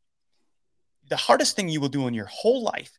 The 1.09 1.15
hardest 1.15 1.55
thing 1.55 1.69
you 1.69 1.79
will 1.79 1.89
do 1.89 2.07
in 2.07 2.13
your 2.13 2.25
whole 2.25 2.63
life 2.63 2.91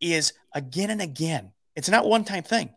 is 0.00 0.32
again 0.54 0.90
and 0.90 1.02
again. 1.02 1.52
It's 1.76 1.90
not 1.90 2.06
one 2.06 2.24
time 2.24 2.42
thing. 2.42 2.70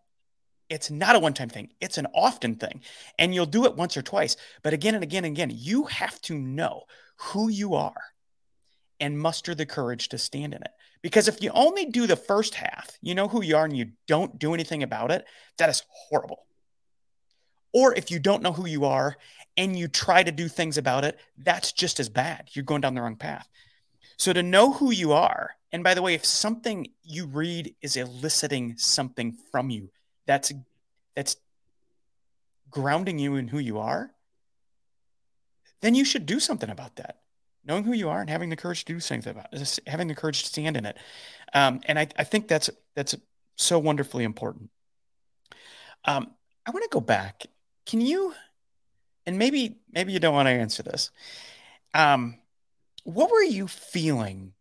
It's 0.70 0.90
not 0.90 1.16
a 1.16 1.20
one 1.20 1.34
time 1.34 1.50
thing. 1.50 1.70
It's 1.82 1.98
an 1.98 2.08
often 2.14 2.56
thing. 2.56 2.82
And 3.20 3.34
you'll 3.34 3.46
do 3.46 3.66
it 3.66 3.76
once 3.76 3.98
or 3.98 4.02
twice. 4.02 4.38
But 4.64 4.74
again 4.74 4.96
and 4.96 5.04
again 5.04 5.26
and 5.26 5.36
again, 5.36 5.52
you 5.54 5.86
have 5.86 6.20
to 6.22 6.38
know 6.38 6.84
who 7.18 7.50
you 7.50 7.76
are 7.76 7.94
and 9.00 9.20
muster 9.20 9.54
the 9.54 9.66
courage 9.66 10.10
to 10.10 10.18
stand 10.18 10.54
in 10.54 10.62
it. 10.62 10.72
Because 11.02 11.28
if 11.28 11.44
you 11.44 11.52
only 11.54 11.86
do 11.86 12.08
the 12.08 12.16
first 12.16 12.56
half, 12.56 12.98
you 13.02 13.14
know 13.14 13.28
who 13.28 13.44
you 13.44 13.58
are 13.58 13.66
and 13.66 13.76
you 13.76 13.92
don't 14.08 14.40
do 14.40 14.54
anything 14.54 14.84
about 14.84 15.12
it, 15.12 15.26
that 15.58 15.70
is 15.70 15.84
horrible. 15.90 16.46
Or 17.74 17.94
if 17.94 18.10
you 18.10 18.20
don't 18.20 18.44
know 18.44 18.54
who 18.54 18.68
you 18.68 18.86
are 18.86 19.18
and 19.58 19.78
you 19.78 19.88
try 19.88 20.24
to 20.24 20.32
do 20.32 20.48
things 20.48 20.78
about 20.78 21.04
it, 21.04 21.20
that's 21.38 21.74
just 21.74 22.00
as 22.00 22.08
bad. 22.08 22.50
You're 22.54 22.64
going 22.64 22.82
down 22.82 22.96
the 22.96 23.02
wrong 23.02 23.18
path. 23.18 23.48
So 24.18 24.32
to 24.32 24.44
know 24.44 24.72
who 24.72 24.92
you 24.92 25.12
are, 25.12 25.52
and 25.72 25.84
by 25.84 25.96
the 25.96 26.02
way, 26.02 26.14
if 26.14 26.24
something 26.24 26.88
you 27.04 27.26
read 27.26 27.76
is 27.82 27.98
eliciting 27.98 28.76
something 28.78 29.36
from 29.52 29.70
you, 29.70 29.90
that's 30.26 30.52
that's 31.16 31.38
grounding 32.70 33.20
you 33.20 33.36
in 33.36 33.48
who 33.48 33.60
you 33.60 33.80
are, 33.80 34.12
then 35.82 35.96
you 35.96 36.06
should 36.06 36.26
do 36.26 36.40
something 36.40 36.70
about 36.70 36.96
that. 36.96 37.20
Knowing 37.66 37.84
who 37.84 37.94
you 37.94 38.10
are 38.10 38.20
and 38.20 38.30
having 38.30 38.50
the 38.50 38.56
courage 38.58 38.84
to 38.84 38.94
do 38.94 39.00
something 39.00 39.32
about 39.32 39.48
having 39.88 40.08
the 40.08 40.16
courage 40.16 40.42
to 40.42 40.48
stand 40.48 40.76
in 40.76 40.86
it. 40.86 40.98
Um, 41.54 41.80
and 41.86 41.98
I, 41.98 42.08
I 42.18 42.24
think 42.26 42.48
that's 42.48 42.70
that's 42.96 43.16
so 43.56 43.80
wonderfully 43.80 44.24
important. 44.26 44.70
Um, 46.06 46.32
I 46.66 46.72
want 46.72 46.84
to 46.84 46.90
go 46.90 47.00
back. 47.00 47.44
Can 47.86 48.02
you, 48.02 48.34
and 49.26 49.38
maybe 49.38 49.78
maybe 49.92 50.12
you 50.12 50.20
don't 50.20 50.34
want 50.34 50.48
to 50.48 50.52
answer 50.52 50.84
this. 50.84 51.12
Um, 51.94 52.40
what 53.04 53.32
were 53.32 53.44
you 53.44 53.68
feeling 53.68 54.54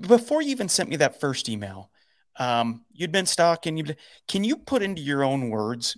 before 0.00 0.42
you 0.42 0.50
even 0.50 0.68
sent 0.68 0.88
me 0.88 0.96
that 0.96 1.20
first 1.20 1.48
email? 1.48 1.90
Um, 2.38 2.84
you'd 2.92 3.12
been 3.12 3.26
stuck, 3.26 3.66
and 3.66 3.78
you 3.78 3.94
can 4.28 4.44
you 4.44 4.56
put 4.56 4.82
into 4.82 5.02
your 5.02 5.24
own 5.24 5.50
words 5.50 5.96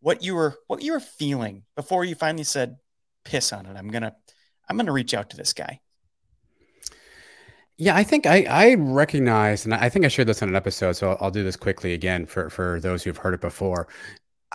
what 0.00 0.22
you 0.22 0.34
were 0.34 0.56
what 0.66 0.82
you 0.82 0.92
were 0.92 1.00
feeling 1.00 1.64
before 1.74 2.04
you 2.04 2.14
finally 2.14 2.44
said, 2.44 2.76
"Piss 3.24 3.52
on 3.52 3.66
it. 3.66 3.76
I'm 3.76 3.88
gonna 3.88 4.14
I'm 4.68 4.76
gonna 4.76 4.92
reach 4.92 5.14
out 5.14 5.30
to 5.30 5.36
this 5.36 5.52
guy." 5.52 5.80
Yeah, 7.78 7.94
I 7.94 8.04
think 8.04 8.24
I, 8.24 8.46
I 8.48 8.74
recognize, 8.74 9.66
and 9.66 9.74
I 9.74 9.90
think 9.90 10.06
I 10.06 10.08
shared 10.08 10.28
this 10.28 10.42
on 10.42 10.48
an 10.48 10.56
episode, 10.56 10.92
so 10.92 11.10
I'll, 11.10 11.18
I'll 11.20 11.30
do 11.30 11.44
this 11.44 11.56
quickly 11.56 11.92
again 11.92 12.24
for, 12.24 12.48
for 12.48 12.80
those 12.80 13.02
who've 13.02 13.16
heard 13.16 13.34
it 13.34 13.42
before. 13.42 13.86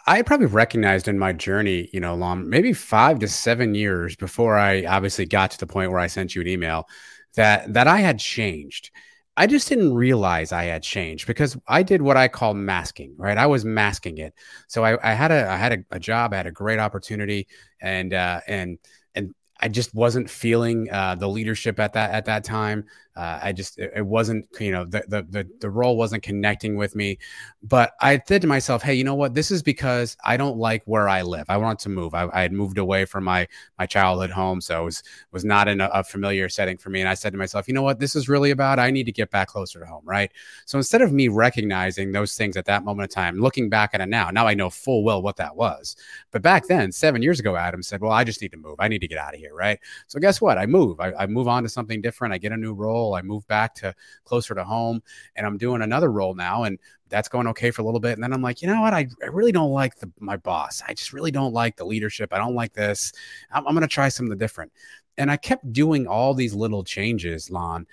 I 0.07 0.23
probably 0.23 0.47
recognized 0.47 1.07
in 1.07 1.19
my 1.19 1.33
journey, 1.33 1.89
you 1.93 1.99
know, 1.99 2.15
long 2.15 2.49
maybe 2.49 2.73
five 2.73 3.19
to 3.19 3.27
seven 3.27 3.75
years 3.75 4.15
before 4.15 4.57
I 4.57 4.85
obviously 4.85 5.25
got 5.25 5.51
to 5.51 5.59
the 5.59 5.67
point 5.67 5.91
where 5.91 5.99
I 5.99 6.07
sent 6.07 6.33
you 6.33 6.41
an 6.41 6.47
email 6.47 6.87
that 7.35 7.73
that 7.73 7.87
I 7.87 7.99
had 7.99 8.19
changed. 8.19 8.89
I 9.37 9.47
just 9.47 9.69
didn't 9.69 9.93
realize 9.93 10.51
I 10.51 10.65
had 10.65 10.83
changed 10.83 11.25
because 11.25 11.57
I 11.67 11.83
did 11.83 12.01
what 12.01 12.17
I 12.17 12.27
call 12.27 12.53
masking, 12.53 13.15
right? 13.17 13.37
I 13.37 13.45
was 13.45 13.63
masking 13.63 14.17
it. 14.17 14.33
So 14.67 14.83
I, 14.83 14.97
I 15.09 15.13
had 15.13 15.31
a 15.31 15.49
I 15.49 15.55
had 15.55 15.73
a, 15.73 15.95
a, 15.95 15.99
job, 15.99 16.33
I 16.33 16.37
had 16.37 16.47
a 16.47 16.51
great 16.51 16.79
opportunity, 16.79 17.47
and 17.81 18.13
uh, 18.13 18.41
and 18.47 18.77
and 19.15 19.33
I 19.59 19.69
just 19.69 19.93
wasn't 19.93 20.29
feeling 20.29 20.89
uh, 20.91 21.15
the 21.15 21.29
leadership 21.29 21.79
at 21.79 21.93
that 21.93 22.11
at 22.11 22.25
that 22.25 22.43
time. 22.43 22.85
Uh, 23.15 23.39
I 23.43 23.51
just 23.51 23.77
it, 23.77 24.05
wasn't 24.05 24.47
you 24.59 24.71
know 24.71 24.85
the, 24.85 25.03
the, 25.07 25.23
the 25.29 25.49
the 25.59 25.69
role 25.69 25.97
wasn't 25.97 26.23
connecting 26.23 26.77
with 26.77 26.95
me. 26.95 27.17
But 27.61 27.91
I 27.99 28.21
said 28.25 28.41
to 28.41 28.47
myself, 28.47 28.81
hey, 28.81 28.93
you 28.93 29.03
know 29.03 29.15
what? 29.15 29.33
This 29.33 29.51
is 29.51 29.61
because 29.61 30.15
I 30.23 30.37
don't 30.37 30.57
like 30.57 30.81
where 30.85 31.09
I 31.09 31.21
live. 31.21 31.45
I 31.49 31.57
want 31.57 31.79
to 31.79 31.89
move. 31.89 32.13
I, 32.13 32.29
I 32.31 32.41
had 32.41 32.53
moved 32.53 32.77
away 32.77 33.03
from 33.05 33.25
my 33.25 33.47
my 33.77 33.85
childhood 33.85 34.31
home, 34.31 34.61
so 34.61 34.81
it 34.81 34.85
was 34.85 35.03
was 35.31 35.43
not 35.43 35.67
in 35.67 35.81
a, 35.81 35.89
a, 35.93 36.03
familiar 36.03 36.47
setting 36.47 36.77
for 36.77 36.89
me. 36.89 37.01
And 37.01 37.09
I 37.09 37.13
said 37.13 37.33
to 37.33 37.37
myself, 37.37 37.67
you 37.67 37.73
know 37.73 37.81
what? 37.81 37.99
This 37.99 38.15
is 38.15 38.29
really 38.29 38.51
about. 38.51 38.79
I 38.79 38.91
need 38.91 39.05
to 39.05 39.11
get 39.11 39.29
back 39.29 39.49
closer 39.49 39.79
to 39.79 39.85
home, 39.85 40.03
right? 40.05 40.31
So 40.65 40.77
instead 40.77 41.01
of 41.01 41.11
me 41.11 41.27
recognizing 41.27 42.11
those 42.13 42.35
things 42.35 42.55
at 42.55 42.65
that 42.65 42.85
moment 42.85 43.09
of 43.09 43.13
time, 43.13 43.39
looking 43.39 43.69
back 43.69 43.91
at 43.93 44.01
it 44.01 44.09
now, 44.09 44.29
now 44.29 44.47
I 44.47 44.53
know 44.53 44.69
full 44.69 45.03
well 45.03 45.21
what 45.21 45.35
that 45.37 45.55
was. 45.55 45.95
But 46.31 46.41
back 46.41 46.67
then, 46.67 46.91
seven 46.91 47.21
years 47.21 47.39
ago, 47.39 47.55
Adam 47.55 47.83
said, 47.83 48.01
well, 48.01 48.11
I 48.11 48.23
just 48.23 48.41
need 48.41 48.51
to 48.51 48.57
move. 48.57 48.75
I 48.79 48.87
need 48.87 48.99
to 48.99 49.07
get 49.07 49.17
out 49.17 49.33
of 49.33 49.39
here, 49.39 49.53
right? 49.53 49.79
So 50.07 50.19
guess 50.19 50.39
what? 50.39 50.57
I 50.57 50.65
move. 50.65 50.99
I, 50.99 51.13
I 51.13 51.27
move 51.27 51.47
on 51.47 51.63
to 51.63 51.69
something 51.69 52.01
different. 52.01 52.33
I 52.33 52.37
get 52.37 52.51
a 52.51 52.57
new 52.57 52.73
role. 52.73 53.00
I 53.15 53.21
moved 53.21 53.47
back 53.47 53.75
to 53.75 53.93
closer 54.23 54.55
to 54.55 54.63
home, 54.63 55.01
and 55.35 55.45
I'm 55.45 55.57
doing 55.57 55.81
another 55.81 56.11
role 56.11 56.33
now, 56.33 56.63
and 56.63 56.77
that's 57.09 57.27
going 57.27 57.47
okay 57.47 57.71
for 57.71 57.81
a 57.81 57.85
little 57.85 57.99
bit. 57.99 58.13
And 58.13 58.23
then 58.23 58.33
I'm 58.33 58.41
like, 58.41 58.61
you 58.61 58.67
know 58.67 58.81
what? 58.81 58.93
I, 58.93 59.07
I 59.21 59.27
really 59.27 59.51
don't 59.51 59.71
like 59.71 59.95
the, 59.99 60.11
my 60.19 60.37
boss. 60.37 60.81
I 60.87 60.93
just 60.93 61.13
really 61.13 61.31
don't 61.31 61.53
like 61.53 61.75
the 61.75 61.85
leadership. 61.85 62.33
I 62.33 62.37
don't 62.37 62.55
like 62.55 62.73
this. 62.73 63.11
I'm, 63.51 63.67
I'm 63.67 63.73
going 63.73 63.81
to 63.81 63.87
try 63.87 64.09
something 64.09 64.37
different. 64.37 64.71
And 65.17 65.29
I 65.29 65.37
kept 65.37 65.73
doing 65.73 66.07
all 66.07 66.33
these 66.33 66.53
little 66.53 66.83
changes, 66.83 67.51
Lon, 67.51 67.85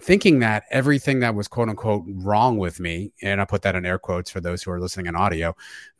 thinking 0.00 0.38
that 0.40 0.64
everything 0.70 1.20
that 1.20 1.34
was 1.34 1.48
quote 1.48 1.68
unquote 1.68 2.04
wrong 2.06 2.58
with 2.58 2.78
me, 2.78 3.12
and 3.22 3.40
I 3.40 3.44
put 3.44 3.62
that 3.62 3.74
in 3.74 3.84
air 3.84 3.98
quotes 3.98 4.30
for 4.30 4.40
those 4.40 4.62
who 4.62 4.70
are 4.70 4.80
listening 4.80 5.06
in 5.06 5.16
audio, 5.16 5.56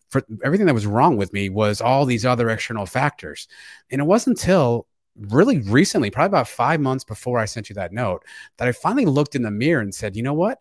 for 0.09 0.23
everything 0.45 0.67
that 0.67 0.75
was 0.75 0.87
wrong 0.87 1.17
with 1.17 1.33
me 1.33 1.49
was 1.49 1.81
all 1.81 2.05
these 2.05 2.25
other 2.25 2.49
external 2.49 2.87
factors. 2.87 3.49
And 3.91 4.01
it 4.01 4.05
wasn't 4.05 4.39
until 4.39 4.87
really 5.19 5.61
recently, 5.61 6.11
probably 6.11 6.29
about 6.29 6.49
five 6.49 6.81
months 6.81 7.05
before 7.05 7.39
I 7.39 7.45
sent 7.45 7.69
you 7.69 7.75
that 7.75 7.93
note, 7.93 8.25
that 8.59 8.69
I 8.69 8.73
finally 8.73 9.07
looked 9.07 9.35
in 9.35 9.43
the 9.43 9.51
mirror 9.51 9.81
and 9.81 9.95
said, 9.95 10.17
you 10.17 10.23
know 10.23 10.35
what? 10.35 10.61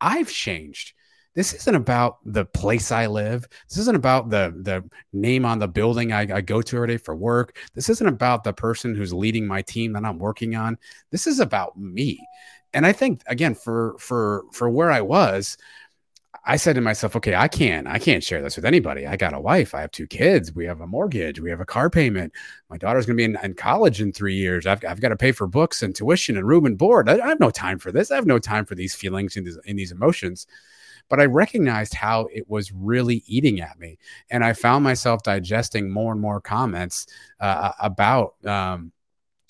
I've 0.00 0.30
changed. 0.30 0.94
This 1.34 1.54
isn't 1.54 1.74
about 1.74 2.18
the 2.24 2.44
place 2.44 2.92
I 2.92 3.06
live. 3.06 3.46
This 3.68 3.78
isn't 3.78 3.96
about 3.96 4.28
the 4.28 4.54
the 4.60 4.84
name 5.14 5.46
on 5.46 5.58
the 5.58 5.68
building 5.68 6.12
I, 6.12 6.20
I 6.20 6.40
go 6.42 6.60
to 6.60 6.76
every 6.76 6.88
day 6.88 6.96
for 6.98 7.16
work. 7.16 7.56
This 7.74 7.88
isn't 7.88 8.06
about 8.06 8.44
the 8.44 8.52
person 8.52 8.94
who's 8.94 9.14
leading 9.14 9.46
my 9.46 9.62
team 9.62 9.94
that 9.94 10.04
I'm 10.04 10.18
working 10.18 10.54
on. 10.56 10.76
This 11.10 11.26
is 11.26 11.40
about 11.40 11.78
me. 11.78 12.18
And 12.74 12.84
I 12.84 12.92
think 12.92 13.22
again, 13.26 13.54
for 13.54 13.96
for 13.98 14.44
for 14.52 14.68
where 14.68 14.90
I 14.90 15.00
was, 15.00 15.56
I 16.44 16.56
said 16.56 16.74
to 16.74 16.80
myself, 16.80 17.14
okay, 17.14 17.36
I 17.36 17.46
can't, 17.46 17.86
I 17.86 18.00
can't 18.00 18.24
share 18.24 18.42
this 18.42 18.56
with 18.56 18.64
anybody. 18.64 19.06
I 19.06 19.16
got 19.16 19.32
a 19.32 19.40
wife, 19.40 19.74
I 19.74 19.80
have 19.80 19.92
two 19.92 20.08
kids, 20.08 20.52
we 20.52 20.64
have 20.64 20.80
a 20.80 20.86
mortgage, 20.88 21.40
we 21.40 21.50
have 21.50 21.60
a 21.60 21.64
car 21.64 21.88
payment. 21.88 22.32
My 22.68 22.76
daughter's 22.76 23.06
going 23.06 23.16
to 23.16 23.20
be 23.20 23.24
in, 23.24 23.38
in, 23.44 23.54
college 23.54 24.00
in 24.00 24.12
three 24.12 24.34
years. 24.34 24.66
I've, 24.66 24.84
I've 24.84 25.00
got 25.00 25.10
to 25.10 25.16
pay 25.16 25.30
for 25.30 25.46
books 25.46 25.84
and 25.84 25.94
tuition 25.94 26.36
and 26.36 26.46
room 26.46 26.66
and 26.66 26.76
board. 26.76 27.08
I, 27.08 27.20
I, 27.24 27.28
have 27.28 27.38
no 27.38 27.50
time 27.50 27.78
for 27.78 27.92
this. 27.92 28.10
I 28.10 28.16
have 28.16 28.26
no 28.26 28.40
time 28.40 28.64
for 28.64 28.74
these 28.74 28.92
feelings 28.92 29.36
and 29.36 29.46
these, 29.46 29.58
and 29.68 29.78
these 29.78 29.92
emotions. 29.92 30.48
But 31.08 31.20
I 31.20 31.26
recognized 31.26 31.94
how 31.94 32.26
it 32.32 32.48
was 32.48 32.72
really 32.72 33.22
eating 33.26 33.60
at 33.60 33.78
me, 33.78 33.98
and 34.30 34.44
I 34.44 34.52
found 34.52 34.82
myself 34.82 35.22
digesting 35.22 35.90
more 35.90 36.12
and 36.12 36.20
more 36.20 36.40
comments 36.40 37.06
uh, 37.38 37.72
about. 37.80 38.34
Um, 38.44 38.92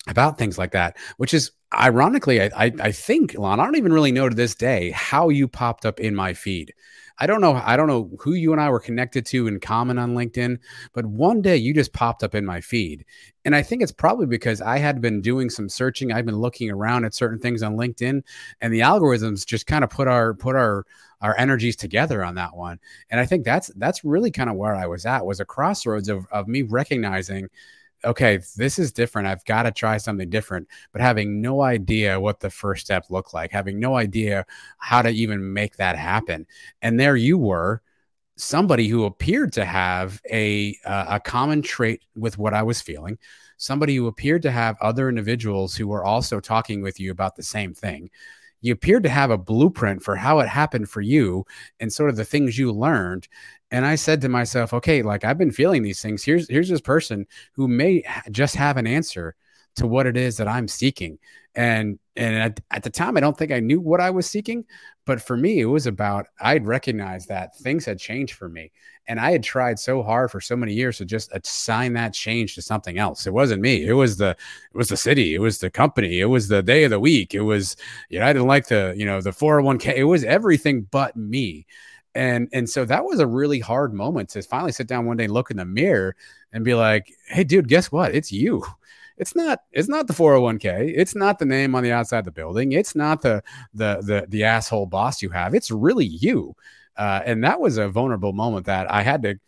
about 0.07 0.37
things 0.37 0.57
like 0.57 0.71
that, 0.71 0.97
which 1.17 1.33
is 1.33 1.51
ironically, 1.73 2.41
I, 2.41 2.65
I, 2.65 2.71
I 2.79 2.91
think, 2.91 3.35
Lon, 3.35 3.59
I 3.59 3.65
don't 3.65 3.77
even 3.77 3.93
really 3.93 4.11
know 4.11 4.29
to 4.29 4.35
this 4.35 4.55
day 4.55 4.91
how 4.91 5.29
you 5.29 5.47
popped 5.47 5.85
up 5.85 5.99
in 5.99 6.15
my 6.15 6.33
feed. 6.33 6.73
I 7.19 7.27
don't 7.27 7.41
know. 7.41 7.53
I 7.63 7.77
don't 7.77 7.87
know 7.87 8.09
who 8.19 8.33
you 8.33 8.51
and 8.53 8.61
I 8.61 8.69
were 8.69 8.79
connected 8.79 9.25
to 9.27 9.47
in 9.47 9.59
common 9.59 9.99
on 9.99 10.15
LinkedIn, 10.15 10.57
but 10.93 11.05
one 11.05 11.41
day 11.41 11.55
you 11.55 11.73
just 11.73 11.93
popped 11.93 12.23
up 12.23 12.33
in 12.33 12.43
my 12.43 12.59
feed. 12.59 13.05
And 13.45 13.55
I 13.55 13.61
think 13.61 13.83
it's 13.83 13.91
probably 13.91 14.25
because 14.25 14.61
I 14.61 14.79
had 14.79 14.99
been 14.99 15.21
doing 15.21 15.49
some 15.49 15.69
searching. 15.69 16.11
I've 16.11 16.25
been 16.25 16.39
looking 16.39 16.71
around 16.71 17.05
at 17.05 17.13
certain 17.13 17.39
things 17.39 17.61
on 17.61 17.77
LinkedIn 17.77 18.23
and 18.61 18.73
the 18.73 18.79
algorithms 18.79 19.45
just 19.45 19.67
kind 19.67 19.83
of 19.83 19.91
put 19.91 20.07
our, 20.07 20.33
put 20.33 20.55
our, 20.55 20.85
our 21.21 21.37
energies 21.37 21.75
together 21.75 22.23
on 22.23 22.35
that 22.35 22.55
one. 22.55 22.79
And 23.11 23.19
I 23.19 23.25
think 23.27 23.45
that's, 23.45 23.67
that's 23.75 24.03
really 24.03 24.31
kind 24.31 24.49
of 24.49 24.55
where 24.55 24.75
I 24.75 24.87
was 24.87 25.05
at 25.05 25.25
was 25.25 25.39
a 25.39 25.45
crossroads 25.45 26.09
of, 26.09 26.25
of 26.31 26.47
me 26.47 26.63
recognizing 26.63 27.47
okay, 28.05 28.39
this 28.57 28.79
is 28.79 28.91
different. 28.91 29.27
I've 29.27 29.45
got 29.45 29.63
to 29.63 29.71
try 29.71 29.97
something 29.97 30.29
different, 30.29 30.67
but 30.91 31.01
having 31.01 31.41
no 31.41 31.61
idea 31.61 32.19
what 32.19 32.39
the 32.39 32.49
first 32.49 32.85
step 32.85 33.05
looked 33.09 33.33
like, 33.33 33.51
having 33.51 33.79
no 33.79 33.95
idea 33.95 34.45
how 34.77 35.01
to 35.01 35.09
even 35.09 35.53
make 35.53 35.77
that 35.77 35.97
happen. 35.97 36.45
And 36.81 36.99
there 36.99 37.15
you 37.15 37.37
were, 37.37 37.81
somebody 38.35 38.87
who 38.87 39.05
appeared 39.05 39.53
to 39.53 39.65
have 39.65 40.21
a 40.31 40.75
uh, 40.85 41.05
a 41.09 41.19
common 41.19 41.61
trait 41.61 42.01
with 42.15 42.37
what 42.37 42.53
I 42.53 42.63
was 42.63 42.81
feeling, 42.81 43.17
somebody 43.57 43.95
who 43.95 44.07
appeared 44.07 44.41
to 44.43 44.51
have 44.51 44.77
other 44.81 45.09
individuals 45.09 45.75
who 45.75 45.87
were 45.87 46.03
also 46.03 46.39
talking 46.39 46.81
with 46.81 46.99
you 46.99 47.11
about 47.11 47.35
the 47.35 47.43
same 47.43 47.73
thing. 47.73 48.09
You 48.61 48.73
appeared 48.73 49.03
to 49.03 49.09
have 49.09 49.29
a 49.29 49.37
blueprint 49.37 50.03
for 50.03 50.15
how 50.15 50.39
it 50.39 50.47
happened 50.47 50.89
for 50.89 51.01
you 51.01 51.45
and 51.79 51.91
sort 51.91 52.09
of 52.09 52.15
the 52.15 52.25
things 52.25 52.57
you 52.57 52.71
learned 52.71 53.27
and 53.73 53.87
I 53.87 53.95
said 53.95 54.21
to 54.21 54.29
myself, 54.29 54.71
okay, 54.71 55.01
like 55.01 55.25
I've 55.25 55.39
been 55.39 55.51
feeling 55.51 55.81
these 55.81 55.99
things. 55.99 56.23
Here's 56.23 56.47
here's 56.47 56.69
this 56.69 56.79
person 56.79 57.25
who 57.53 57.67
may 57.67 58.03
just 58.29 58.55
have 58.55 58.77
an 58.77 58.85
answer 58.85 59.35
to 59.77 59.87
what 59.87 60.05
it 60.05 60.15
is 60.15 60.37
that 60.37 60.47
I'm 60.47 60.67
seeking. 60.67 61.17
And 61.55 61.97
and 62.15 62.35
at, 62.35 62.59
at, 62.69 62.83
the 62.83 62.91
time, 62.91 63.17
I 63.17 63.19
don't 63.19 63.35
think 63.35 63.51
I 63.51 63.59
knew 63.59 63.81
what 63.81 63.99
I 63.99 64.11
was 64.11 64.27
seeking, 64.27 64.65
but 65.07 65.19
for 65.19 65.35
me, 65.35 65.59
it 65.59 65.65
was 65.65 65.87
about 65.87 66.27
I'd 66.39 66.67
recognized 66.67 67.29
that 67.29 67.55
things 67.57 67.83
had 67.83 67.97
changed 67.97 68.35
for 68.35 68.47
me, 68.47 68.71
and 69.07 69.19
I 69.19 69.31
had 69.31 69.43
tried 69.43 69.79
so 69.79 70.03
hard 70.03 70.29
for 70.29 70.39
so 70.39 70.55
many 70.55 70.73
years 70.73 70.99
to 70.99 71.05
just 71.05 71.31
assign 71.33 71.93
that 71.93 72.13
change 72.13 72.53
to 72.53 72.61
something 72.61 72.99
else. 72.99 73.25
It 73.25 73.33
wasn't 73.33 73.63
me. 73.63 73.87
It 73.87 73.93
was 73.93 74.17
the 74.17 74.29
it 74.29 74.77
was 74.77 74.89
the 74.89 74.97
city. 74.97 75.33
It 75.33 75.39
was 75.39 75.57
the 75.57 75.71
company. 75.71 76.19
It 76.19 76.25
was 76.25 76.47
the 76.47 76.61
day 76.61 76.83
of 76.83 76.91
the 76.91 76.99
week. 76.99 77.33
It 77.33 77.41
was 77.41 77.75
you 78.09 78.19
know 78.19 78.25
I 78.27 78.33
didn't 78.33 78.47
like 78.47 78.67
the 78.67 78.93
you 78.95 79.05
know 79.07 79.19
the 79.19 79.31
401k. 79.31 79.95
It 79.95 80.03
was 80.03 80.23
everything 80.23 80.83
but 80.91 81.15
me 81.15 81.65
and 82.15 82.49
and 82.53 82.69
so 82.69 82.85
that 82.85 83.05
was 83.05 83.19
a 83.19 83.27
really 83.27 83.59
hard 83.59 83.93
moment 83.93 84.29
to 84.29 84.41
finally 84.41 84.71
sit 84.71 84.87
down 84.87 85.05
one 85.05 85.17
day 85.17 85.27
look 85.27 85.51
in 85.51 85.57
the 85.57 85.65
mirror 85.65 86.15
and 86.51 86.63
be 86.63 86.73
like 86.73 87.13
hey 87.27 87.43
dude 87.43 87.67
guess 87.67 87.91
what? 87.91 88.13
It's 88.13 88.31
you. 88.31 88.63
It's 89.17 89.35
not 89.35 89.61
it's 89.71 89.87
not 89.87 90.07
the 90.07 90.13
401k 90.13 90.93
it's 90.95 91.15
not 91.15 91.39
the 91.39 91.45
name 91.45 91.75
on 91.75 91.83
the 91.83 91.91
outside 91.91 92.19
of 92.19 92.25
the 92.25 92.31
building. 92.31 92.71
It's 92.71 92.95
not 92.95 93.21
the 93.21 93.43
the 93.73 94.01
the, 94.01 94.25
the 94.27 94.43
asshole 94.43 94.87
boss 94.87 95.21
you 95.21 95.29
have. 95.29 95.53
It's 95.55 95.71
really 95.71 96.05
you. 96.05 96.55
Uh, 96.95 97.21
and 97.25 97.43
that 97.43 97.59
was 97.59 97.77
a 97.79 97.89
vulnerable 97.89 98.33
moment 98.33 98.67
that 98.67 98.91
i 98.91 99.01
had 99.01 99.23
to 99.23 99.39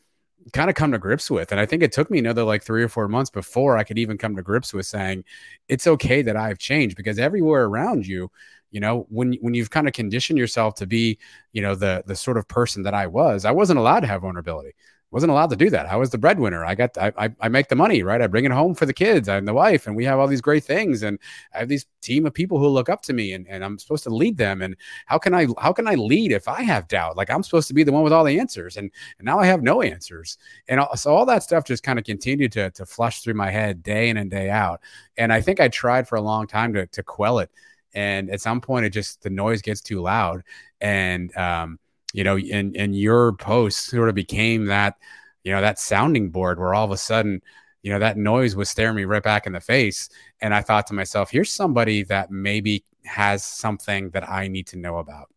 kind 0.53 0.70
of 0.70 0.76
come 0.76 0.91
to 0.91 0.99
grips 0.99 1.32
with. 1.32 1.51
And 1.51 1.59
I 1.59 1.66
think 1.66 1.82
it 1.82 1.91
took 1.91 2.11
me 2.11 2.20
another 2.20 2.43
like 2.43 2.63
three 2.63 2.84
or 2.84 2.89
four 2.89 3.07
months 3.07 3.30
before 3.30 3.78
I 3.78 3.84
could 3.84 3.97
even 3.97 4.18
come 4.18 4.36
to 4.36 4.43
grips 4.43 4.74
with 4.74 4.86
saying 4.86 5.24
it's 5.68 5.88
okay 5.88 6.22
that 6.22 6.38
I've 6.38 6.59
changed 6.59 6.95
because 6.97 7.18
everywhere 7.18 7.66
around 7.66 8.05
you, 8.05 8.30
you 8.76 8.82
know, 8.82 9.07
when 9.07 9.36
when 9.36 9.53
you've 9.53 9.69
kind 9.69 9.88
of 9.88 9.93
conditioned 9.93 10.38
yourself 10.38 10.76
to 10.76 10.86
be, 10.86 11.17
you 11.53 11.61
know, 11.61 11.76
the 11.76 12.03
the 12.05 12.15
sort 12.15 12.36
of 12.36 12.45
person 12.49 12.84
that 12.84 12.93
I 12.93 13.07
was, 13.07 13.45
I 13.45 13.51
wasn't 13.51 13.80
allowed 13.80 14.01
to 14.01 14.07
have 14.07 14.21
vulnerability 14.21 14.73
wasn't 15.11 15.32
allowed 15.32 15.49
to 15.49 15.55
do 15.55 15.69
that. 15.69 15.86
I 15.86 15.95
was 15.95 16.09
the 16.09 16.17
breadwinner. 16.17 16.65
I 16.65 16.76
got, 16.76 16.97
I, 16.97 17.30
I, 17.39 17.47
make 17.47 17.69
the 17.69 17.76
money, 17.76 18.03
right? 18.03 18.21
I 18.21 18.28
bring 18.28 18.43
it 18.43 18.51
home 18.51 18.76
for 18.76 18.86
the 18.86 18.91
kids 18.91 19.30
and 19.30 19.47
the 19.47 19.53
wife, 19.53 19.88
and 19.88 19.95
we 19.95 20.03
have 20.03 20.19
all 20.19 20.28
these 20.28 20.41
great 20.41 20.65
things. 20.65 21.03
And 21.03 21.17
I 21.53 21.59
have 21.59 21.69
these 21.69 21.86
team 22.01 22.26
of 22.26 22.34
people 22.34 22.59
who 22.59 22.67
look 22.67 22.89
up 22.89 23.01
to 23.03 23.13
me, 23.13 23.32
and, 23.32 23.47
and 23.47 23.63
I'm 23.63 23.80
supposed 23.80 24.03
to 24.03 24.09
lead 24.09 24.36
them. 24.36 24.61
And 24.61 24.76
how 25.05 25.17
can 25.17 25.34
I, 25.34 25.47
how 25.57 25.71
can 25.71 25.88
I 25.88 25.95
lead 25.95 26.34
if 26.34 26.49
I 26.49 26.63
have 26.63 26.89
doubt? 26.89 27.15
Like 27.15 27.30
I'm 27.30 27.43
supposed 27.43 27.69
to 27.69 27.73
be 27.73 27.84
the 27.84 27.93
one 27.93 28.03
with 28.03 28.11
all 28.11 28.26
the 28.26 28.38
answers, 28.38 28.76
and, 28.76 28.91
and 29.17 29.26
now 29.26 29.39
I 29.39 29.45
have 29.45 29.63
no 29.63 29.82
answers. 29.82 30.38
And 30.67 30.82
so 30.95 31.15
all 31.15 31.26
that 31.28 31.43
stuff 31.43 31.63
just 31.63 31.84
kind 31.84 31.97
of 31.97 32.03
continued 32.03 32.51
to 32.51 32.71
to 32.71 32.86
flush 32.86 33.21
through 33.21 33.36
my 33.36 33.49
head 33.49 33.84
day 33.84 34.09
in 34.09 34.17
and 34.17 34.30
day 34.30 34.49
out. 34.49 34.82
And 35.15 35.32
I 35.32 35.39
think 35.39 35.61
I 35.61 35.69
tried 35.69 36.09
for 36.09 36.17
a 36.17 36.21
long 36.21 36.45
time 36.45 36.73
to 36.73 36.88
to 36.88 37.03
quell 37.03 37.39
it. 37.39 37.49
And 37.96 38.30
at 38.30 38.41
some 38.41 38.62
point, 38.62 38.86
it 38.86 38.91
just 38.91 39.24
the 39.24 39.30
noise 39.30 39.62
gets 39.62 39.82
too 39.82 40.02
loud, 40.02 40.43
and 40.82 41.36
um, 41.38 41.80
you 42.14 42.24
know, 42.24 42.38
and 42.38 42.76
and 42.76 42.96
your 42.96 43.34
post 43.34 43.86
sort 43.86 44.10
of 44.10 44.16
became 44.16 44.66
that, 44.66 44.96
you 45.43 45.52
know, 45.52 45.62
that 45.62 45.80
sounding 45.80 46.30
board 46.30 46.60
where 46.60 46.74
all 46.74 46.86
of 46.86 46.91
a 46.91 46.98
sudden, 46.98 47.41
you 47.84 47.91
know, 47.91 48.00
that 48.00 48.18
noise 48.18 48.56
was 48.56 48.70
staring 48.70 48.96
me 48.96 49.06
right 49.06 49.24
back 49.24 49.48
in 49.48 49.54
the 49.54 49.62
face. 49.62 50.10
And 50.41 50.54
I 50.54 50.62
thought 50.62 50.88
to 50.88 50.93
myself, 50.93 51.32
here's 51.32 51.52
somebody 51.52 52.04
that 52.04 52.32
maybe 52.32 52.84
has 53.06 53.43
something 53.46 54.10
that 54.12 54.30
I 54.30 54.50
need 54.50 54.68
to 54.68 54.78
know 54.78 54.98
about. 54.98 55.30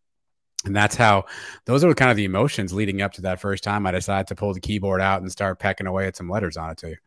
And 0.65 0.75
that's 0.75 0.95
how 0.95 1.25
those 1.65 1.83
are 1.83 1.93
kind 1.93 2.11
of 2.11 2.17
the 2.17 2.25
emotions 2.25 2.73
leading 2.73 3.01
up 3.01 3.13
to 3.13 3.21
that 3.21 3.39
first 3.39 3.63
time 3.63 3.87
I 3.87 3.91
decided 3.91 4.27
to 4.27 4.35
pull 4.35 4.53
the 4.53 4.59
keyboard 4.59 4.99
out 4.99 5.21
and 5.21 5.31
start 5.31 5.59
pecking 5.59 5.87
away 5.87 6.07
at 6.07 6.17
some 6.17 6.29
letters 6.29 6.57
on 6.57 6.71
it 6.71 6.77
to 6.79 6.89
you. 6.89 6.97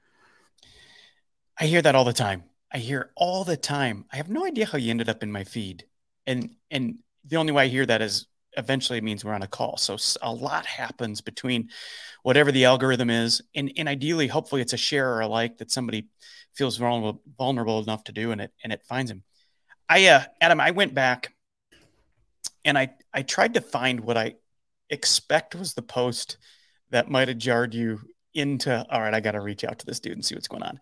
I 1.58 1.66
hear 1.66 1.82
that 1.82 1.94
all 1.94 2.04
the 2.04 2.14
time. 2.14 2.44
I 2.72 2.78
hear 2.78 3.10
all 3.16 3.44
the 3.44 3.56
time. 3.56 4.06
I 4.12 4.16
have 4.16 4.30
no 4.30 4.46
idea 4.46 4.66
how 4.66 4.78
you 4.78 4.90
ended 4.90 5.08
up 5.08 5.22
in 5.22 5.30
my 5.30 5.44
feed. 5.44 5.84
And 6.26 6.54
and 6.70 6.98
the 7.24 7.36
only 7.36 7.52
way 7.52 7.64
I 7.64 7.68
hear 7.68 7.84
that 7.86 8.00
is 8.02 8.26
eventually 8.56 8.98
it 8.98 9.04
means 9.04 9.24
we're 9.24 9.34
on 9.34 9.42
a 9.42 9.48
call. 9.48 9.76
So 9.76 9.96
a 10.22 10.32
lot 10.32 10.66
happens 10.66 11.20
between 11.20 11.70
whatever 12.22 12.52
the 12.52 12.64
algorithm 12.64 13.10
is, 13.10 13.42
and, 13.54 13.72
and 13.76 13.88
ideally, 13.88 14.26
hopefully, 14.26 14.60
it's 14.62 14.72
a 14.72 14.78
share 14.78 15.12
or 15.12 15.20
a 15.20 15.26
like 15.26 15.58
that 15.58 15.70
somebody 15.70 16.08
feels 16.54 16.76
vulnerable 16.76 17.22
vulnerable 17.36 17.82
enough 17.82 18.04
to 18.04 18.12
do, 18.12 18.30
and 18.30 18.40
it 18.40 18.52
and 18.64 18.72
it 18.72 18.82
finds 18.84 19.10
him. 19.10 19.22
I 19.88 20.06
uh, 20.06 20.22
Adam, 20.40 20.60
I 20.60 20.70
went 20.70 20.94
back 20.94 21.34
and 22.64 22.78
I 22.78 22.94
I 23.12 23.22
tried 23.22 23.54
to 23.54 23.60
find 23.60 24.00
what 24.00 24.16
I 24.16 24.36
expect 24.88 25.54
was 25.54 25.74
the 25.74 25.82
post 25.82 26.38
that 26.90 27.10
might 27.10 27.28
have 27.28 27.38
jarred 27.38 27.74
you 27.74 28.00
into 28.34 28.86
all 28.90 29.00
right 29.00 29.12
i 29.12 29.20
got 29.20 29.32
to 29.32 29.40
reach 29.40 29.62
out 29.62 29.78
to 29.78 29.84
this 29.84 30.00
dude 30.00 30.12
and 30.12 30.24
see 30.24 30.34
what's 30.34 30.48
going 30.48 30.62
on 30.62 30.80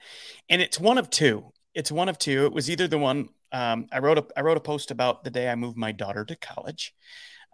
and 0.49 0.63
it's 0.63 0.79
one 0.79 0.99
of 0.99 1.11
two 1.11 1.53
it's 1.75 1.93
one 1.93 2.09
of 2.09 2.19
two 2.19 2.47
it 2.47 2.53
was 2.53 2.71
either 2.71 2.89
the 2.89 2.99
one 2.99 3.29
um, 3.53 3.87
i 3.93 3.99
wrote 3.99 4.19
a 4.19 4.27
i 4.37 4.41
wrote 4.41 4.57
a 4.57 4.61
post 4.61 4.91
about 4.91 5.25
the 5.25 5.31
day 5.31 5.49
i 5.49 5.55
moved 5.55 5.77
my 5.77 5.93
daughter 5.93 6.25
to 6.25 6.37
college 6.37 6.95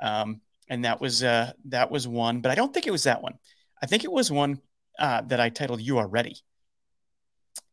um, 0.01 0.41
and 0.69 0.85
that 0.85 1.01
was 1.01 1.23
uh, 1.23 1.53
that 1.67 1.91
was 1.91 2.09
one, 2.09 2.41
but 2.41 2.51
I 2.51 2.55
don't 2.55 2.73
think 2.73 2.87
it 2.87 2.93
was 2.93 3.05
that 3.05 3.23
one. 3.23 3.35
I 3.83 3.87
think 3.87 4.05
it 4.05 4.13
was 4.13 4.31
one 4.31 4.61
uh, 4.99 5.23
that 5.23 5.41
I 5.41 5.49
titled 5.49 5.81
"You 5.81 5.99
Are 5.99 6.09
Ready," 6.09 6.37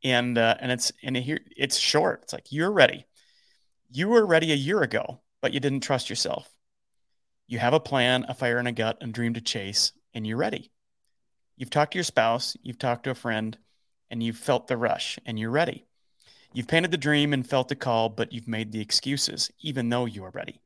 and 0.04 0.38
uh, 0.38 0.56
and 0.60 0.72
it's 0.72 0.92
and 1.02 1.16
here 1.16 1.40
it's 1.56 1.78
short. 1.78 2.22
It's 2.24 2.34
like 2.34 2.52
you're 2.52 2.72
ready. 2.72 3.06
You 3.92 4.10
were 4.10 4.26
ready 4.26 4.52
a 4.52 4.56
year 4.56 4.82
ago, 4.82 5.22
but 5.42 5.54
you 5.54 5.60
didn't 5.60 5.82
trust 5.82 6.10
yourself. 6.10 6.50
You 7.48 7.60
have 7.60 7.74
a 7.74 7.80
plan, 7.80 8.26
a 8.28 8.34
fire 8.34 8.60
in 8.60 8.68
a 8.68 8.72
gut, 8.72 8.98
and 9.02 9.10
a 9.10 9.14
dream 9.14 9.34
to 9.36 9.42
chase, 9.42 9.92
and 10.14 10.26
you're 10.26 10.38
ready. 10.38 10.72
You've 11.58 11.70
talked 11.70 11.92
to 11.94 11.98
your 11.98 12.04
spouse, 12.04 12.58
you've 12.64 12.80
talked 12.80 13.04
to 13.04 13.12
a 13.12 13.16
friend, 13.16 13.58
and 14.10 14.24
you've 14.24 14.38
felt 14.38 14.68
the 14.68 14.78
rush, 14.78 15.20
and 15.26 15.38
you're 15.38 15.52
ready. 15.52 15.86
You've 16.54 16.68
painted 16.68 16.92
the 16.92 16.98
dream 16.98 17.34
and 17.34 17.48
felt 17.48 17.68
the 17.68 17.76
call, 17.76 18.10
but 18.10 18.32
you've 18.32 18.48
made 18.48 18.72
the 18.72 18.82
excuses, 18.82 19.52
even 19.62 19.90
though 19.90 20.06
you 20.06 20.24
are 20.24 20.30
ready. 20.30 20.62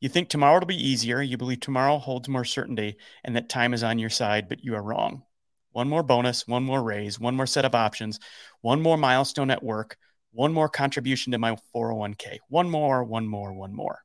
You 0.00 0.08
think 0.08 0.28
tomorrow 0.28 0.58
will 0.58 0.66
be 0.66 0.88
easier. 0.88 1.22
You 1.22 1.36
believe 1.36 1.60
tomorrow 1.60 1.98
holds 1.98 2.28
more 2.28 2.44
certainty 2.44 2.96
and 3.24 3.34
that 3.36 3.48
time 3.48 3.72
is 3.72 3.82
on 3.82 3.98
your 3.98 4.10
side, 4.10 4.48
but 4.48 4.64
you 4.64 4.74
are 4.74 4.82
wrong. 4.82 5.22
One 5.70 5.88
more 5.88 6.02
bonus, 6.02 6.48
one 6.48 6.64
more 6.64 6.82
raise, 6.82 7.20
one 7.20 7.36
more 7.36 7.46
set 7.46 7.64
of 7.64 7.74
options, 7.74 8.18
one 8.62 8.82
more 8.82 8.96
milestone 8.96 9.50
at 9.50 9.62
work, 9.62 9.96
one 10.32 10.52
more 10.52 10.68
contribution 10.68 11.32
to 11.32 11.38
my 11.38 11.56
401k, 11.74 12.38
one 12.48 12.68
more, 12.68 13.04
one 13.04 13.28
more, 13.28 13.52
one 13.52 13.74
more. 13.74 14.00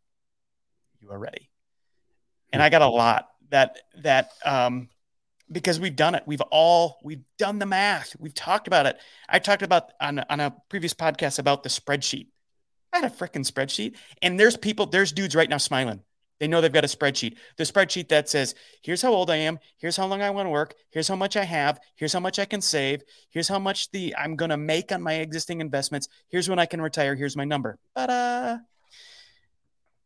You 0.99 1.09
are 1.11 1.19
ready. 1.19 1.49
And 2.53 2.61
I 2.61 2.69
got 2.69 2.81
a 2.81 2.87
lot 2.87 3.27
that, 3.49 3.77
that, 4.03 4.31
um, 4.45 4.89
because 5.51 5.79
we've 5.79 5.95
done 5.95 6.15
it. 6.15 6.23
We've 6.25 6.41
all 6.51 6.99
we've 7.03 7.23
done 7.37 7.59
the 7.59 7.65
math. 7.65 8.15
We've 8.19 8.33
talked 8.33 8.67
about 8.67 8.85
it. 8.85 8.97
I 9.27 9.39
talked 9.39 9.61
about 9.61 9.91
on 9.99 10.19
on 10.29 10.39
a 10.39 10.55
previous 10.69 10.93
podcast 10.93 11.39
about 11.39 11.63
the 11.63 11.69
spreadsheet. 11.69 12.27
I 12.93 12.99
had 12.99 13.11
a 13.11 13.13
freaking 13.13 13.49
spreadsheet. 13.49 13.95
And 14.21 14.39
there's 14.39 14.57
people, 14.57 14.85
there's 14.85 15.11
dudes 15.11 15.35
right 15.35 15.49
now 15.49 15.57
smiling. 15.57 16.01
They 16.39 16.47
know 16.47 16.59
they've 16.59 16.73
got 16.73 16.83
a 16.83 16.87
spreadsheet. 16.87 17.37
The 17.57 17.63
spreadsheet 17.63 18.09
that 18.09 18.27
says, 18.27 18.55
here's 18.81 19.01
how 19.01 19.13
old 19.13 19.29
I 19.29 19.35
am, 19.35 19.59
here's 19.77 19.95
how 19.95 20.07
long 20.07 20.23
I 20.23 20.31
want 20.31 20.47
to 20.47 20.49
work, 20.49 20.73
here's 20.89 21.07
how 21.07 21.15
much 21.15 21.37
I 21.37 21.43
have, 21.43 21.79
here's 21.95 22.13
how 22.13 22.19
much 22.19 22.39
I 22.39 22.45
can 22.45 22.61
save, 22.61 23.03
here's 23.29 23.47
how 23.47 23.59
much 23.59 23.91
the 23.91 24.15
I'm 24.17 24.35
gonna 24.35 24.57
make 24.57 24.91
on 24.91 25.03
my 25.03 25.13
existing 25.13 25.61
investments, 25.61 26.07
here's 26.29 26.49
when 26.49 26.57
I 26.57 26.65
can 26.65 26.81
retire, 26.81 27.13
here's 27.13 27.37
my 27.37 27.45
number. 27.45 27.77
Ta-da! 27.95 28.57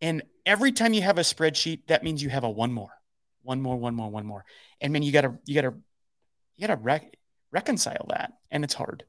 And 0.01 0.23
every 0.45 0.73
time 0.73 0.93
you 0.93 1.03
have 1.03 1.17
a 1.17 1.21
spreadsheet, 1.21 1.87
that 1.87 2.03
means 2.03 2.21
you 2.21 2.29
have 2.29 2.43
a 2.43 2.49
one 2.49 2.73
more, 2.73 2.91
one 3.45 3.61
more, 3.61 3.77
one 3.77 3.95
more, 3.95 4.09
one 4.09 4.25
more. 4.25 4.43
And 4.81 4.91
man, 4.91 5.03
you 5.03 5.11
gotta, 5.11 5.37
you 5.45 5.55
gotta, 5.55 5.73
you 6.57 6.67
gotta 6.67 6.81
rec- 6.81 7.17
reconcile 7.51 8.07
that, 8.09 8.33
and 8.51 8.63
it's 8.63 8.73
hard. 8.73 9.05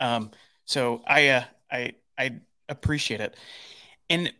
Um, 0.00 0.30
so 0.64 1.02
I, 1.06 1.28
uh, 1.28 1.44
I, 1.70 1.94
I 2.18 2.40
appreciate 2.68 3.20
it. 3.20 3.36
And 4.10 4.32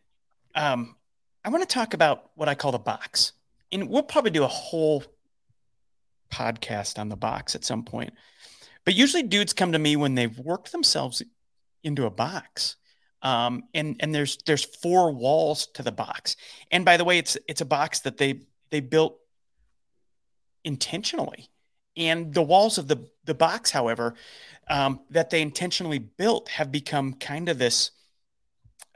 um, 0.55 0.97
I 1.45 1.51
want 1.51 1.67
to 1.67 1.73
talk 1.73 1.95
about 1.95 2.31
what 2.35 2.49
I 2.49 2.55
call 2.55 2.73
the 2.73 2.79
box. 2.79 3.33
And 3.73 3.89
we'll 3.89 4.03
probably 4.03 4.31
do 4.31 4.45
a 4.45 4.49
whole 4.49 5.03
podcast 6.31 6.99
on 6.99 7.09
the 7.09 7.17
box 7.17 7.55
at 7.55 7.65
some 7.65 7.85
point. 7.85 8.13
But 8.85 8.95
usually 8.95 9.23
dudes 9.23 9.53
come 9.53 9.73
to 9.73 9.79
me 9.79 9.97
when 9.97 10.15
they've 10.15 10.39
worked 10.39 10.73
themselves 10.73 11.23
into 11.83 12.07
a 12.07 12.11
box. 12.11 12.77
Um, 13.21 13.65
and 13.75 13.97
and 14.01 14.15
there's 14.15 14.39
there's 14.47 14.65
four 14.65 15.13
walls 15.13 15.67
to 15.75 15.83
the 15.83 15.93
box. 15.93 16.37
And 16.71 16.85
by 16.85 16.97
the 16.97 17.05
way, 17.05 17.19
it's 17.19 17.37
it's 17.49 17.61
a 17.61 17.67
box 17.67 18.01
that 18.01 18.17
they 18.17 18.43
they 18.71 18.81
built 18.81 19.19
intentionally. 20.65 21.49
And 21.97 22.33
the 22.33 22.43
walls 22.43 22.79
of 22.79 22.89
the 22.89 23.09
the 23.25 23.35
box, 23.35 23.71
however, 23.71 24.15
um, 24.69 25.01
that 25.11 25.31
they 25.31 25.43
intentionally 25.43 25.99
built 25.99 26.49
have 26.49 26.71
become 26.71 27.15
kind 27.15 27.49
of 27.49 27.59
this 27.59 27.91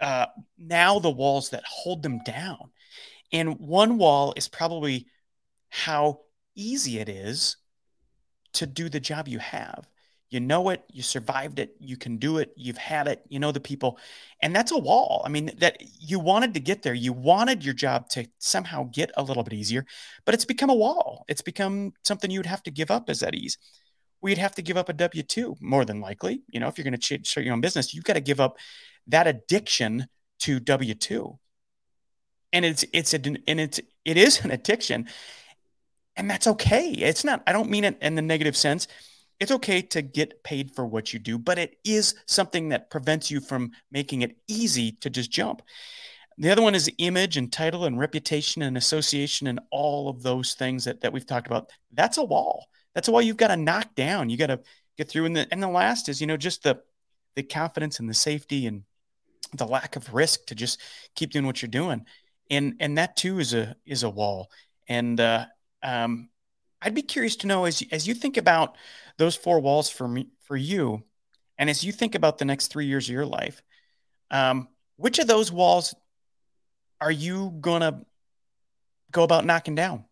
uh, 0.00 0.26
now 0.58 0.98
the 0.98 1.10
walls 1.10 1.50
that 1.50 1.64
hold 1.64 2.02
them 2.02 2.20
down. 2.24 2.70
And 3.32 3.58
one 3.58 3.98
wall 3.98 4.34
is 4.36 4.48
probably 4.48 5.06
how 5.70 6.20
easy 6.54 6.98
it 6.98 7.08
is 7.08 7.56
to 8.54 8.66
do 8.66 8.88
the 8.88 9.00
job 9.00 9.28
you 9.28 9.38
have. 9.38 9.88
You 10.32 10.40
know 10.40 10.70
it, 10.70 10.82
you 10.90 11.02
survived 11.02 11.58
it, 11.58 11.76
you 11.78 11.96
can 11.96 12.16
do 12.16 12.38
it, 12.38 12.52
you've 12.56 12.78
had 12.78 13.06
it, 13.06 13.22
you 13.28 13.38
know 13.38 13.52
the 13.52 13.60
people. 13.60 13.98
And 14.40 14.54
that's 14.54 14.72
a 14.72 14.78
wall. 14.78 15.22
I 15.24 15.28
mean, 15.28 15.52
that 15.58 15.82
you 16.00 16.18
wanted 16.18 16.54
to 16.54 16.60
get 16.60 16.82
there. 16.82 16.94
You 16.94 17.12
wanted 17.12 17.64
your 17.64 17.74
job 17.74 18.08
to 18.10 18.26
somehow 18.38 18.88
get 18.92 19.10
a 19.16 19.22
little 19.22 19.42
bit 19.42 19.52
easier, 19.52 19.84
but 20.24 20.34
it's 20.34 20.44
become 20.44 20.70
a 20.70 20.74
wall. 20.74 21.24
It's 21.28 21.42
become 21.42 21.92
something 22.04 22.30
you'd 22.30 22.46
have 22.46 22.62
to 22.64 22.70
give 22.70 22.90
up 22.90 23.10
as 23.10 23.20
that 23.20 23.34
ease. 23.34 23.58
We'd 24.20 24.38
have 24.38 24.54
to 24.54 24.62
give 24.62 24.76
up 24.76 24.88
a 24.88 24.92
W 24.92 25.22
2 25.22 25.56
more 25.60 25.84
than 25.84 26.00
likely. 26.00 26.42
You 26.48 26.60
know, 26.60 26.68
if 26.68 26.78
you're 26.78 26.84
going 26.84 26.98
to 26.98 27.24
start 27.24 27.44
your 27.44 27.54
own 27.54 27.60
business, 27.60 27.92
you've 27.92 28.04
got 28.04 28.14
to 28.14 28.20
give 28.20 28.40
up 28.40 28.56
that 29.08 29.26
addiction 29.26 30.06
to 30.40 30.58
W 30.60 30.94
two, 30.94 31.38
and 32.52 32.64
it's 32.64 32.84
it's 32.92 33.14
a, 33.14 33.16
and 33.18 33.60
it's 33.60 33.80
it 34.04 34.16
is 34.16 34.44
an 34.44 34.50
addiction, 34.50 35.08
and 36.16 36.30
that's 36.30 36.46
okay. 36.46 36.90
It's 36.90 37.24
not. 37.24 37.42
I 37.46 37.52
don't 37.52 37.70
mean 37.70 37.84
it 37.84 37.98
in 38.02 38.14
the 38.14 38.22
negative 38.22 38.56
sense. 38.56 38.88
It's 39.40 39.52
okay 39.52 39.82
to 39.82 40.02
get 40.02 40.44
paid 40.44 40.74
for 40.74 40.86
what 40.86 41.12
you 41.12 41.18
do, 41.18 41.38
but 41.38 41.58
it 41.58 41.78
is 41.84 42.14
something 42.26 42.68
that 42.68 42.90
prevents 42.90 43.30
you 43.30 43.40
from 43.40 43.72
making 43.90 44.22
it 44.22 44.36
easy 44.48 44.92
to 45.00 45.10
just 45.10 45.30
jump. 45.30 45.62
The 46.38 46.50
other 46.50 46.62
one 46.62 46.74
is 46.74 46.90
image 46.98 47.36
and 47.36 47.52
title 47.52 47.84
and 47.84 47.98
reputation 47.98 48.62
and 48.62 48.76
association 48.76 49.46
and 49.46 49.60
all 49.70 50.08
of 50.08 50.22
those 50.22 50.54
things 50.54 50.84
that, 50.84 51.00
that 51.02 51.12
we've 51.12 51.26
talked 51.26 51.46
about. 51.46 51.70
That's 51.92 52.18
a 52.18 52.24
wall. 52.24 52.66
That's 52.94 53.08
a 53.08 53.12
wall 53.12 53.22
you've 53.22 53.36
got 53.36 53.48
to 53.48 53.56
knock 53.56 53.94
down. 53.94 54.30
You 54.30 54.36
got 54.36 54.46
to 54.46 54.60
get 54.96 55.08
through. 55.08 55.26
And 55.26 55.36
the 55.36 55.46
and 55.50 55.62
the 55.62 55.68
last 55.68 56.08
is, 56.08 56.20
you 56.20 56.26
know, 56.26 56.36
just 56.36 56.62
the 56.62 56.80
the 57.34 57.42
confidence 57.42 58.00
and 58.00 58.08
the 58.08 58.14
safety 58.14 58.66
and 58.66 58.84
the 59.54 59.66
lack 59.66 59.96
of 59.96 60.14
risk 60.14 60.46
to 60.46 60.54
just 60.54 60.80
keep 61.14 61.30
doing 61.30 61.46
what 61.46 61.60
you're 61.60 61.68
doing 61.68 62.06
and 62.52 62.74
and 62.80 62.98
that 62.98 63.16
too 63.16 63.38
is 63.38 63.54
a 63.54 63.74
is 63.86 64.02
a 64.02 64.10
wall 64.10 64.50
and 64.88 65.20
uh, 65.20 65.44
um, 65.82 66.28
i'd 66.82 66.94
be 66.94 67.02
curious 67.02 67.36
to 67.36 67.46
know 67.46 67.64
as 67.64 67.82
as 67.90 68.06
you 68.06 68.14
think 68.14 68.36
about 68.36 68.76
those 69.18 69.36
four 69.36 69.60
walls 69.60 69.88
for 69.88 70.08
me 70.08 70.28
for 70.44 70.56
you 70.56 71.02
and 71.58 71.70
as 71.70 71.84
you 71.84 71.92
think 71.92 72.14
about 72.14 72.38
the 72.38 72.44
next 72.44 72.68
three 72.68 72.86
years 72.86 73.08
of 73.08 73.12
your 73.12 73.26
life 73.26 73.62
um, 74.30 74.68
which 74.96 75.18
of 75.18 75.26
those 75.26 75.52
walls 75.52 75.94
are 77.00 77.12
you 77.12 77.54
gonna 77.60 78.04
go 79.10 79.22
about 79.22 79.44
knocking 79.44 79.74
down 79.74 80.04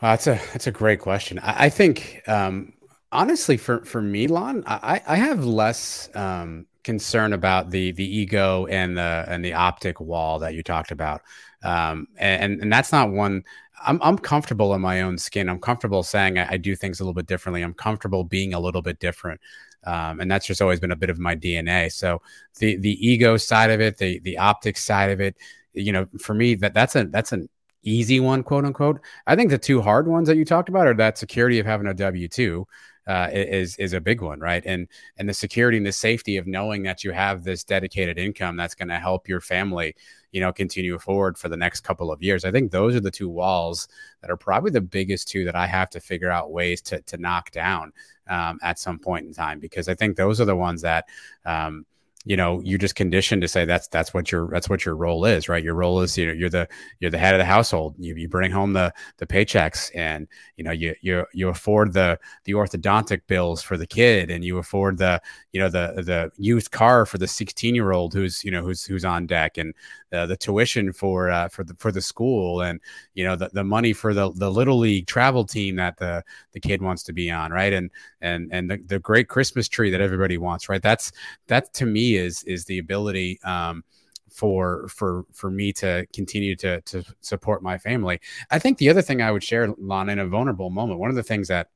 that's 0.00 0.26
a 0.26 0.40
that's 0.52 0.66
a 0.66 0.72
great 0.72 1.00
question. 1.00 1.38
I, 1.38 1.66
I 1.66 1.68
think 1.68 2.22
um, 2.28 2.74
honestly, 3.12 3.56
for 3.56 3.84
for 3.84 4.02
me, 4.02 4.26
Lon, 4.26 4.62
I, 4.66 5.00
I 5.06 5.16
have 5.16 5.44
less 5.44 6.08
um, 6.14 6.66
concern 6.84 7.32
about 7.32 7.70
the 7.70 7.92
the 7.92 8.04
ego 8.04 8.66
and 8.66 8.96
the 8.96 9.24
and 9.26 9.44
the 9.44 9.54
optic 9.54 10.00
wall 10.00 10.40
that 10.40 10.54
you 10.54 10.62
talked 10.62 10.90
about, 10.90 11.22
um, 11.62 12.08
and 12.16 12.60
and 12.60 12.72
that's 12.72 12.92
not 12.92 13.10
one. 13.10 13.44
I'm 13.84 14.00
I'm 14.02 14.18
comfortable 14.18 14.74
in 14.74 14.80
my 14.80 15.02
own 15.02 15.18
skin. 15.18 15.48
I'm 15.48 15.60
comfortable 15.60 16.02
saying 16.02 16.38
I, 16.38 16.52
I 16.52 16.56
do 16.56 16.74
things 16.76 17.00
a 17.00 17.04
little 17.04 17.14
bit 17.14 17.26
differently. 17.26 17.62
I'm 17.62 17.74
comfortable 17.74 18.24
being 18.24 18.54
a 18.54 18.60
little 18.60 18.82
bit 18.82 18.98
different. 18.98 19.40
Um, 19.84 20.20
and 20.20 20.30
that's 20.30 20.46
just 20.46 20.60
always 20.62 20.80
been 20.80 20.92
a 20.92 20.96
bit 20.96 21.10
of 21.10 21.18
my 21.18 21.36
DNA. 21.36 21.92
So 21.92 22.22
the 22.58 22.76
the 22.76 23.06
ego 23.06 23.36
side 23.36 23.70
of 23.70 23.80
it, 23.80 23.98
the 23.98 24.18
the 24.20 24.38
optics 24.38 24.84
side 24.84 25.10
of 25.10 25.20
it, 25.20 25.36
you 25.74 25.92
know, 25.92 26.06
for 26.18 26.34
me 26.34 26.54
that 26.56 26.74
that's 26.74 26.96
a 26.96 27.04
that's 27.04 27.32
an 27.32 27.48
easy 27.82 28.20
one, 28.20 28.42
quote 28.42 28.64
unquote. 28.64 29.00
I 29.26 29.36
think 29.36 29.50
the 29.50 29.58
two 29.58 29.80
hard 29.82 30.08
ones 30.08 30.28
that 30.28 30.36
you 30.36 30.44
talked 30.44 30.68
about 30.68 30.86
are 30.86 30.94
that 30.94 31.18
security 31.18 31.58
of 31.58 31.66
having 31.66 31.86
a 31.86 31.94
W 31.94 32.28
two. 32.28 32.66
Uh, 33.06 33.28
is 33.32 33.76
is 33.76 33.92
a 33.92 34.00
big 34.00 34.20
one, 34.20 34.40
right? 34.40 34.64
And 34.66 34.88
and 35.16 35.28
the 35.28 35.34
security 35.34 35.76
and 35.76 35.86
the 35.86 35.92
safety 35.92 36.38
of 36.38 36.46
knowing 36.48 36.82
that 36.82 37.04
you 37.04 37.12
have 37.12 37.44
this 37.44 37.62
dedicated 37.62 38.18
income 38.18 38.56
that's 38.56 38.74
going 38.74 38.88
to 38.88 38.98
help 38.98 39.28
your 39.28 39.40
family, 39.40 39.94
you 40.32 40.40
know, 40.40 40.52
continue 40.52 40.98
forward 40.98 41.38
for 41.38 41.48
the 41.48 41.56
next 41.56 41.82
couple 41.82 42.10
of 42.10 42.20
years. 42.20 42.44
I 42.44 42.50
think 42.50 42.72
those 42.72 42.96
are 42.96 43.00
the 43.00 43.10
two 43.12 43.28
walls 43.28 43.86
that 44.22 44.30
are 44.30 44.36
probably 44.36 44.72
the 44.72 44.80
biggest 44.80 45.28
two 45.28 45.44
that 45.44 45.54
I 45.54 45.68
have 45.68 45.88
to 45.90 46.00
figure 46.00 46.30
out 46.30 46.50
ways 46.50 46.82
to 46.82 47.00
to 47.02 47.16
knock 47.16 47.52
down 47.52 47.92
um, 48.28 48.58
at 48.62 48.78
some 48.78 48.98
point 48.98 49.26
in 49.26 49.32
time 49.32 49.60
because 49.60 49.88
I 49.88 49.94
think 49.94 50.16
those 50.16 50.40
are 50.40 50.46
the 50.46 50.56
ones 50.56 50.82
that. 50.82 51.04
Um, 51.44 51.86
you 52.26 52.36
know 52.36 52.60
you're 52.64 52.78
just 52.78 52.96
conditioned 52.96 53.40
to 53.40 53.48
say 53.48 53.64
that's 53.64 53.86
that's 53.88 54.12
what 54.12 54.32
your 54.32 54.48
that's 54.50 54.68
what 54.68 54.84
your 54.84 54.96
role 54.96 55.24
is 55.24 55.48
right? 55.48 55.62
Your 55.62 55.74
role 55.74 56.00
is 56.00 56.18
you 56.18 56.26
know 56.26 56.32
you're 56.32 56.50
the 56.50 56.68
you're 56.98 57.10
the 57.10 57.18
head 57.18 57.34
of 57.34 57.38
the 57.38 57.44
household. 57.44 57.94
You, 57.98 58.16
you 58.16 58.28
bring 58.28 58.50
home 58.50 58.72
the 58.72 58.92
the 59.18 59.26
paychecks 59.26 59.90
and 59.94 60.26
you 60.56 60.64
know 60.64 60.72
you 60.72 60.94
you 61.00 61.24
you 61.32 61.48
afford 61.48 61.92
the 61.92 62.18
the 62.44 62.52
orthodontic 62.52 63.22
bills 63.28 63.62
for 63.62 63.76
the 63.76 63.86
kid 63.86 64.28
and 64.30 64.44
you 64.44 64.58
afford 64.58 64.98
the 64.98 65.22
you 65.52 65.60
know 65.60 65.68
the 65.68 66.02
the 66.02 66.30
used 66.36 66.72
car 66.72 67.06
for 67.06 67.16
the 67.16 67.28
16 67.28 67.76
year 67.76 67.92
old 67.92 68.12
who's 68.12 68.42
you 68.42 68.50
know 68.50 68.62
who's 68.62 68.84
who's 68.84 69.04
on 69.04 69.26
deck 69.26 69.56
and 69.56 69.72
the, 70.10 70.26
the 70.26 70.36
tuition 70.36 70.92
for 70.92 71.30
uh, 71.30 71.48
for 71.48 71.62
the 71.62 71.74
for 71.78 71.92
the 71.92 72.02
school 72.02 72.60
and 72.60 72.80
you 73.14 73.24
know 73.24 73.36
the, 73.36 73.48
the 73.52 73.64
money 73.64 73.92
for 73.92 74.12
the 74.12 74.32
the 74.32 74.50
little 74.50 74.78
league 74.78 75.06
travel 75.06 75.44
team 75.44 75.76
that 75.76 75.96
the 75.98 76.24
the 76.52 76.60
kid 76.60 76.82
wants 76.82 77.04
to 77.04 77.12
be 77.12 77.30
on 77.30 77.52
right? 77.52 77.72
And 77.72 77.90
and 78.20 78.48
and 78.52 78.68
the, 78.68 78.78
the 78.78 78.98
great 78.98 79.28
christmas 79.28 79.68
tree 79.68 79.90
that 79.90 80.00
everybody 80.00 80.38
wants 80.38 80.68
right? 80.68 80.82
That's 80.82 81.12
that 81.46 81.72
to 81.74 81.86
me 81.86 82.15
is 82.16 82.42
is 82.44 82.64
the 82.64 82.78
ability 82.78 83.40
um 83.44 83.82
for 84.30 84.86
for 84.88 85.24
for 85.32 85.50
me 85.50 85.72
to 85.72 86.06
continue 86.12 86.56
to 86.56 86.80
to 86.82 87.02
support 87.20 87.62
my 87.62 87.78
family. 87.78 88.20
I 88.50 88.58
think 88.58 88.78
the 88.78 88.90
other 88.90 89.02
thing 89.02 89.22
I 89.22 89.30
would 89.30 89.42
share, 89.42 89.68
Lon, 89.78 90.08
in 90.08 90.18
a 90.18 90.26
vulnerable 90.26 90.70
moment, 90.70 91.00
one 91.00 91.10
of 91.10 91.16
the 91.16 91.22
things 91.22 91.48
that 91.48 91.68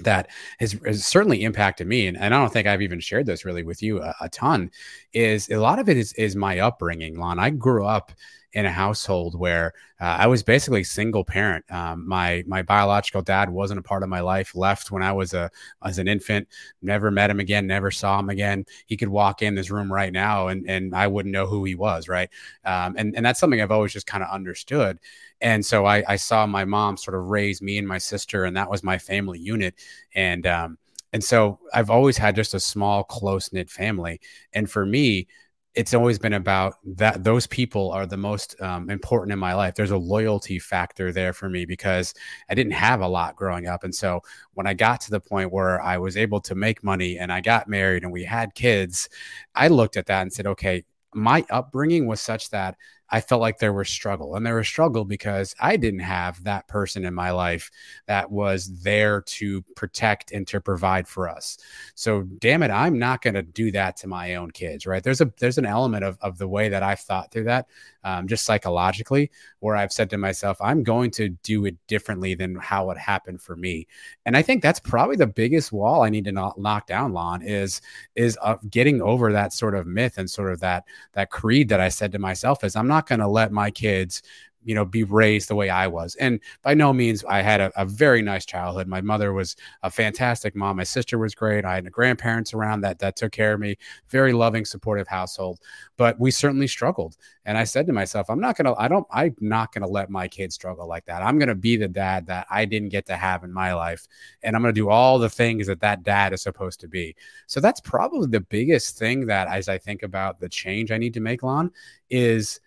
that 0.00 0.28
has, 0.58 0.72
has, 0.84 1.06
certainly 1.06 1.44
impacted 1.44 1.86
me 1.86 2.06
and, 2.06 2.16
and, 2.16 2.34
i 2.34 2.38
don't 2.38 2.52
think 2.52 2.66
i've 2.66 2.82
even 2.82 3.00
shared 3.00 3.26
this 3.26 3.44
really 3.44 3.62
with 3.62 3.82
you 3.82 4.02
a, 4.02 4.14
a, 4.22 4.28
ton 4.30 4.70
is 5.12 5.50
a 5.50 5.56
lot 5.56 5.78
of 5.78 5.88
it 5.88 5.96
is 5.96 6.12
is 6.14 6.34
my 6.34 6.58
upbringing 6.58 7.18
lon 7.18 7.38
i 7.38 7.50
grew 7.50 7.84
up 7.84 8.12
in 8.52 8.66
a 8.66 8.72
household 8.72 9.38
where 9.38 9.72
uh, 10.00 10.16
I 10.18 10.26
was 10.26 10.42
basically 10.42 10.84
single 10.84 11.24
parent. 11.24 11.64
Um, 11.72 12.06
my 12.06 12.44
my 12.46 12.62
biological 12.62 13.22
dad 13.22 13.48
wasn't 13.48 13.80
a 13.80 13.82
part 13.82 14.02
of 14.02 14.08
my 14.08 14.20
life. 14.20 14.54
Left 14.54 14.90
when 14.90 15.02
I 15.02 15.12
was 15.12 15.32
a 15.32 15.50
as 15.82 15.98
an 15.98 16.08
infant. 16.08 16.48
Never 16.82 17.10
met 17.10 17.30
him 17.30 17.40
again. 17.40 17.66
Never 17.66 17.90
saw 17.90 18.18
him 18.18 18.28
again. 18.28 18.66
He 18.86 18.96
could 18.96 19.08
walk 19.08 19.42
in 19.42 19.54
this 19.54 19.70
room 19.70 19.92
right 19.92 20.12
now, 20.12 20.48
and 20.48 20.68
and 20.68 20.94
I 20.94 21.06
wouldn't 21.06 21.32
know 21.32 21.46
who 21.46 21.64
he 21.64 21.74
was. 21.74 22.08
Right. 22.08 22.28
Um, 22.64 22.94
and 22.98 23.16
and 23.16 23.24
that's 23.24 23.40
something 23.40 23.60
I've 23.60 23.70
always 23.70 23.92
just 23.92 24.06
kind 24.06 24.22
of 24.22 24.30
understood. 24.30 24.98
And 25.42 25.64
so 25.64 25.84
I, 25.86 26.04
I 26.08 26.16
saw 26.16 26.46
my 26.46 26.64
mom 26.64 26.96
sort 26.96 27.16
of 27.16 27.24
raise 27.24 27.60
me 27.60 27.78
and 27.78 27.86
my 27.86 27.98
sister, 27.98 28.44
and 28.44 28.56
that 28.56 28.70
was 28.70 28.82
my 28.82 28.98
family 28.98 29.38
unit. 29.38 29.74
And 30.14 30.46
um, 30.46 30.78
and 31.12 31.22
so 31.22 31.58
I've 31.74 31.90
always 31.90 32.16
had 32.16 32.34
just 32.36 32.54
a 32.54 32.60
small, 32.60 33.04
close 33.04 33.52
knit 33.52 33.68
family. 33.68 34.20
And 34.54 34.70
for 34.70 34.86
me, 34.86 35.26
it's 35.74 35.94
always 35.94 36.18
been 36.18 36.34
about 36.34 36.74
that 36.84 37.24
those 37.24 37.46
people 37.46 37.90
are 37.92 38.06
the 38.06 38.16
most 38.16 38.60
um, 38.60 38.90
important 38.90 39.32
in 39.32 39.38
my 39.38 39.54
life 39.54 39.74
there's 39.74 39.90
a 39.90 39.96
loyalty 39.96 40.58
factor 40.58 41.12
there 41.12 41.32
for 41.32 41.48
me 41.48 41.64
because 41.64 42.12
i 42.50 42.54
didn't 42.54 42.72
have 42.72 43.00
a 43.00 43.08
lot 43.08 43.36
growing 43.36 43.66
up 43.66 43.82
and 43.84 43.94
so 43.94 44.20
when 44.54 44.66
i 44.66 44.74
got 44.74 45.00
to 45.00 45.10
the 45.10 45.20
point 45.20 45.50
where 45.50 45.80
i 45.80 45.96
was 45.96 46.16
able 46.16 46.40
to 46.40 46.54
make 46.54 46.84
money 46.84 47.18
and 47.18 47.32
i 47.32 47.40
got 47.40 47.68
married 47.68 48.02
and 48.02 48.12
we 48.12 48.24
had 48.24 48.54
kids 48.54 49.08
i 49.54 49.68
looked 49.68 49.96
at 49.96 50.06
that 50.06 50.22
and 50.22 50.32
said 50.32 50.46
okay 50.46 50.84
my 51.14 51.44
upbringing 51.50 52.06
was 52.06 52.20
such 52.20 52.50
that 52.50 52.76
I 53.12 53.20
felt 53.20 53.42
like 53.42 53.58
there 53.58 53.74
was 53.74 53.90
struggle. 53.90 54.34
And 54.34 54.44
there 54.44 54.56
was 54.56 54.66
struggle 54.66 55.04
because 55.04 55.54
I 55.60 55.76
didn't 55.76 56.00
have 56.00 56.42
that 56.44 56.66
person 56.66 57.04
in 57.04 57.12
my 57.12 57.30
life 57.30 57.70
that 58.06 58.30
was 58.30 58.82
there 58.82 59.20
to 59.20 59.60
protect 59.76 60.32
and 60.32 60.46
to 60.48 60.62
provide 60.62 61.06
for 61.06 61.28
us. 61.28 61.58
So 61.94 62.22
damn 62.22 62.62
it, 62.62 62.70
I'm 62.70 62.98
not 62.98 63.20
going 63.20 63.34
to 63.34 63.42
do 63.42 63.70
that 63.72 63.98
to 63.98 64.08
my 64.08 64.36
own 64.36 64.50
kids, 64.50 64.86
right? 64.86 65.02
There's 65.02 65.20
a 65.20 65.30
there's 65.38 65.58
an 65.58 65.66
element 65.66 66.04
of, 66.04 66.16
of 66.22 66.38
the 66.38 66.48
way 66.48 66.70
that 66.70 66.82
I've 66.82 67.00
thought 67.00 67.30
through 67.30 67.44
that, 67.44 67.66
um, 68.04 68.26
just 68.26 68.44
psychologically, 68.44 69.30
where 69.60 69.76
I've 69.76 69.92
said 69.92 70.10
to 70.10 70.18
myself, 70.18 70.56
I'm 70.60 70.82
going 70.82 71.10
to 71.12 71.30
do 71.42 71.64
it 71.66 71.76
differently 71.86 72.34
than 72.34 72.56
how 72.56 72.90
it 72.90 72.98
happened 72.98 73.40
for 73.40 73.56
me. 73.56 73.86
And 74.26 74.36
I 74.36 74.42
think 74.42 74.62
that's 74.62 74.80
probably 74.80 75.16
the 75.16 75.26
biggest 75.26 75.72
wall 75.72 76.02
I 76.02 76.10
need 76.10 76.24
to 76.24 76.32
not 76.32 76.58
knock 76.58 76.86
down, 76.86 77.12
Lon, 77.12 77.42
is 77.42 77.80
is 78.14 78.38
uh, 78.42 78.56
getting 78.70 79.00
over 79.02 79.32
that 79.32 79.52
sort 79.52 79.74
of 79.74 79.86
myth 79.86 80.18
and 80.18 80.30
sort 80.30 80.52
of 80.52 80.60
that 80.60 80.84
that 81.12 81.30
creed 81.30 81.68
that 81.68 81.80
I 81.80 81.88
said 81.88 82.12
to 82.12 82.18
myself 82.18 82.64
is 82.64 82.76
I'm 82.76 82.88
not 82.88 83.06
going 83.06 83.20
to 83.20 83.28
let 83.28 83.52
my 83.52 83.70
kids 83.70 84.22
you 84.64 84.74
know 84.74 84.84
be 84.84 85.04
raised 85.04 85.48
the 85.48 85.54
way 85.54 85.70
i 85.70 85.86
was. 85.86 86.14
And 86.16 86.40
by 86.62 86.74
no 86.74 86.92
means 86.92 87.24
i 87.24 87.42
had 87.42 87.60
a, 87.60 87.72
a, 87.80 87.84
very 87.84 88.22
nice 88.22 88.46
childhood. 88.46 88.86
My 88.86 89.00
mother 89.00 89.32
was 89.32 89.56
a 89.82 89.90
fantastic 89.90 90.54
mom. 90.54 90.76
My 90.76 90.84
sister 90.84 91.18
was 91.18 91.34
great. 91.34 91.64
I 91.64 91.76
had 91.76 91.90
grandparents 91.92 92.54
around 92.54 92.80
that 92.82 92.98
that 93.00 93.16
took 93.16 93.32
care 93.32 93.54
of 93.54 93.60
me. 93.60 93.76
Very 94.08 94.32
loving 94.32 94.64
supportive 94.64 95.08
household. 95.08 95.60
But 95.96 96.18
we 96.18 96.30
certainly 96.30 96.66
struggled. 96.66 97.16
And 97.44 97.58
i 97.58 97.64
said 97.64 97.86
to 97.86 97.92
myself 97.92 98.30
i'm 98.30 98.40
not 98.40 98.56
gonna 98.56 98.74
i 98.74 98.88
don't 98.88 99.06
i'm 99.10 99.34
not 99.40 99.72
gonna 99.72 99.88
let 99.88 100.10
my 100.10 100.28
kids 100.28 100.54
struggle 100.54 100.86
like 100.86 101.04
that. 101.06 101.22
I'm 101.22 101.38
gonna 101.38 101.54
be 101.54 101.76
the 101.76 101.88
dad 101.88 102.26
that 102.26 102.46
i 102.50 102.64
didn't 102.64 102.90
get 102.90 103.06
to 103.06 103.16
have 103.16 103.44
in 103.44 103.52
my 103.52 103.74
life. 103.74 104.06
And 104.42 104.54
i'm 104.54 104.62
gonna 104.62 104.72
do 104.72 104.90
all 104.90 105.18
the 105.18 105.30
things 105.30 105.66
that 105.66 105.80
that 105.80 106.02
dad 106.02 106.32
is 106.32 106.42
supposed 106.42 106.80
to 106.80 106.88
be. 106.88 107.16
So 107.46 107.60
that's 107.60 107.80
probably 107.80 108.28
the 108.28 108.40
biggest 108.40 108.98
thing 108.98 109.26
that 109.26 109.48
as 109.48 109.68
i 109.68 109.78
think 109.78 110.02
about 110.02 110.40
the 110.40 110.48
change 110.48 110.90
i 110.90 110.98
need 110.98 111.14
to 111.14 111.20
make 111.20 111.42
lon 111.42 111.70
is 112.10 112.60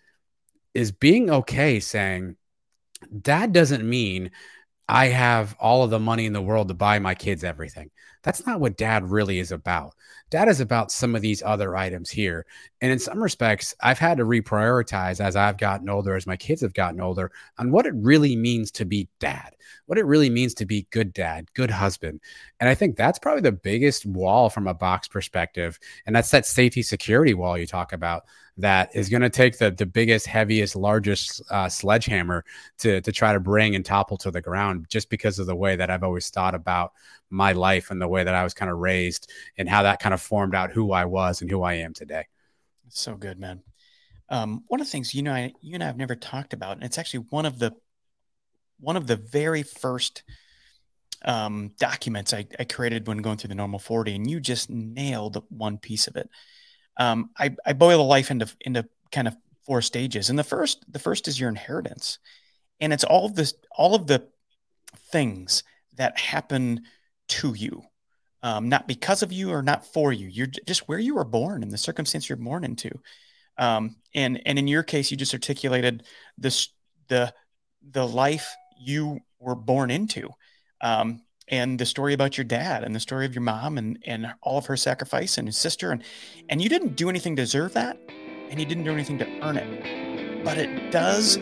is 0.76 0.92
being 0.92 1.30
okay 1.30 1.80
saying 1.80 2.36
that 3.24 3.52
doesn't 3.52 3.88
mean 3.88 4.30
I 4.88 5.06
have 5.06 5.56
all 5.58 5.82
of 5.82 5.90
the 5.90 5.98
money 5.98 6.26
in 6.26 6.32
the 6.32 6.42
world 6.42 6.68
to 6.68 6.74
buy 6.74 6.98
my 6.98 7.14
kids 7.14 7.42
everything. 7.42 7.90
That's 8.22 8.46
not 8.46 8.60
what 8.60 8.76
dad 8.76 9.10
really 9.10 9.38
is 9.38 9.52
about. 9.52 9.94
Dad 10.28 10.48
is 10.48 10.60
about 10.60 10.90
some 10.90 11.14
of 11.14 11.22
these 11.22 11.42
other 11.42 11.76
items 11.76 12.10
here. 12.10 12.46
And 12.80 12.90
in 12.90 12.98
some 12.98 13.22
respects, 13.22 13.74
I've 13.80 13.98
had 13.98 14.18
to 14.18 14.24
reprioritize 14.24 15.20
as 15.20 15.36
I've 15.36 15.56
gotten 15.56 15.88
older, 15.88 16.16
as 16.16 16.26
my 16.26 16.36
kids 16.36 16.62
have 16.62 16.74
gotten 16.74 17.00
older, 17.00 17.30
on 17.58 17.70
what 17.70 17.86
it 17.86 17.94
really 17.94 18.34
means 18.34 18.72
to 18.72 18.84
be 18.84 19.08
dad, 19.20 19.54
what 19.86 19.98
it 19.98 20.04
really 20.04 20.28
means 20.28 20.52
to 20.54 20.66
be 20.66 20.88
good 20.90 21.12
dad, 21.12 21.46
good 21.54 21.70
husband. 21.70 22.20
And 22.58 22.68
I 22.68 22.74
think 22.74 22.96
that's 22.96 23.20
probably 23.20 23.42
the 23.42 23.52
biggest 23.52 24.04
wall 24.04 24.50
from 24.50 24.66
a 24.66 24.74
box 24.74 25.06
perspective. 25.06 25.78
And 26.06 26.16
that's 26.16 26.30
that 26.32 26.44
safety 26.44 26.82
security 26.82 27.34
wall 27.34 27.56
you 27.56 27.66
talk 27.66 27.92
about 27.92 28.24
that 28.58 28.90
is 28.94 29.08
going 29.08 29.22
to 29.22 29.30
take 29.30 29.58
the 29.58 29.70
the 29.70 29.86
biggest, 29.86 30.26
heaviest, 30.26 30.74
largest 30.74 31.42
uh, 31.50 31.68
sledgehammer 31.68 32.44
to 32.78 33.00
to 33.02 33.12
try 33.12 33.32
to 33.32 33.40
bring 33.40 33.74
and 33.74 33.84
topple 33.84 34.16
to 34.18 34.30
the 34.30 34.40
ground, 34.40 34.86
just 34.88 35.10
because 35.10 35.38
of 35.38 35.46
the 35.46 35.54
way 35.54 35.76
that 35.76 35.90
I've 35.90 36.02
always 36.02 36.30
thought 36.30 36.54
about 36.54 36.92
my 37.30 37.52
life 37.52 37.90
and 37.90 38.00
the 38.00 38.08
way 38.08 38.24
that 38.24 38.34
I 38.34 38.44
was 38.44 38.54
kind 38.54 38.70
of 38.70 38.78
raised 38.78 39.30
and 39.58 39.68
how 39.68 39.82
that 39.82 40.00
kind 40.00 40.14
of 40.14 40.20
formed 40.20 40.54
out 40.54 40.70
who 40.70 40.92
I 40.92 41.04
was 41.04 41.40
and 41.40 41.50
who 41.50 41.62
I 41.62 41.74
am 41.74 41.92
today. 41.92 42.26
So 42.88 43.16
good, 43.16 43.38
man. 43.38 43.62
Um, 44.28 44.64
one 44.68 44.80
of 44.80 44.86
the 44.86 44.90
things 44.90 45.14
you 45.14 45.22
know, 45.22 45.32
I, 45.32 45.52
you 45.60 45.74
and 45.74 45.82
I 45.82 45.86
have 45.86 45.96
never 45.96 46.16
talked 46.16 46.52
about, 46.52 46.76
and 46.76 46.84
it's 46.84 46.98
actually 46.98 47.26
one 47.30 47.46
of 47.46 47.58
the 47.58 47.72
one 48.78 48.96
of 48.96 49.06
the 49.06 49.16
very 49.16 49.62
first 49.62 50.22
um, 51.24 51.72
documents 51.78 52.34
I, 52.34 52.46
I 52.58 52.64
created 52.64 53.06
when 53.06 53.18
going 53.18 53.38
through 53.38 53.48
the 53.48 53.54
normal 53.54 53.78
40, 53.78 54.14
and 54.14 54.30
you 54.30 54.40
just 54.40 54.68
nailed 54.68 55.42
one 55.48 55.78
piece 55.78 56.06
of 56.06 56.16
it. 56.16 56.28
Um, 56.98 57.30
I, 57.38 57.56
I 57.64 57.72
boil 57.72 58.04
life 58.06 58.30
into 58.30 58.50
into 58.60 58.88
kind 59.12 59.28
of 59.28 59.36
four 59.64 59.82
stages, 59.82 60.30
and 60.30 60.38
the 60.38 60.44
first 60.44 60.84
the 60.92 60.98
first 60.98 61.28
is 61.28 61.38
your 61.38 61.48
inheritance, 61.48 62.18
and 62.80 62.92
it's 62.92 63.04
all 63.04 63.26
of 63.26 63.34
this 63.34 63.54
all 63.76 63.94
of 63.94 64.06
the 64.06 64.26
things 65.10 65.62
that 65.96 66.18
happen 66.18 66.82
to 67.28 67.54
you, 67.54 67.82
um, 68.42 68.68
not 68.68 68.86
because 68.86 69.22
of 69.22 69.32
you 69.32 69.50
or 69.50 69.62
not 69.62 69.86
for 69.86 70.12
you. 70.12 70.28
You're 70.28 70.48
just 70.66 70.88
where 70.88 70.98
you 70.98 71.14
were 71.14 71.24
born 71.24 71.62
and 71.62 71.70
the 71.70 71.78
circumstance 71.78 72.28
you're 72.28 72.36
born 72.36 72.64
into. 72.64 72.90
Um, 73.58 73.96
and 74.14 74.40
and 74.46 74.58
in 74.58 74.68
your 74.68 74.82
case, 74.82 75.10
you 75.10 75.16
just 75.16 75.34
articulated 75.34 76.04
this 76.36 76.68
the 77.08 77.32
the 77.90 78.06
life 78.06 78.54
you 78.78 79.20
were 79.38 79.54
born 79.54 79.90
into, 79.90 80.28
um, 80.80 81.22
and 81.48 81.78
the 81.78 81.86
story 81.86 82.12
about 82.12 82.36
your 82.36 82.44
dad 82.44 82.84
and 82.84 82.94
the 82.94 83.00
story 83.00 83.24
of 83.24 83.34
your 83.34 83.42
mom 83.42 83.78
and 83.78 83.98
and 84.04 84.32
all 84.42 84.58
of 84.58 84.66
her 84.66 84.76
sacrifice 84.76 85.38
and 85.38 85.48
his 85.48 85.56
sister 85.56 85.90
and 85.90 86.02
and 86.48 86.60
you 86.60 86.68
didn't 86.68 86.96
do 86.96 87.08
anything 87.08 87.34
to 87.36 87.42
deserve 87.42 87.72
that, 87.72 87.98
and 88.50 88.60
you 88.60 88.66
didn't 88.66 88.84
do 88.84 88.92
anything 88.92 89.18
to 89.18 89.26
earn 89.40 89.56
it, 89.56 90.44
but 90.44 90.58
it 90.58 90.90
does 90.90 91.38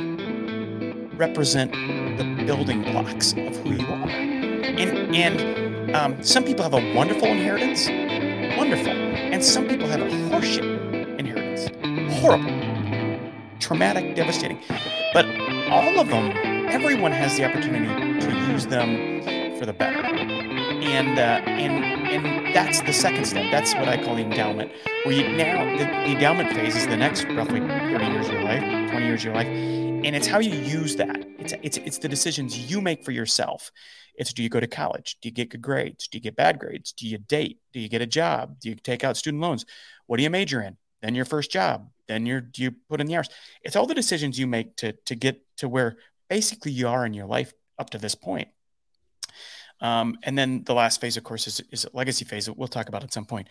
represent 1.16 1.72
the 2.18 2.44
building 2.44 2.82
blocks 2.82 3.32
of 3.32 3.56
who 3.58 3.72
you 3.72 3.86
are. 3.86 4.08
And, 4.08 5.14
and 5.14 5.73
um, 5.92 6.22
some 6.22 6.44
people 6.44 6.62
have 6.62 6.74
a 6.74 6.94
wonderful 6.94 7.28
inheritance, 7.28 7.88
wonderful. 8.56 8.92
And 8.92 9.44
some 9.44 9.68
people 9.68 9.86
have 9.88 10.00
a 10.00 10.08
horseshit 10.30 11.18
inheritance, 11.18 11.68
horrible, 12.20 12.50
traumatic, 13.58 14.14
devastating. 14.14 14.60
But 15.12 15.26
all 15.68 15.98
of 15.98 16.08
them, 16.08 16.32
everyone 16.68 17.12
has 17.12 17.36
the 17.36 17.44
opportunity 17.44 18.20
to 18.20 18.52
use 18.52 18.66
them 18.66 19.58
for 19.58 19.66
the 19.66 19.72
better. 19.72 20.04
And, 20.04 21.18
uh, 21.18 21.22
and, 21.46 21.84
and 22.06 22.54
that's 22.54 22.80
the 22.82 22.92
second 22.92 23.26
step. 23.26 23.50
That's 23.50 23.74
what 23.74 23.88
I 23.88 24.02
call 24.02 24.16
the 24.16 24.22
endowment, 24.22 24.72
where 25.04 25.14
you 25.14 25.36
now, 25.36 25.64
the, 25.76 25.84
the 25.84 26.12
endowment 26.12 26.52
phase 26.52 26.76
is 26.76 26.86
the 26.86 26.96
next 26.96 27.24
roughly 27.24 27.60
30 27.60 28.04
years 28.06 28.28
of 28.28 28.34
your 28.34 28.42
life, 28.44 28.62
20 28.90 29.04
years 29.04 29.20
of 29.20 29.24
your 29.24 29.34
life 29.34 29.74
and 30.04 30.14
it's 30.14 30.26
how 30.26 30.38
you 30.38 30.50
use 30.50 30.96
that. 30.96 31.24
It's 31.38 31.54
it's 31.62 31.78
it's 31.78 31.98
the 31.98 32.08
decisions 32.08 32.70
you 32.70 32.80
make 32.80 33.04
for 33.04 33.10
yourself. 33.10 33.72
It's 34.14 34.32
do 34.32 34.42
you 34.42 34.48
go 34.48 34.60
to 34.60 34.66
college? 34.66 35.16
Do 35.20 35.28
you 35.28 35.32
get 35.32 35.50
good 35.50 35.62
grades? 35.62 36.08
Do 36.08 36.18
you 36.18 36.22
get 36.22 36.36
bad 36.36 36.58
grades? 36.58 36.92
Do 36.92 37.06
you 37.08 37.18
date? 37.18 37.58
Do 37.72 37.80
you 37.80 37.88
get 37.88 38.02
a 38.02 38.06
job? 38.06 38.60
Do 38.60 38.68
you 38.68 38.76
take 38.76 39.04
out 39.04 39.16
student 39.16 39.42
loans? 39.42 39.64
What 40.06 40.18
do 40.18 40.22
you 40.22 40.30
major 40.30 40.62
in? 40.62 40.76
Then 41.02 41.14
your 41.14 41.24
first 41.24 41.50
job. 41.50 41.90
Then 42.08 42.26
you 42.26 42.40
do 42.40 42.62
you 42.62 42.74
put 42.88 43.00
in 43.00 43.06
the 43.06 43.16
hours. 43.16 43.28
It's 43.62 43.76
all 43.76 43.86
the 43.86 43.94
decisions 43.94 44.38
you 44.38 44.46
make 44.46 44.76
to 44.76 44.92
to 45.06 45.14
get 45.14 45.42
to 45.58 45.68
where 45.68 45.96
basically 46.28 46.72
you 46.72 46.88
are 46.88 47.04
in 47.06 47.14
your 47.14 47.26
life 47.26 47.52
up 47.78 47.90
to 47.90 47.98
this 47.98 48.14
point. 48.14 48.48
Um, 49.80 50.16
and 50.22 50.38
then 50.38 50.64
the 50.64 50.74
last 50.74 51.00
phase, 51.00 51.16
of 51.16 51.24
course, 51.24 51.46
is, 51.46 51.60
is 51.70 51.84
a 51.84 51.90
legacy 51.92 52.24
phase 52.24 52.46
that 52.46 52.56
we'll 52.56 52.68
talk 52.68 52.88
about 52.88 53.02
at 53.02 53.12
some 53.12 53.24
point. 53.24 53.48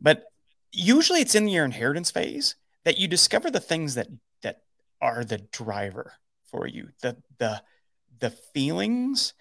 But 0.00 0.24
usually 0.72 1.20
it's 1.20 1.34
in 1.34 1.48
your 1.48 1.64
inheritance 1.64 2.10
phase 2.10 2.54
that 2.84 2.98
you 2.98 3.08
discover 3.08 3.50
the 3.50 3.60
things 3.60 3.94
that 3.94 4.08
that 4.42 4.62
are 5.00 5.24
the 5.24 5.38
driver 5.38 6.12
for 6.50 6.66
you 6.66 6.88
the 7.02 7.16
the 7.38 7.62
the 8.18 8.30
feelings 8.30 9.34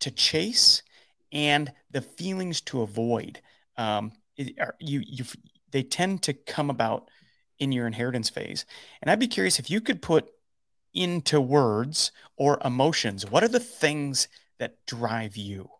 to 0.00 0.10
chase 0.10 0.82
and 1.32 1.72
the 1.90 2.00
feelings 2.00 2.60
to 2.62 2.82
avoid. 2.82 3.40
Um, 3.76 4.12
are, 4.58 4.74
you 4.78 5.02
you 5.06 5.24
they 5.70 5.82
tend 5.82 6.22
to 6.22 6.34
come 6.34 6.70
about 6.70 7.08
in 7.58 7.72
your 7.72 7.86
inheritance 7.86 8.28
phase. 8.28 8.64
And 9.00 9.10
i'd 9.10 9.20
be 9.20 9.28
curious 9.28 9.58
if 9.58 9.70
you 9.70 9.80
could 9.80 10.02
put 10.02 10.30
into 10.92 11.40
words 11.40 12.10
or 12.36 12.58
emotions 12.64 13.30
what 13.30 13.44
are 13.44 13.48
the 13.48 13.60
things 13.60 14.28
that 14.58 14.84
drive 14.86 15.36
you? 15.36 15.70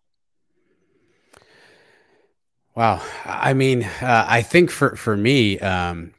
Wow. 2.73 3.01
I 3.25 3.53
mean 3.53 3.83
uh, 3.83 4.25
i 4.27 4.41
think 4.41 4.71
for 4.71 4.95
for 4.95 5.17
me 5.17 5.59
um, 5.59 6.13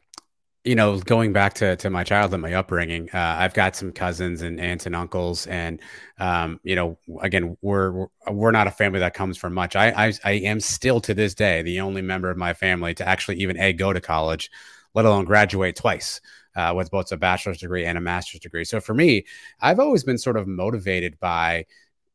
you 0.63 0.75
know, 0.75 0.97
going 0.99 1.33
back 1.33 1.55
to, 1.55 1.75
to 1.75 1.89
my 1.89 2.03
childhood, 2.05 2.39
my 2.39 2.53
upbringing, 2.53 3.09
uh, 3.13 3.35
I've 3.37 3.53
got 3.53 3.75
some 3.75 3.91
cousins 3.91 4.41
and 4.41 4.61
aunts 4.61 4.85
and 4.85 4.95
uncles, 4.95 5.45
and 5.47 5.81
um, 6.19 6.59
you 6.63 6.75
know, 6.75 6.97
again, 7.21 7.57
we're 7.61 8.07
we're 8.31 8.51
not 8.51 8.67
a 8.67 8.71
family 8.71 8.99
that 8.99 9.13
comes 9.13 9.37
from 9.37 9.53
much. 9.53 9.75
I, 9.75 10.07
I 10.07 10.13
I 10.23 10.31
am 10.31 10.61
still 10.61 11.01
to 11.01 11.13
this 11.13 11.33
day 11.33 11.61
the 11.63 11.81
only 11.81 12.01
member 12.01 12.29
of 12.29 12.37
my 12.37 12.53
family 12.53 12.93
to 12.95 13.07
actually 13.07 13.37
even 13.37 13.59
a 13.59 13.73
go 13.73 13.91
to 13.91 13.99
college, 13.99 14.49
let 14.93 15.05
alone 15.05 15.25
graduate 15.25 15.75
twice. 15.75 16.21
Uh, 16.55 16.71
with 16.75 16.91
both 16.91 17.11
a 17.11 17.17
bachelor's 17.17 17.57
degree 17.57 17.83
and 17.83 17.97
a 17.97 18.01
master's 18.01 18.39
degree. 18.39 18.63
So 18.63 18.79
for 18.79 18.93
me, 18.93 19.25
I've 19.59 19.79
always 19.79 20.03
been 20.03 20.19
sort 20.19 20.37
of 20.37 20.45
motivated 20.45 21.19
by 21.19 21.65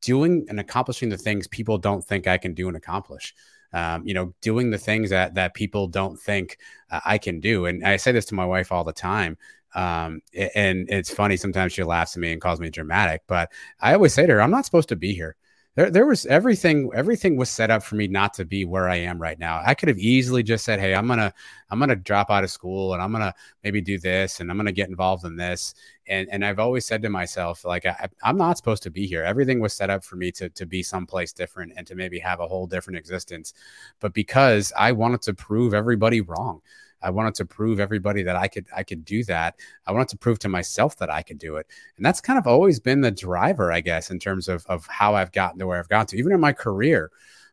doing 0.00 0.46
and 0.48 0.60
accomplishing 0.60 1.08
the 1.08 1.18
things 1.18 1.48
people 1.48 1.76
don't 1.76 2.04
think 2.04 2.28
I 2.28 2.38
can 2.38 2.54
do 2.54 2.68
and 2.68 2.76
accomplish 2.76 3.34
um, 3.72 4.06
you 4.06 4.14
know, 4.14 4.34
doing 4.40 4.70
the 4.70 4.78
things 4.78 5.10
that 5.10 5.34
that 5.34 5.54
people 5.54 5.86
don't 5.88 6.18
think 6.18 6.58
uh, 6.90 7.00
I 7.04 7.18
can 7.18 7.40
do. 7.40 7.66
And 7.66 7.86
I 7.86 7.96
say 7.96 8.12
this 8.12 8.26
to 8.26 8.34
my 8.34 8.46
wife 8.46 8.72
all 8.72 8.84
the 8.84 8.92
time. 8.92 9.36
Um, 9.74 10.22
and 10.54 10.88
it's 10.88 11.12
funny 11.12 11.36
sometimes 11.36 11.72
she 11.74 11.82
laughs 11.84 12.16
at 12.16 12.20
me 12.20 12.32
and 12.32 12.40
calls 12.40 12.58
me 12.60 12.70
dramatic, 12.70 13.22
but 13.26 13.52
I 13.80 13.92
always 13.94 14.14
say 14.14 14.26
to 14.26 14.32
her, 14.32 14.42
"I'm 14.42 14.50
not 14.50 14.64
supposed 14.64 14.88
to 14.90 14.96
be 14.96 15.12
here." 15.14 15.36
there, 15.78 15.90
there 15.90 16.06
was 16.06 16.26
everything 16.26 16.90
everything 16.92 17.36
was 17.36 17.48
set 17.48 17.70
up 17.70 17.84
for 17.84 17.94
me 17.94 18.08
not 18.08 18.34
to 18.34 18.44
be 18.44 18.64
where 18.64 18.88
i 18.88 18.96
am 18.96 19.22
right 19.22 19.38
now 19.38 19.62
i 19.64 19.74
could 19.74 19.88
have 19.88 19.98
easily 19.98 20.42
just 20.42 20.64
said 20.64 20.80
hey 20.80 20.92
i'm 20.92 21.06
gonna 21.06 21.32
i'm 21.70 21.78
gonna 21.78 21.94
drop 21.94 22.30
out 22.30 22.42
of 22.42 22.50
school 22.50 22.94
and 22.94 23.00
i'm 23.00 23.12
gonna 23.12 23.32
maybe 23.62 23.80
do 23.80 23.96
this 23.96 24.40
and 24.40 24.50
i'm 24.50 24.56
gonna 24.56 24.72
get 24.72 24.88
involved 24.88 25.24
in 25.24 25.36
this 25.36 25.74
and 26.08 26.28
and 26.30 26.44
i've 26.44 26.58
always 26.58 26.84
said 26.84 27.02
to 27.02 27.08
myself 27.08 27.64
like 27.64 27.86
I, 27.86 28.08
i'm 28.22 28.36
not 28.36 28.56
supposed 28.56 28.82
to 28.84 28.90
be 28.90 29.06
here 29.06 29.22
everything 29.22 29.60
was 29.60 29.72
set 29.72 29.90
up 29.90 30.04
for 30.04 30.16
me 30.16 30.32
to 30.32 30.48
to 30.50 30.66
be 30.66 30.82
someplace 30.82 31.32
different 31.32 31.72
and 31.76 31.86
to 31.86 31.94
maybe 31.94 32.18
have 32.18 32.40
a 32.40 32.48
whole 32.48 32.66
different 32.66 32.98
existence 32.98 33.54
but 34.00 34.12
because 34.12 34.72
i 34.76 34.92
wanted 34.92 35.22
to 35.22 35.34
prove 35.34 35.74
everybody 35.74 36.20
wrong 36.20 36.60
I 37.00 37.10
wanted 37.10 37.34
to 37.36 37.44
prove 37.44 37.80
everybody 37.80 38.22
that 38.24 38.36
I 38.36 38.48
could 38.48 38.66
I 38.74 38.82
could 38.82 39.04
do 39.04 39.22
that. 39.24 39.54
I 39.86 39.92
wanted 39.92 40.08
to 40.08 40.18
prove 40.18 40.38
to 40.40 40.48
myself 40.48 40.96
that 40.96 41.10
I 41.10 41.22
could 41.22 41.38
do 41.38 41.56
it. 41.56 41.66
And 41.96 42.04
that's 42.04 42.20
kind 42.20 42.38
of 42.38 42.46
always 42.46 42.80
been 42.80 43.00
the 43.00 43.10
driver, 43.10 43.70
I 43.72 43.80
guess, 43.80 44.10
in 44.10 44.18
terms 44.18 44.48
of 44.48 44.66
of 44.66 44.86
how 44.86 45.14
I've 45.14 45.32
gotten 45.32 45.58
to 45.60 45.66
where 45.66 45.78
I've 45.78 45.88
gotten 45.88 46.06
to. 46.08 46.18
Even 46.18 46.32
in 46.32 46.40
my 46.40 46.52
career, 46.52 47.10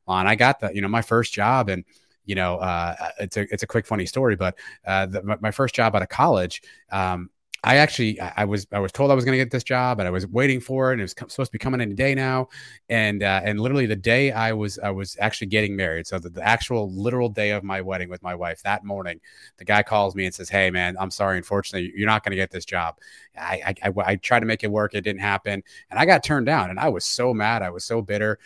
on 0.07 0.27
I 0.27 0.35
got 0.35 0.59
the, 0.59 0.71
you 0.73 0.81
know, 0.81 0.87
my 0.87 1.01
first 1.01 1.33
job 1.33 1.69
and 1.69 1.83
you 2.25 2.33
know, 2.33 2.57
uh, 2.57 2.95
it's 3.19 3.37
a 3.37 3.41
it's 3.53 3.63
a 3.63 3.67
quick 3.67 3.85
funny 3.85 4.05
story, 4.07 4.35
but 4.35 4.57
uh, 4.85 5.05
the, 5.05 5.21
my, 5.21 5.37
my, 5.41 5.51
first 5.51 5.75
job 5.75 5.95
out 5.95 6.01
of 6.01 6.09
college, 6.09 6.63
um, 6.91 7.29
I 7.65 7.77
actually 7.77 8.19
I 8.21 8.45
was 8.45 8.67
I 8.71 8.77
was 8.77 8.91
told 8.91 9.09
I 9.09 9.15
was 9.15 9.25
going 9.25 9.33
to 9.33 9.43
get 9.43 9.49
this 9.49 9.63
job, 9.63 9.97
and 9.99 10.07
I 10.07 10.11
was 10.11 10.27
waiting 10.27 10.59
for 10.59 10.91
it, 10.91 10.93
and 10.93 11.01
it 11.01 11.05
was 11.05 11.11
supposed 11.11 11.49
to 11.49 11.51
be 11.51 11.57
coming 11.57 11.81
any 11.81 11.95
day 11.95 12.13
now, 12.13 12.49
and 12.89 13.23
uh, 13.23 13.41
and 13.43 13.59
literally 13.59 13.87
the 13.87 13.95
day 13.95 14.31
I 14.31 14.53
was 14.53 14.77
I 14.77 14.91
was 14.91 15.17
actually 15.19 15.47
getting 15.47 15.75
married, 15.75 16.05
so 16.05 16.19
the, 16.19 16.29
the, 16.29 16.45
actual 16.45 16.91
literal 16.93 17.27
day 17.27 17.49
of 17.49 17.63
my 17.63 17.81
wedding 17.81 18.07
with 18.07 18.21
my 18.21 18.35
wife 18.35 18.61
that 18.61 18.83
morning, 18.83 19.19
the 19.57 19.65
guy 19.65 19.81
calls 19.81 20.13
me 20.13 20.25
and 20.25 20.33
says, 20.33 20.47
"Hey 20.47 20.69
man, 20.69 20.95
I'm 20.99 21.09
sorry, 21.09 21.37
unfortunately 21.37 21.91
you're 21.95 22.05
not 22.05 22.23
going 22.23 22.31
to 22.31 22.37
get 22.37 22.51
this 22.51 22.65
job." 22.65 22.97
I, 23.35 23.75
I, 23.83 23.93
I 23.97 24.15
tried 24.17 24.41
to 24.41 24.45
make 24.45 24.63
it 24.63 24.71
work, 24.71 24.93
it 24.93 25.01
didn't 25.01 25.21
happen, 25.21 25.63
and 25.89 25.99
I 25.99 26.05
got 26.05 26.23
turned 26.23 26.45
down, 26.45 26.69
and 26.69 26.79
I 26.79 26.89
was 26.89 27.03
so 27.03 27.33
mad, 27.33 27.63
I 27.63 27.71
was 27.71 27.83
so 27.83 27.99
bitter, 27.99 28.37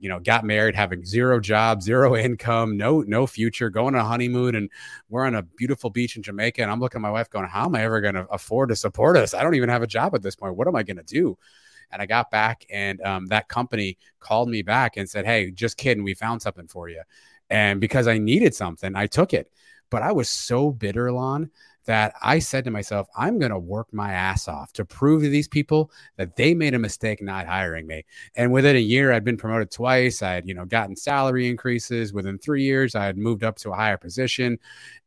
you 0.00 0.08
know, 0.08 0.18
got 0.18 0.44
married 0.44 0.74
having 0.74 1.04
zero 1.04 1.40
job, 1.40 1.82
zero 1.82 2.16
income, 2.16 2.76
no 2.76 3.02
no 3.02 3.26
future, 3.26 3.70
going 3.70 3.94
on 3.94 4.00
a 4.00 4.04
honeymoon, 4.04 4.54
and 4.54 4.70
we're 5.08 5.24
on 5.24 5.34
a 5.34 5.42
beautiful 5.42 5.90
beach 5.90 6.16
in 6.16 6.22
Jamaica, 6.22 6.62
and 6.62 6.70
I'm 6.70 6.80
looking 6.80 6.98
at 6.98 7.02
my 7.02 7.10
wife 7.10 7.30
going, 7.30 7.46
"How 7.46 7.66
am 7.66 7.74
I 7.74 7.84
ever 7.84 8.00
going 8.00 8.14
to 8.14 8.26
afford?" 8.28 8.70
to 8.70 8.76
support 8.76 9.16
us. 9.16 9.34
I 9.34 9.42
don't 9.42 9.54
even 9.54 9.68
have 9.68 9.82
a 9.82 9.86
job 9.86 10.14
at 10.14 10.22
this 10.22 10.36
point. 10.36 10.56
What 10.56 10.68
am 10.68 10.76
I 10.76 10.82
going 10.82 10.96
to 10.96 11.02
do? 11.02 11.38
And 11.90 12.02
I 12.02 12.06
got 12.06 12.30
back, 12.30 12.64
and 12.70 13.00
um, 13.02 13.26
that 13.26 13.48
company 13.48 13.98
called 14.20 14.48
me 14.48 14.62
back 14.62 14.96
and 14.96 15.08
said, 15.08 15.26
Hey, 15.26 15.50
just 15.50 15.76
kidding. 15.76 16.02
We 16.02 16.14
found 16.14 16.42
something 16.42 16.66
for 16.66 16.88
you. 16.88 17.02
And 17.50 17.80
because 17.80 18.08
I 18.08 18.18
needed 18.18 18.54
something, 18.54 18.96
I 18.96 19.06
took 19.06 19.32
it. 19.32 19.50
But 19.90 20.02
I 20.02 20.12
was 20.12 20.28
so 20.28 20.72
bitter, 20.72 21.12
Lon, 21.12 21.50
that 21.86 22.14
I 22.22 22.38
said 22.38 22.64
to 22.64 22.70
myself, 22.70 23.08
I'm 23.16 23.38
going 23.38 23.50
to 23.50 23.58
work 23.58 23.92
my 23.92 24.12
ass 24.12 24.48
off 24.48 24.72
to 24.74 24.84
prove 24.84 25.22
to 25.22 25.28
these 25.28 25.48
people 25.48 25.90
that 26.16 26.36
they 26.36 26.54
made 26.54 26.74
a 26.74 26.78
mistake 26.78 27.22
not 27.22 27.46
hiring 27.46 27.86
me. 27.86 28.04
And 28.36 28.52
within 28.52 28.76
a 28.76 28.80
year, 28.80 29.12
I'd 29.12 29.24
been 29.24 29.36
promoted 29.36 29.70
twice. 29.70 30.22
I 30.22 30.32
had, 30.32 30.48
you 30.48 30.54
know, 30.54 30.64
gotten 30.64 30.96
salary 30.96 31.48
increases. 31.48 32.12
Within 32.12 32.38
three 32.38 32.62
years, 32.62 32.94
I 32.94 33.04
had 33.04 33.18
moved 33.18 33.44
up 33.44 33.56
to 33.56 33.72
a 33.72 33.76
higher 33.76 33.98
position. 33.98 34.58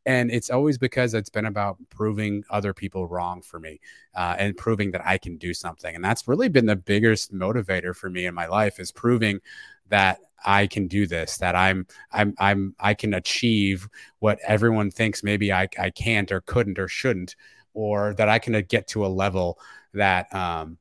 And 0.06 0.30
it's 0.30 0.50
always 0.50 0.78
because 0.78 1.14
it's 1.14 1.28
been 1.28 1.46
about 1.46 1.76
proving 1.90 2.44
other 2.48 2.72
people 2.72 3.08
wrong 3.08 3.42
for 3.42 3.58
me 3.58 3.80
uh, 4.14 4.36
and 4.38 4.56
proving 4.56 4.92
that 4.92 5.06
I 5.06 5.18
can 5.18 5.36
do 5.36 5.52
something. 5.52 5.94
And 5.94 6.04
that's 6.04 6.28
really 6.28 6.48
been 6.48 6.66
the 6.66 6.76
biggest 6.76 7.34
motivator 7.34 7.94
for 7.94 8.08
me 8.08 8.26
in 8.26 8.34
my 8.34 8.46
life 8.46 8.80
is 8.80 8.92
proving 8.92 9.40
that 9.88 10.20
I 10.44 10.66
can 10.66 10.86
do 10.88 11.06
this, 11.06 11.38
that 11.38 11.54
I'm 11.54 11.86
I'm 12.12 12.34
I'm 12.38 12.74
I 12.78 12.94
can 12.94 13.14
achieve 13.14 13.88
what 14.20 14.38
everyone 14.46 14.90
thinks 14.90 15.22
maybe 15.22 15.52
I, 15.52 15.68
I 15.78 15.90
can't 15.90 16.30
or 16.32 16.40
couldn't 16.42 16.78
or 16.78 16.88
shouldn't, 16.88 17.36
or 17.74 18.14
that 18.14 18.28
I 18.28 18.38
can 18.38 18.60
get 18.68 18.88
to 18.88 19.04
a 19.04 19.08
level 19.08 19.58
that 19.94 20.32
um 20.34 20.78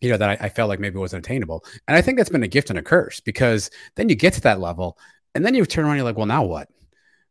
you 0.00 0.10
know 0.10 0.16
that 0.16 0.30
I, 0.30 0.46
I 0.46 0.48
felt 0.48 0.68
like 0.68 0.80
maybe 0.80 0.98
wasn't 0.98 1.26
attainable. 1.26 1.64
And 1.86 1.96
I 1.96 2.02
think 2.02 2.18
that's 2.18 2.30
been 2.30 2.42
a 2.42 2.48
gift 2.48 2.70
and 2.70 2.78
a 2.78 2.82
curse 2.82 3.20
because 3.20 3.70
then 3.96 4.08
you 4.08 4.14
get 4.14 4.32
to 4.34 4.40
that 4.42 4.60
level 4.60 4.98
and 5.34 5.44
then 5.44 5.54
you 5.54 5.64
turn 5.66 5.84
around 5.84 5.92
and 5.92 5.98
you're 5.98 6.04
like, 6.04 6.16
well, 6.16 6.26
now 6.26 6.44
what? 6.44 6.68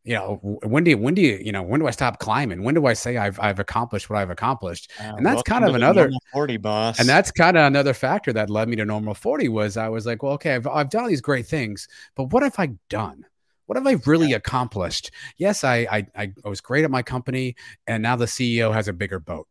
You 0.07 0.13
know, 0.13 0.39
when 0.41 0.85
do 0.85 0.91
you, 0.91 0.97
when 0.97 1.15
do 1.15 1.21
you, 1.21 1.37
you 1.43 1.51
know, 1.51 1.61
when 1.61 1.81
do 1.81 1.87
I 1.87 1.91
stop 1.91 2.19
climbing? 2.19 2.63
When 2.63 2.73
do 2.73 2.85
I 2.85 2.93
say 2.93 3.17
I've, 3.17 3.37
I've 3.41 3.59
accomplished 3.59 4.09
what 4.09 4.17
I've 4.17 4.29
accomplished? 4.29 4.89
Uh, 4.97 5.15
and 5.17 5.25
that's 5.25 5.43
kind 5.43 5.65
of 5.65 5.75
another 5.75 6.09
40 6.31 6.55
boss. 6.57 6.97
And 6.97 7.09
that's 7.09 7.29
kind 7.29 7.57
of 7.57 7.65
another 7.65 7.93
factor 7.93 8.31
that 8.31 8.49
led 8.49 8.69
me 8.69 8.77
to 8.77 8.85
normal 8.85 9.13
40 9.13 9.49
was 9.49 9.75
I 9.75 9.89
was 9.89 10.05
like, 10.05 10.23
well, 10.23 10.31
okay, 10.33 10.55
I've, 10.55 10.65
I've 10.65 10.89
done 10.89 11.03
all 11.03 11.09
these 11.09 11.19
great 11.19 11.45
things, 11.45 11.89
but 12.15 12.31
what 12.31 12.41
have 12.41 12.55
I 12.57 12.67
done? 12.87 13.25
What 13.65 13.75
have 13.75 13.85
I 13.85 13.97
really 14.05 14.31
accomplished? 14.31 15.11
Yes, 15.35 15.65
I, 15.65 16.05
I, 16.15 16.31
I 16.45 16.47
was 16.47 16.61
great 16.61 16.85
at 16.85 16.91
my 16.91 17.03
company 17.03 17.57
and 17.85 18.01
now 18.01 18.15
the 18.15 18.25
CEO 18.25 18.73
has 18.73 18.87
a 18.87 18.93
bigger 18.93 19.19
boat 19.19 19.45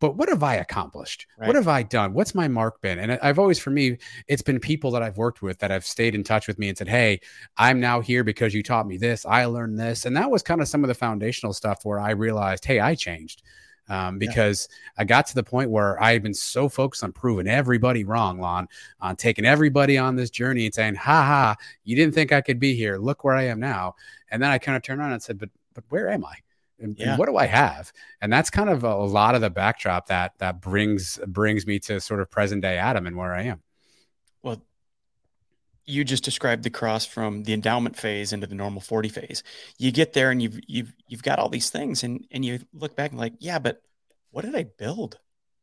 but 0.00 0.16
what 0.16 0.28
have 0.28 0.42
I 0.42 0.56
accomplished? 0.56 1.26
Right. 1.38 1.48
What 1.48 1.56
have 1.56 1.68
I 1.68 1.82
done? 1.82 2.12
What's 2.12 2.34
my 2.34 2.46
mark 2.46 2.80
been? 2.80 2.98
And 2.98 3.18
I've 3.22 3.38
always, 3.38 3.58
for 3.58 3.70
me, 3.70 3.98
it's 4.28 4.42
been 4.42 4.60
people 4.60 4.90
that 4.92 5.02
I've 5.02 5.16
worked 5.16 5.42
with 5.42 5.58
that 5.58 5.70
have 5.70 5.84
stayed 5.84 6.14
in 6.14 6.22
touch 6.22 6.46
with 6.46 6.58
me 6.58 6.68
and 6.68 6.78
said, 6.78 6.88
Hey, 6.88 7.20
I'm 7.56 7.80
now 7.80 8.00
here 8.00 8.22
because 8.22 8.54
you 8.54 8.62
taught 8.62 8.86
me 8.86 8.96
this. 8.96 9.26
I 9.26 9.46
learned 9.46 9.78
this. 9.78 10.06
And 10.06 10.16
that 10.16 10.30
was 10.30 10.42
kind 10.42 10.60
of 10.60 10.68
some 10.68 10.84
of 10.84 10.88
the 10.88 10.94
foundational 10.94 11.52
stuff 11.52 11.84
where 11.84 11.98
I 11.98 12.10
realized, 12.10 12.64
Hey, 12.64 12.80
I 12.80 12.94
changed. 12.94 13.42
Um, 13.90 14.18
because 14.18 14.68
yeah. 14.70 15.02
I 15.02 15.04
got 15.04 15.26
to 15.28 15.34
the 15.34 15.42
point 15.42 15.70
where 15.70 16.00
I 16.02 16.12
had 16.12 16.22
been 16.22 16.34
so 16.34 16.68
focused 16.68 17.02
on 17.02 17.12
proving 17.12 17.48
everybody 17.48 18.04
wrong, 18.04 18.38
Lon, 18.38 18.68
on 19.00 19.16
taking 19.16 19.46
everybody 19.46 19.96
on 19.96 20.14
this 20.14 20.28
journey 20.28 20.66
and 20.66 20.74
saying, 20.74 20.96
ha 20.96 21.24
ha, 21.24 21.56
you 21.84 21.96
didn't 21.96 22.14
think 22.14 22.30
I 22.30 22.42
could 22.42 22.60
be 22.60 22.74
here. 22.74 22.98
Look 22.98 23.24
where 23.24 23.34
I 23.34 23.44
am 23.44 23.58
now. 23.58 23.94
And 24.30 24.42
then 24.42 24.50
I 24.50 24.58
kind 24.58 24.76
of 24.76 24.82
turned 24.82 25.00
around 25.00 25.12
and 25.12 25.22
said, 25.22 25.38
but, 25.38 25.48
but 25.72 25.84
where 25.88 26.10
am 26.10 26.22
I? 26.26 26.34
And, 26.80 26.96
yeah. 26.98 27.10
and 27.10 27.18
what 27.18 27.26
do 27.26 27.36
I 27.36 27.46
have? 27.46 27.92
And 28.20 28.32
that's 28.32 28.50
kind 28.50 28.70
of 28.70 28.84
a, 28.84 28.88
a 28.88 29.06
lot 29.06 29.34
of 29.34 29.40
the 29.40 29.50
backdrop 29.50 30.06
that 30.06 30.32
that 30.38 30.60
brings 30.60 31.18
brings 31.26 31.66
me 31.66 31.78
to 31.80 32.00
sort 32.00 32.20
of 32.20 32.30
present 32.30 32.62
day 32.62 32.78
Adam 32.78 33.06
and 33.06 33.16
where 33.16 33.34
I 33.34 33.42
am. 33.42 33.62
Well, 34.42 34.62
you 35.84 36.04
just 36.04 36.24
described 36.24 36.62
the 36.62 36.70
cross 36.70 37.04
from 37.04 37.44
the 37.44 37.52
endowment 37.52 37.96
phase 37.96 38.32
into 38.32 38.46
the 38.46 38.54
normal 38.54 38.80
40 38.80 39.08
phase. 39.08 39.42
You 39.78 39.90
get 39.90 40.12
there 40.12 40.30
and 40.30 40.40
you've 40.40 40.60
you've 40.66 40.92
you've 41.08 41.22
got 41.22 41.38
all 41.38 41.48
these 41.48 41.70
things 41.70 42.04
and 42.04 42.24
and 42.30 42.44
you 42.44 42.60
look 42.72 42.94
back 42.94 43.10
and 43.10 43.18
like, 43.18 43.34
yeah, 43.40 43.58
but 43.58 43.82
what 44.30 44.44
did 44.44 44.54
I 44.54 44.64
build? 44.64 45.18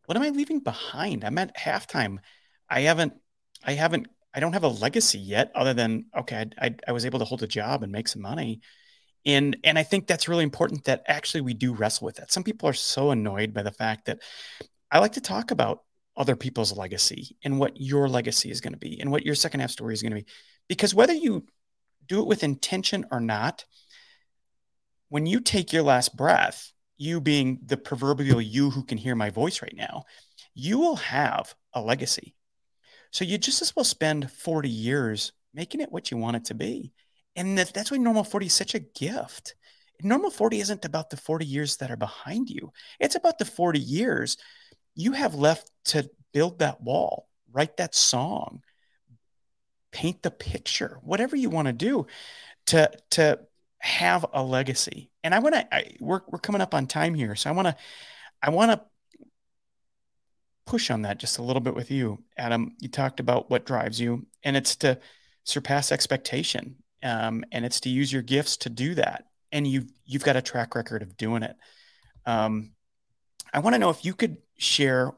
What 0.05 0.18
am 0.18 0.24
I 0.24 0.30
leaving 0.30 0.59
behind? 0.59 1.24
I'm 1.24 1.38
at 1.38 1.55
halftime. 1.55 2.18
I 2.70 2.82
haven't 2.82 3.13
I 3.63 3.74
haven't 3.74 4.07
I 4.34 4.39
don't 4.41 4.53
have 4.53 4.63
a 4.63 4.68
legacy 4.68 5.20
yet 5.20 5.51
other 5.55 5.74
than 5.74 6.05
okay, 6.18 6.45
I, 6.59 6.66
I, 6.66 6.76
I 6.89 6.91
was 6.91 7.05
able 7.05 7.20
to 7.20 7.26
hold 7.26 7.43
a 7.43 7.47
job 7.47 7.84
and 7.84 7.91
make 7.91 8.07
some 8.07 8.22
money. 8.22 8.61
And 9.26 9.57
and 9.63 9.78
I 9.78 9.84
think 9.84 10.07
that's 10.07 10.28
really 10.28 10.43
important 10.43 10.86
that 10.86 11.03
actually 11.07 11.41
we 11.41 11.53
do 11.53 11.73
wrestle 11.73 12.05
with 12.05 12.17
that. 12.17 12.32
Some 12.32 12.43
people 12.43 12.69
are 12.69 12.73
so 12.73 13.11
annoyed 13.11 13.53
by 13.53 13.63
the 13.63 13.71
fact 13.71 14.05
that 14.05 14.19
I 14.91 14.99
like 14.99 15.13
to 15.13 15.21
talk 15.21 15.51
about 15.51 15.82
other 16.17 16.36
people's 16.36 16.76
legacy 16.76 17.36
and 17.43 17.59
what 17.59 17.80
your 17.80 18.07
legacy 18.07 18.49
is 18.49 18.61
going 18.61 18.73
to 18.73 18.80
be 18.80 18.99
and 18.99 19.11
what 19.11 19.26
your 19.26 19.36
second 19.36 19.59
half 19.59 19.71
story 19.71 19.93
is 19.93 20.01
going 20.01 20.11
to 20.11 20.21
be. 20.21 20.28
Because 20.69 20.95
whether 20.95 21.13
you 21.13 21.45
do 22.07 22.21
it 22.21 22.28
with 22.28 22.43
intention 22.43 23.05
or 23.11 23.19
not, 23.19 23.65
when 25.09 25.26
you 25.26 25.39
take 25.39 25.73
your 25.73 25.84
last 25.84 26.15
breath, 26.15 26.71
you 26.97 27.19
being 27.19 27.59
the 27.65 27.78
proverbial 27.78 28.41
you 28.41 28.69
who 28.69 28.84
can 28.84 28.97
hear 28.97 29.15
my 29.15 29.30
voice 29.30 29.61
right 29.61 29.76
now, 29.76 30.05
you 30.53 30.80
will 30.80 30.95
have 30.95 31.53
a 31.73 31.82
legacy. 31.82 32.36
So 33.11 33.26
you 33.26 33.38
just 33.38 33.61
as 33.61 33.76
well 33.76 33.86
spend 33.86 34.32
40 34.32 34.69
years 34.69 35.34
making 35.53 35.82
it 35.82 35.91
what 35.91 36.11
you 36.11 36.17
want 36.17 36.38
it 36.38 36.45
to 36.45 36.53
be. 36.53 36.93
And 37.36 37.58
that, 37.58 37.74
that's 37.74 37.92
why 37.92 37.98
normal 37.98 38.24
40 38.24 38.46
is 38.46 38.54
such 38.54 38.76
a 38.76 38.80
gift. 38.80 39.56
Normal 40.02 40.30
40 40.30 40.60
isn't 40.60 40.86
about 40.86 41.10
the 41.10 41.18
40 41.18 41.46
years 41.46 41.78
that 41.78 41.92
are 41.92 41.98
behind 41.98 42.50
you. 42.50 42.72
It's 43.00 43.16
about 43.16 43.38
the 43.38 43.46
40 43.46 43.80
years 43.80 44.38
you 44.94 45.12
have 45.14 45.36
left 45.36 45.70
to 45.86 46.10
build 46.34 46.60
that 46.60 46.82
wall, 46.82 47.28
write 47.52 47.78
that 47.78 47.96
song, 47.96 48.62
paint 49.92 50.22
the 50.24 50.32
picture, 50.32 51.00
whatever 51.02 51.36
you 51.36 51.50
want 51.50 51.68
to 51.68 51.74
do 51.74 52.08
to 52.68 52.92
to 53.12 53.40
have 53.80 54.26
a 54.34 54.44
legacy. 54.44 55.12
And 55.24 55.34
I 55.34 55.40
want 55.40 55.56
to 55.56 55.68
we're 56.00 56.22
we're 56.28 56.40
coming 56.40 56.62
up 56.62 56.74
on 56.74 56.88
time 56.88 57.14
here, 57.14 57.36
so 57.36 57.50
I 57.50 57.54
want 57.54 57.68
to 57.68 57.76
I 58.42 58.50
want 58.50 58.72
to 58.72 58.82
push 60.66 60.90
on 60.90 61.04
that 61.04 61.20
just 61.20 61.38
a 61.38 61.44
little 61.44 61.62
bit 61.62 61.76
with 61.76 61.92
you, 61.92 62.24
Adam. 62.38 62.76
You 62.80 62.90
talked 62.90 63.20
about 63.20 63.50
what 63.50 63.66
drives 63.66 64.00
you, 64.00 64.26
and 64.44 64.58
it's 64.58 64.76
to 64.78 65.00
surpass 65.44 65.92
expectation, 65.92 66.78
um, 67.06 67.45
and 67.51 67.64
it's 67.64 67.80
to 67.82 67.89
use 67.89 68.12
your 68.12 68.22
gifts 68.22 68.58
to 68.58 68.70
do 68.70 68.95
that. 68.95 69.26
And 69.51 69.66
you've 69.66 69.89
you've 70.06 70.24
got 70.24 70.36
a 70.36 70.41
track 70.41 70.76
record 70.76 71.01
of 71.01 71.16
doing 71.16 71.43
it. 71.43 71.56
Um, 72.26 72.72
I 73.53 73.60
want 73.60 73.76
to 73.76 73.80
know 73.80 73.91
if 73.91 74.03
you 74.03 74.14
could 74.14 74.38
share 74.58 75.14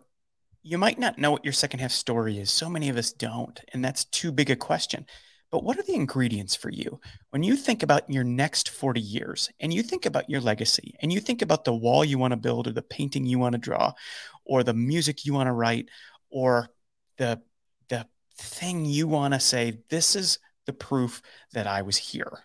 you 0.61 0.77
might 0.77 0.99
not 0.99 1.17
know 1.17 1.31
what 1.31 1.45
your 1.45 1.53
second 1.53 1.79
half 1.79 1.91
story 1.91 2.39
is. 2.39 2.51
So 2.51 2.69
many 2.69 2.89
of 2.89 2.97
us 2.97 3.13
don't, 3.13 3.57
and 3.71 3.83
that's 3.83 4.03
too 4.03 4.33
big 4.33 4.49
a 4.49 4.55
question. 4.57 5.05
But 5.49 5.63
what 5.63 5.79
are 5.79 5.83
the 5.83 5.95
ingredients 5.95 6.57
for 6.57 6.69
you 6.69 6.99
when 7.29 7.41
you 7.41 7.55
think 7.55 7.83
about 7.83 8.09
your 8.09 8.25
next 8.25 8.67
40 8.67 8.99
years 8.99 9.49
and 9.61 9.73
you 9.73 9.81
think 9.81 10.05
about 10.05 10.29
your 10.29 10.41
legacy 10.41 10.95
and 11.01 11.11
you 11.11 11.21
think 11.21 11.41
about 11.41 11.63
the 11.63 11.73
wall 11.73 12.03
you 12.03 12.17
want 12.17 12.31
to 12.31 12.37
build 12.37 12.67
or 12.67 12.73
the 12.73 12.81
painting 12.81 13.25
you 13.25 13.39
want 13.39 13.53
to 13.53 13.59
draw 13.59 13.93
or 14.43 14.61
the 14.61 14.73
music 14.73 15.25
you 15.25 15.33
want 15.33 15.47
to 15.47 15.53
write 15.53 15.87
or 16.29 16.67
the 17.17 17.41
the 17.87 18.05
thing 18.37 18.83
you 18.83 19.07
want 19.07 19.33
to 19.33 19.39
say 19.39 19.79
this 19.89 20.17
is 20.17 20.37
the 20.67 20.73
proof 20.73 21.23
that 21.53 21.65
I 21.65 21.81
was 21.81 21.97
here. 21.97 22.43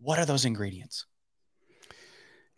What 0.00 0.18
are 0.18 0.24
those 0.24 0.46
ingredients? 0.46 1.04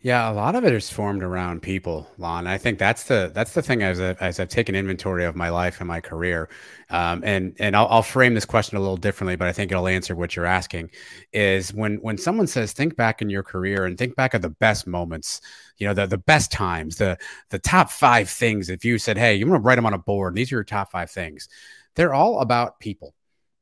Yeah, 0.00 0.30
a 0.30 0.34
lot 0.34 0.54
of 0.54 0.64
it 0.64 0.72
is 0.72 0.90
formed 0.90 1.22
around 1.22 1.62
people, 1.62 2.06
Lon. 2.18 2.46
I 2.46 2.58
think 2.58 2.78
that's 2.78 3.04
the 3.04 3.32
that's 3.34 3.54
the 3.54 3.62
thing 3.62 3.82
as, 3.82 3.98
I, 3.98 4.12
as 4.20 4.38
I've 4.38 4.50
taken 4.50 4.76
inventory 4.76 5.24
of 5.24 5.34
my 5.34 5.48
life 5.48 5.80
and 5.80 5.88
my 5.88 6.00
career, 6.00 6.48
um, 6.90 7.24
and 7.24 7.56
and 7.58 7.74
I'll, 7.74 7.88
I'll, 7.88 8.02
frame 8.02 8.34
this 8.34 8.44
question 8.44 8.76
a 8.76 8.80
little 8.80 8.98
differently, 8.98 9.36
but 9.36 9.48
I 9.48 9.52
think 9.52 9.72
it'll 9.72 9.88
answer 9.88 10.14
what 10.14 10.36
you're 10.36 10.46
asking. 10.46 10.90
Is 11.32 11.72
when 11.74 11.96
when 12.02 12.18
someone 12.18 12.46
says, 12.46 12.72
"Think 12.72 12.94
back 12.94 13.22
in 13.22 13.30
your 13.30 13.42
career 13.42 13.86
and 13.86 13.98
think 13.98 14.14
back 14.14 14.34
of 14.34 14.42
the 14.42 14.50
best 14.50 14.86
moments," 14.86 15.40
you 15.78 15.88
know, 15.88 15.94
the 15.94 16.06
the 16.06 16.18
best 16.18 16.52
times, 16.52 16.96
the 16.96 17.18
the 17.48 17.58
top 17.58 17.90
five 17.90 18.28
things. 18.28 18.68
If 18.68 18.84
you 18.84 18.98
said, 18.98 19.16
"Hey, 19.18 19.34
you 19.34 19.46
want 19.46 19.62
to 19.62 19.66
write 19.66 19.76
them 19.76 19.86
on 19.86 19.94
a 19.94 19.98
board," 19.98 20.36
these 20.36 20.52
are 20.52 20.56
your 20.56 20.64
top 20.64 20.92
five 20.92 21.10
things, 21.10 21.48
they're 21.96 22.14
all 22.14 22.40
about 22.40 22.78
people 22.80 23.14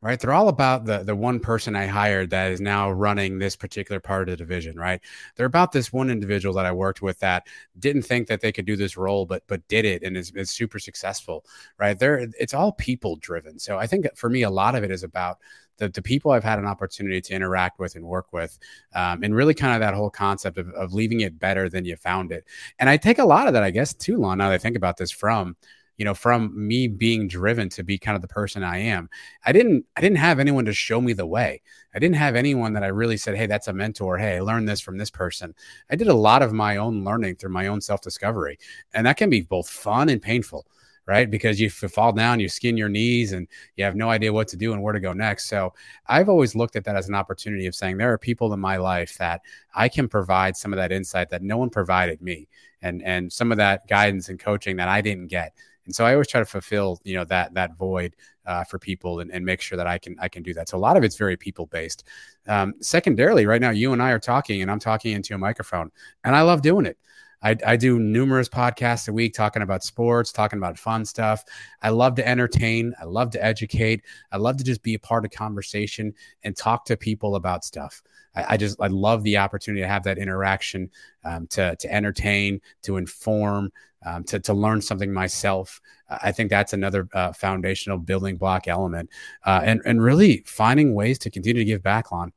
right? 0.05 0.21
They're 0.21 0.35
all 0.35 0.49
about 0.49 0.85
the 0.85 0.99
the 0.99 1.17
one 1.17 1.41
person 1.41 1.75
I 1.75 1.87
hired 1.87 2.29
that 2.31 2.53
is 2.53 2.61
now 2.61 2.91
running 2.91 3.39
this 3.39 3.57
particular 3.57 4.01
part 4.01 4.29
of 4.29 4.33
the 4.33 4.37
division, 4.37 4.77
right? 4.79 5.01
They're 5.35 5.47
about 5.47 5.73
this 5.73 5.95
one 5.95 6.11
individual 6.11 6.55
that 6.57 6.67
I 6.67 6.73
worked 6.73 7.01
with 7.01 7.19
that 7.21 7.47
didn't 7.79 8.03
think 8.03 8.29
that 8.29 8.43
they 8.43 8.53
could 8.53 8.67
do 8.67 8.77
this 8.77 8.99
role, 8.99 9.25
but 9.25 9.43
but 9.47 9.67
did 9.67 9.87
it 9.87 10.03
and 10.03 10.15
is, 10.15 10.31
is 10.33 10.51
super 10.51 10.79
successful, 10.79 11.47
right? 11.79 11.99
There, 11.99 12.29
it's 12.39 12.53
all 12.53 12.73
people 12.73 13.17
driven. 13.17 13.59
So 13.59 13.79
I 13.79 13.87
think 13.87 14.07
for 14.15 14.29
me, 14.29 14.43
a 14.43 14.51
lot 14.51 14.75
of 14.75 14.85
it 14.85 14.91
is 14.91 15.05
about 15.05 15.39
the, 15.79 15.89
the 15.89 16.03
people 16.03 16.33
I've 16.33 16.45
had 16.45 16.59
an 16.59 16.67
opportunity 16.67 17.23
to 17.23 17.35
interact 17.35 17.79
with 17.79 17.97
and 17.97 18.05
work 18.05 18.31
with, 18.31 18.59
um, 18.95 19.23
and 19.25 19.35
really 19.35 19.55
kind 19.55 19.75
of 19.75 19.81
that 19.81 19.95
whole 19.95 20.11
concept 20.11 20.59
of, 20.59 20.69
of 20.75 20.93
leaving 20.93 21.21
it 21.21 21.39
better 21.39 21.71
than 21.71 21.87
you 21.87 21.97
found 21.97 22.31
it. 22.31 22.45
And 22.79 22.91
I 22.91 22.99
take 22.99 23.19
a 23.19 23.25
lot 23.25 23.47
of 23.47 23.55
that, 23.55 23.63
I 23.63 23.71
guess, 23.71 23.95
too, 23.95 24.19
Lon, 24.19 24.39
now 24.39 24.51
that 24.51 24.55
I 24.55 24.59
think 24.59 24.77
about 24.77 24.99
this 24.99 25.11
from 25.11 25.57
you 25.97 26.05
know 26.05 26.15
from 26.15 26.53
me 26.55 26.89
being 26.89 27.29
driven 27.29 27.69
to 27.69 27.83
be 27.83 27.99
kind 27.99 28.17
of 28.17 28.23
the 28.23 28.29
person 28.29 28.63
i 28.63 28.79
am 28.79 29.09
i 29.45 29.53
didn't 29.53 29.85
i 29.97 30.01
didn't 30.01 30.19
have 30.19 30.39
anyone 30.39 30.65
to 30.65 30.73
show 30.73 31.01
me 31.01 31.13
the 31.13 31.27
way 31.27 31.61
i 31.95 31.99
didn't 31.99 32.17
have 32.17 32.35
anyone 32.35 32.73
that 32.73 32.83
i 32.83 32.89
really 32.89 33.17
said 33.17 33.37
hey 33.37 33.47
that's 33.47 33.69
a 33.69 33.73
mentor 33.73 34.19
hey 34.19 34.37
i 34.37 34.41
learned 34.41 34.69
this 34.69 34.81
from 34.81 34.99
this 34.99 35.11
person 35.11 35.55
i 35.91 35.97
did 35.97 36.09
a 36.09 36.15
lot 36.15 36.43
of 36.43 36.53
my 36.53 36.77
own 36.77 37.05
learning 37.05 37.37
through 37.37 37.51
my 37.51 37.67
own 37.67 37.81
self-discovery 37.81 38.59
and 38.93 39.07
that 39.07 39.17
can 39.17 39.31
be 39.31 39.41
both 39.41 39.69
fun 39.69 40.09
and 40.09 40.23
painful 40.23 40.67
right? 41.07 41.31
Because 41.31 41.61
you 41.61 41.69
fall 41.71 42.13
down, 42.13 42.41
you 42.41 42.49
skin 42.49 42.77
your 42.77 42.89
knees, 42.89 43.33
and 43.33 43.47
you 43.77 43.85
have 43.85 43.95
no 43.95 44.11
idea 44.11 44.33
what 44.33 44.49
to 44.49 44.57
do 44.57 44.73
and 44.73 44.83
where 44.83 44.93
to 44.93 45.01
go 45.01 45.13
next. 45.13 45.49
So 45.49 45.75
I've 46.07 46.29
always 46.29 46.55
looked 46.55 46.77
at 46.77 46.85
that 46.85 46.97
as 46.97 47.09
an 47.09 47.15
opportunity 47.15 47.67
of 47.67 47.75
saying 47.75 47.97
there 47.97 48.13
are 48.13 48.19
people 48.19 48.53
in 48.53 48.61
my 48.61 48.77
life 48.77 49.19
that 49.19 49.43
I 49.75 49.89
can 49.89 50.09
provide 50.09 50.57
some 50.57 50.73
of 50.73 50.79
that 50.79 50.93
insight 50.93 51.31
that 51.31 51.43
no 51.43 51.59
one 51.59 51.71
provided 51.71 52.23
me, 52.23 52.49
and 52.83 53.03
and 53.03 53.33
some 53.33 53.53
of 53.53 53.59
that 53.59 53.87
guidance 53.89 54.29
and 54.29 54.39
coaching 54.39 54.77
that 54.77 54.89
I 54.89 55.01
didn't 55.01 55.29
get. 55.29 55.55
And 55.87 55.95
so 55.95 56.05
I 56.05 56.13
always 56.13 56.29
try 56.29 56.41
to 56.41 56.47
fulfill, 56.47 57.01
you 57.05 57.15
know, 57.15 57.25
that 57.25 57.55
that 57.55 57.77
void 57.77 58.17
uh, 58.47 58.65
for 58.65 58.79
people 58.79 59.21
and, 59.21 59.31
and 59.31 59.45
make 59.45 59.61
sure 59.61 59.77
that 59.77 59.87
I 59.87 59.99
can 59.99 60.17
I 60.19 60.29
can 60.29 60.43
do 60.43 60.55
that. 60.55 60.69
So 60.69 60.77
a 60.77 60.79
lot 60.79 60.97
of 60.97 61.05
it's 61.05 61.17
very 61.17 61.37
people 61.37 61.67
based. 61.67 62.05
Um, 62.47 62.75
secondarily, 62.81 63.47
right 63.47 63.61
now 63.61 63.71
you 63.71 63.93
and 63.93 64.03
I 64.03 64.11
are 64.11 64.19
talking, 64.19 64.63
and 64.63 64.71
I'm 64.71 64.81
talking 64.81 65.13
into 65.13 65.35
a 65.35 65.39
microphone, 65.39 65.91
and 66.25 66.35
I 66.35 66.43
love 66.43 66.63
doing 66.63 66.87
it. 66.87 66.99
I, 67.45 67.57
I, 67.67 67.77
do 67.77 67.99
numerous 67.99 68.49
podcasts 68.49 69.07
a 69.07 69.13
week 69.13 69.35
talking 69.35 69.61
about 69.61 69.85
sports, 69.85 70.33
talking 70.33 70.59
about 70.59 70.79
fun 70.79 71.05
stuff. 71.05 71.45
I 71.83 71.91
love 71.91 72.15
to 72.15 72.27
entertain. 72.27 72.95
I 72.99 73.05
love 73.05 73.31
to 73.33 73.45
educate. 73.45 74.03
I 74.33 74.39
love 74.39 74.57
to 74.57 74.65
just 74.65 74.83
be 74.83 74.95
a 74.95 74.99
part 74.99 75.27
of 75.27 75.31
conversation 75.31 76.15
and 76.43 76.57
talk 76.57 76.87
to 76.87 76.97
people 76.97 77.37
about 77.37 77.63
stuff. 77.63 78.03
I, 78.35 78.55
I 78.55 78.57
just 78.57 78.81
I 78.81 78.87
love 78.87 79.23
the 79.25 79.37
opportunity 79.37 79.83
to 79.83 79.89
have 79.89 80.05
that 80.05 80.17
interaction, 80.17 80.91
um, 81.25 81.47
to 81.49 81.77
to 81.77 81.93
entertain, 81.93 82.63
to 82.83 82.97
inform, 82.97 83.71
um, 84.05 84.25
to, 84.25 84.41
to 84.41 84.55
learn 84.55 84.81
something 84.81 85.13
myself. 85.13 85.81
I 86.09 86.33
think 86.33 86.51
that's 86.51 86.73
another 86.73 87.09
uh, 87.13 87.33
foundational 87.33 87.99
building 87.99 88.37
block 88.37 88.69
element, 88.69 89.11
uh, 89.45 89.63
and 89.65 89.81
and 89.85 90.03
really 90.03 90.43
finding 90.47 90.95
ways 90.95 91.19
to 91.21 91.31
continue 91.31 91.63
to 91.63 91.65
give 91.65 91.83
back 91.83 92.13
on. 92.13 92.33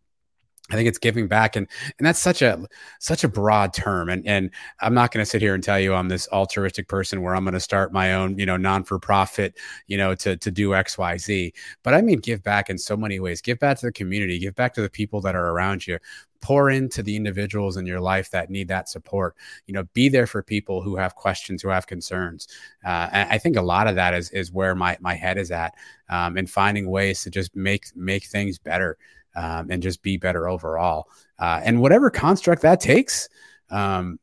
I 0.69 0.75
think 0.75 0.89
it's 0.89 0.97
giving 0.97 1.27
back, 1.27 1.55
and 1.55 1.67
and 1.97 2.05
that's 2.05 2.19
such 2.19 2.41
a 2.41 2.65
such 2.99 3.23
a 3.23 3.29
broad 3.29 3.73
term. 3.73 4.09
And 4.09 4.25
and 4.27 4.51
I'm 4.81 4.93
not 4.93 5.11
going 5.11 5.23
to 5.23 5.29
sit 5.29 5.41
here 5.41 5.53
and 5.53 5.63
tell 5.63 5.79
you 5.79 5.93
I'm 5.93 6.09
this 6.09 6.27
altruistic 6.29 6.87
person 6.89 7.21
where 7.21 7.35
I'm 7.35 7.45
going 7.45 7.53
to 7.53 7.59
start 7.59 7.93
my 7.93 8.13
own 8.13 8.37
you 8.37 8.45
know 8.45 8.57
non 8.57 8.83
for 8.83 8.99
profit 8.99 9.57
you 9.87 9.97
know 9.97 10.13
to 10.15 10.35
to 10.35 10.51
do 10.51 10.75
X 10.75 10.97
Y 10.97 11.17
Z. 11.17 11.53
But 11.83 11.93
I 11.93 12.01
mean 12.01 12.19
give 12.19 12.43
back 12.43 12.69
in 12.69 12.77
so 12.77 12.97
many 12.97 13.19
ways. 13.19 13.41
Give 13.41 13.59
back 13.59 13.79
to 13.79 13.85
the 13.85 13.91
community. 13.93 14.39
Give 14.39 14.55
back 14.55 14.73
to 14.73 14.81
the 14.81 14.89
people 14.89 15.21
that 15.21 15.35
are 15.35 15.49
around 15.51 15.87
you. 15.87 15.99
Pour 16.39 16.69
into 16.69 17.01
the 17.01 17.15
individuals 17.15 17.77
in 17.77 17.87
your 17.87 17.99
life 17.99 18.29
that 18.29 18.51
need 18.51 18.67
that 18.67 18.87
support. 18.89 19.35
You 19.65 19.73
know, 19.73 19.85
be 19.93 20.07
there 20.07 20.27
for 20.27 20.43
people 20.43 20.83
who 20.83 20.95
have 20.95 21.15
questions, 21.15 21.63
who 21.63 21.69
have 21.69 21.87
concerns. 21.87 22.47
Uh, 22.85 23.09
I 23.11 23.39
think 23.39 23.55
a 23.55 23.61
lot 23.61 23.87
of 23.87 23.95
that 23.95 24.13
is 24.13 24.29
is 24.31 24.51
where 24.51 24.75
my 24.75 24.97
my 24.99 25.15
head 25.15 25.37
is 25.37 25.49
at, 25.49 25.73
um, 26.09 26.37
and 26.37 26.47
finding 26.47 26.89
ways 26.89 27.23
to 27.23 27.31
just 27.31 27.55
make 27.55 27.85
make 27.95 28.25
things 28.25 28.59
better 28.59 28.97
um, 29.37 29.67
and 29.69 29.81
just 29.81 30.01
be 30.01 30.17
better 30.17 30.49
overall. 30.49 31.07
Uh, 31.39 31.61
and 31.63 31.79
whatever 31.79 32.09
construct 32.09 32.63
that 32.63 32.81
takes, 32.81 33.29
um, 33.69 34.19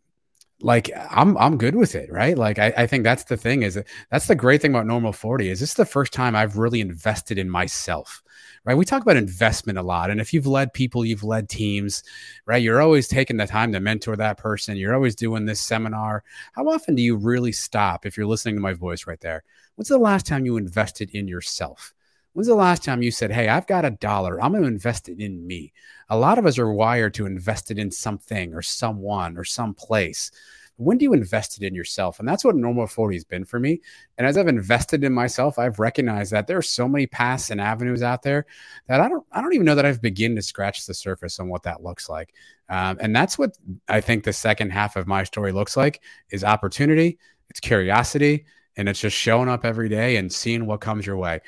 like 0.60 0.90
I'm 1.10 1.36
I'm 1.36 1.58
good 1.58 1.76
with 1.76 1.94
it, 1.94 2.10
right? 2.10 2.36
Like 2.36 2.58
I, 2.58 2.72
I 2.76 2.86
think 2.86 3.04
that's 3.04 3.24
the 3.24 3.36
thing 3.36 3.62
is 3.62 3.74
that 3.74 3.86
that's 4.10 4.26
the 4.26 4.34
great 4.34 4.62
thing 4.62 4.72
about 4.72 4.86
normal 4.86 5.12
40 5.12 5.50
is 5.50 5.60
this 5.60 5.70
is 5.70 5.74
the 5.76 5.84
first 5.84 6.12
time 6.12 6.34
I've 6.34 6.56
really 6.56 6.80
invested 6.80 7.38
in 7.38 7.50
myself. 7.50 8.22
Right. 8.64 8.76
We 8.76 8.86
talk 8.86 9.02
about 9.02 9.18
investment 9.18 9.78
a 9.78 9.82
lot. 9.82 10.10
And 10.10 10.22
if 10.22 10.32
you've 10.32 10.46
led 10.46 10.72
people, 10.72 11.04
you've 11.04 11.22
led 11.22 11.50
teams, 11.50 12.02
right? 12.46 12.62
You're 12.62 12.80
always 12.80 13.08
taking 13.08 13.36
the 13.36 13.46
time 13.46 13.72
to 13.72 13.80
mentor 13.80 14.16
that 14.16 14.38
person. 14.38 14.78
You're 14.78 14.94
always 14.94 15.14
doing 15.14 15.44
this 15.44 15.60
seminar. 15.60 16.24
How 16.54 16.66
often 16.68 16.94
do 16.94 17.02
you 17.02 17.16
really 17.16 17.52
stop 17.52 18.06
if 18.06 18.16
you're 18.16 18.26
listening 18.26 18.54
to 18.54 18.62
my 18.62 18.72
voice 18.72 19.06
right 19.06 19.20
there? 19.20 19.44
What's 19.74 19.90
the 19.90 19.98
last 19.98 20.26
time 20.26 20.46
you 20.46 20.56
invested 20.56 21.10
in 21.10 21.28
yourself? 21.28 21.93
When's 22.34 22.48
the 22.48 22.54
last 22.54 22.84
time 22.84 23.02
you 23.02 23.10
said, 23.10 23.30
Hey, 23.30 23.48
I've 23.48 23.66
got 23.66 23.84
a 23.84 23.90
dollar. 23.92 24.42
I'm 24.42 24.50
going 24.52 24.64
to 24.64 24.68
invest 24.68 25.08
it 25.08 25.20
in 25.20 25.46
me? 25.46 25.72
A 26.10 26.18
lot 26.18 26.38
of 26.38 26.46
us 26.46 26.58
are 26.58 26.72
wired 26.72 27.14
to 27.14 27.26
invest 27.26 27.70
it 27.70 27.78
in 27.78 27.90
something 27.90 28.52
or 28.54 28.60
someone 28.60 29.38
or 29.38 29.44
some 29.44 29.72
place. 29.72 30.30
When 30.76 30.98
do 30.98 31.04
you 31.04 31.12
invest 31.12 31.56
it 31.56 31.64
in 31.64 31.72
yourself? 31.72 32.18
And 32.18 32.26
that's 32.28 32.44
what 32.44 32.56
normal 32.56 32.88
40 32.88 33.14
has 33.14 33.24
been 33.24 33.44
for 33.44 33.60
me. 33.60 33.80
And 34.18 34.26
as 34.26 34.36
I've 34.36 34.48
invested 34.48 35.04
in 35.04 35.12
myself, 35.12 35.56
I've 35.56 35.78
recognized 35.78 36.32
that 36.32 36.48
there 36.48 36.58
are 36.58 36.62
so 36.62 36.88
many 36.88 37.06
paths 37.06 37.50
and 37.50 37.60
avenues 37.60 38.02
out 38.02 38.22
there 38.22 38.46
that 38.88 39.00
I 39.00 39.08
don't 39.08 39.24
I 39.30 39.40
don't 39.40 39.54
even 39.54 39.64
know 39.64 39.76
that 39.76 39.86
I've 39.86 40.02
begun 40.02 40.34
to 40.34 40.42
scratch 40.42 40.84
the 40.86 40.94
surface 40.94 41.38
on 41.38 41.48
what 41.48 41.62
that 41.62 41.84
looks 41.84 42.08
like. 42.08 42.34
Um, 42.68 42.98
and 43.00 43.14
that's 43.14 43.38
what 43.38 43.56
I 43.88 44.00
think 44.00 44.24
the 44.24 44.32
second 44.32 44.70
half 44.70 44.96
of 44.96 45.06
my 45.06 45.22
story 45.22 45.52
looks 45.52 45.76
like 45.76 46.02
is 46.30 46.42
opportunity, 46.42 47.18
it's 47.48 47.60
curiosity, 47.60 48.46
and 48.76 48.88
it's 48.88 49.00
just 49.00 49.16
showing 49.16 49.48
up 49.48 49.64
every 49.64 49.88
day 49.88 50.16
and 50.16 50.32
seeing 50.32 50.66
what 50.66 50.80
comes 50.80 51.06
your 51.06 51.16
way. 51.16 51.40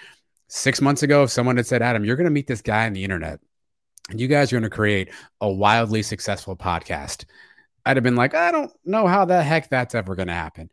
Six 0.48 0.80
months 0.80 1.02
ago, 1.02 1.24
if 1.24 1.30
someone 1.30 1.56
had 1.56 1.66
said, 1.66 1.82
Adam, 1.82 2.04
you're 2.04 2.16
going 2.16 2.24
to 2.24 2.30
meet 2.30 2.46
this 2.46 2.62
guy 2.62 2.86
on 2.86 2.92
the 2.92 3.04
internet 3.04 3.40
and 4.10 4.20
you 4.20 4.28
guys 4.28 4.52
are 4.52 4.56
going 4.56 4.70
to 4.70 4.70
create 4.70 5.10
a 5.40 5.50
wildly 5.50 6.02
successful 6.02 6.56
podcast, 6.56 7.24
I'd 7.84 7.96
have 7.96 8.04
been 8.04 8.16
like, 8.16 8.34
I 8.34 8.52
don't 8.52 8.72
know 8.84 9.06
how 9.06 9.24
the 9.24 9.42
heck 9.42 9.68
that's 9.68 9.94
ever 9.94 10.14
going 10.14 10.28
to 10.28 10.34
happen. 10.34 10.70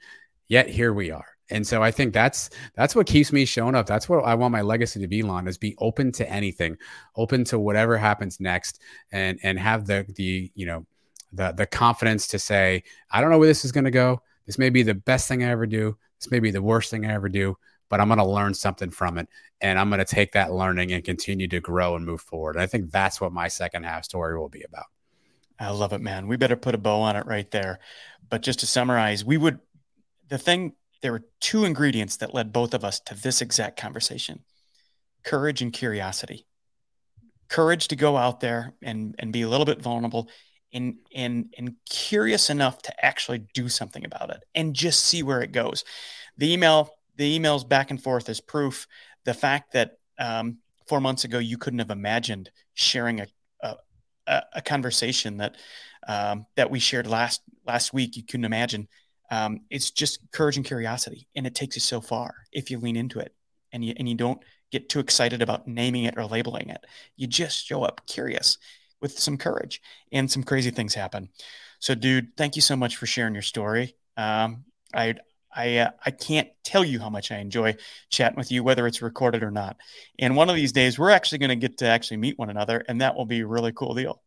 Yet 0.48 0.70
here 0.70 0.94
we 0.94 1.12
are. 1.12 1.26
And 1.50 1.66
so 1.66 1.84
I 1.84 1.92
think 1.92 2.14
that's 2.14 2.50
that's 2.76 2.96
what 2.96 3.06
keeps 3.06 3.32
me 3.32 3.46
showing 3.46 3.76
up. 3.76 3.86
That's 3.86 4.08
what 4.08 4.24
I 4.24 4.34
want 4.36 4.54
my 4.54 4.62
legacy 4.62 5.00
to 5.02 5.08
be, 5.08 5.22
Lon, 5.22 5.48
is 5.48 5.58
be 5.58 5.76
open 5.78 6.12
to 6.14 6.30
anything, 6.30 6.78
open 7.16 7.44
to 7.46 7.60
whatever 7.60 7.98
happens 7.98 8.40
next, 8.40 8.82
and 9.12 9.40
and 9.44 9.60
have 9.60 9.86
the 9.86 10.06
the 10.16 10.52
you 10.56 10.66
know 10.66 10.86
the 11.34 11.52
the 11.52 11.66
confidence 11.66 12.28
to 12.28 12.40
say, 12.40 12.84
I 13.12 13.22
don't 13.22 13.30
know 13.30 13.38
where 13.38 13.48
this 13.48 13.66
is 13.66 13.72
going 13.72 13.84
to 13.84 13.92
go. 13.92 14.22
This 14.46 14.58
may 14.58 14.70
be 14.70 14.84
the 14.84 14.94
best 14.94 15.28
thing 15.28 15.44
I 15.44 15.50
ever 15.50 15.68
do. 15.68 15.98
This 16.20 16.32
may 16.32 16.40
be 16.40 16.52
the 16.52 16.62
worst 16.62 16.90
thing 16.90 17.06
I 17.06 17.14
ever 17.14 17.30
do, 17.30 17.58
but 17.94 18.02
I'm 18.02 18.08
going 18.08 18.18
to 18.18 18.26
learn 18.26 18.56
something 18.56 18.90
from 18.90 19.20
it. 19.20 19.30
And 19.62 19.78
I'm 19.78 19.92
going 19.92 20.00
to 20.00 20.16
take 20.16 20.32
that 20.32 20.52
learning 20.52 20.94
and 20.94 21.04
continue 21.04 21.48
to 21.50 21.60
grow 21.60 21.96
and 21.96 22.04
move 22.04 22.22
forward. 22.22 22.56
And 22.56 22.64
I 22.64 22.66
think 22.66 22.90
that's 22.90 23.22
what 23.22 23.32
my 23.32 23.48
second 23.48 23.84
half 23.84 24.04
story 24.04 24.36
will 24.36 24.50
be 24.50 24.64
about. 24.64 24.88
I 25.60 25.70
love 25.70 25.94
it, 25.94 26.02
man. 26.02 26.26
We 26.26 26.36
better 26.36 26.56
put 26.56 26.74
a 26.74 26.80
bow 26.80 27.02
on 27.02 27.16
it 27.16 27.28
right 27.28 27.52
there. 27.52 27.78
But 28.32 28.42
just 28.42 28.62
to 28.62 28.66
summarize, 28.66 29.24
we 29.24 29.38
would, 29.38 29.60
the 30.28 30.40
thing, 30.40 30.74
there 31.04 31.12
were 31.12 31.26
two 31.40 31.66
ingredients 31.66 32.18
that 32.18 32.34
led 32.34 32.52
both 32.52 32.74
of 32.74 32.84
us 32.84 33.00
to 33.02 33.14
this 33.14 33.44
exact 33.44 33.80
conversation 33.80 34.40
courage 35.24 35.62
and 35.62 35.72
curiosity. 35.72 36.48
Courage 37.48 37.90
to 37.90 37.96
go 37.96 38.18
out 38.18 38.40
there 38.40 38.74
and, 38.82 39.14
and 39.20 39.32
be 39.32 39.44
a 39.44 39.50
little 39.50 39.68
bit 39.68 39.84
vulnerable 39.84 40.32
and 40.74 40.96
and 41.14 41.54
and 41.60 41.76
curious 41.88 42.50
enough 42.50 42.82
to 42.82 43.06
actually 43.06 43.46
do 43.54 43.70
something 43.70 44.04
about 44.04 44.32
it 44.32 44.44
and 44.56 44.74
just 44.74 45.06
see 45.06 45.22
where 45.22 45.44
it 45.44 45.52
goes. 45.52 45.84
The 46.38 46.52
email, 46.52 46.90
the 47.16 47.40
emails 47.40 47.68
back 47.68 47.92
and 47.92 48.02
forth 48.02 48.30
is 48.30 48.42
proof. 48.42 48.88
The 49.26 49.34
fact 49.34 49.74
that 49.74 49.98
um, 50.20 50.58
four 50.88 51.02
months 51.02 51.24
ago 51.24 51.40
you 51.40 51.58
couldn't 51.58 51.80
have 51.80 51.92
imagined 51.92 52.52
sharing 52.74 53.22
a 53.22 53.28
a, 54.28 54.44
a 54.54 54.62
conversation 54.62 55.38
that 55.38 55.56
um, 56.08 56.46
that 56.56 56.70
we 56.70 56.80
shared 56.80 57.08
last 57.08 57.42
last 57.66 57.94
week, 57.94 58.18
you 58.18 58.24
couldn't 58.24 58.46
imagine. 58.46 58.88
Um, 59.32 59.62
it's 59.70 59.92
just 59.92 60.20
courage 60.32 60.58
and 60.58 60.66
curiosity, 60.66 61.28
and 61.36 61.48
it 61.48 61.56
takes 61.56 61.76
you 61.76 61.82
so 61.82 62.02
far 62.02 62.36
if 62.52 62.70
you 62.70 62.80
lean 62.80 62.96
into 62.96 63.20
it 63.20 63.34
and 63.72 63.84
you 63.84 63.94
and 63.98 64.08
you 64.08 64.16
don't 64.16 64.42
get 64.72 64.90
too 64.90 65.00
excited 65.00 65.42
about 65.42 65.68
naming 65.68 66.04
it 66.04 66.18
or 66.18 66.26
labeling 66.26 66.70
it. 66.70 66.84
You 67.16 67.28
just 67.28 67.66
show 67.66 67.84
up 67.84 68.02
curious 68.08 68.58
with 69.02 69.18
some 69.18 69.38
courage 69.38 69.82
and 70.12 70.30
some 70.30 70.44
crazy 70.44 70.72
things 70.72 70.94
happen. 70.94 71.30
So, 71.80 71.94
dude, 71.96 72.36
thank 72.38 72.56
you 72.56 72.62
so 72.62 72.76
much 72.76 72.96
for 72.96 73.06
sharing 73.06 73.34
your 73.34 73.44
story. 73.44 73.96
Um, 74.16 74.66
I 74.94 75.16
I 75.56 75.78
uh, 75.78 75.92
I 76.06 76.12
can't 76.12 76.50
tell 76.64 76.84
you 76.84 77.00
how 77.00 77.10
much 77.10 77.32
I 77.32 77.38
enjoy 77.38 77.76
chatting 78.10 78.38
with 78.38 78.52
you, 78.52 78.64
whether 78.64 78.88
it's 78.88 79.02
recorded 79.02 79.44
or 79.44 79.52
not. 79.52 79.78
And 80.20 80.36
one 80.36 80.50
of 80.50 80.56
these 80.56 80.72
days, 80.72 80.98
we're 80.98 81.12
actually 81.12 81.40
going 81.40 81.50
to 81.50 81.56
get 81.56 81.78
to 81.80 81.88
actually 81.88 82.18
meet 82.18 82.38
one 82.38 82.50
another, 82.50 82.84
and 82.88 83.02
that 83.02 83.16
will 83.16 83.26
be 83.26 83.42
a 83.42 83.48
really 83.48 83.72
cool 83.72 83.94
deal. 83.94 84.22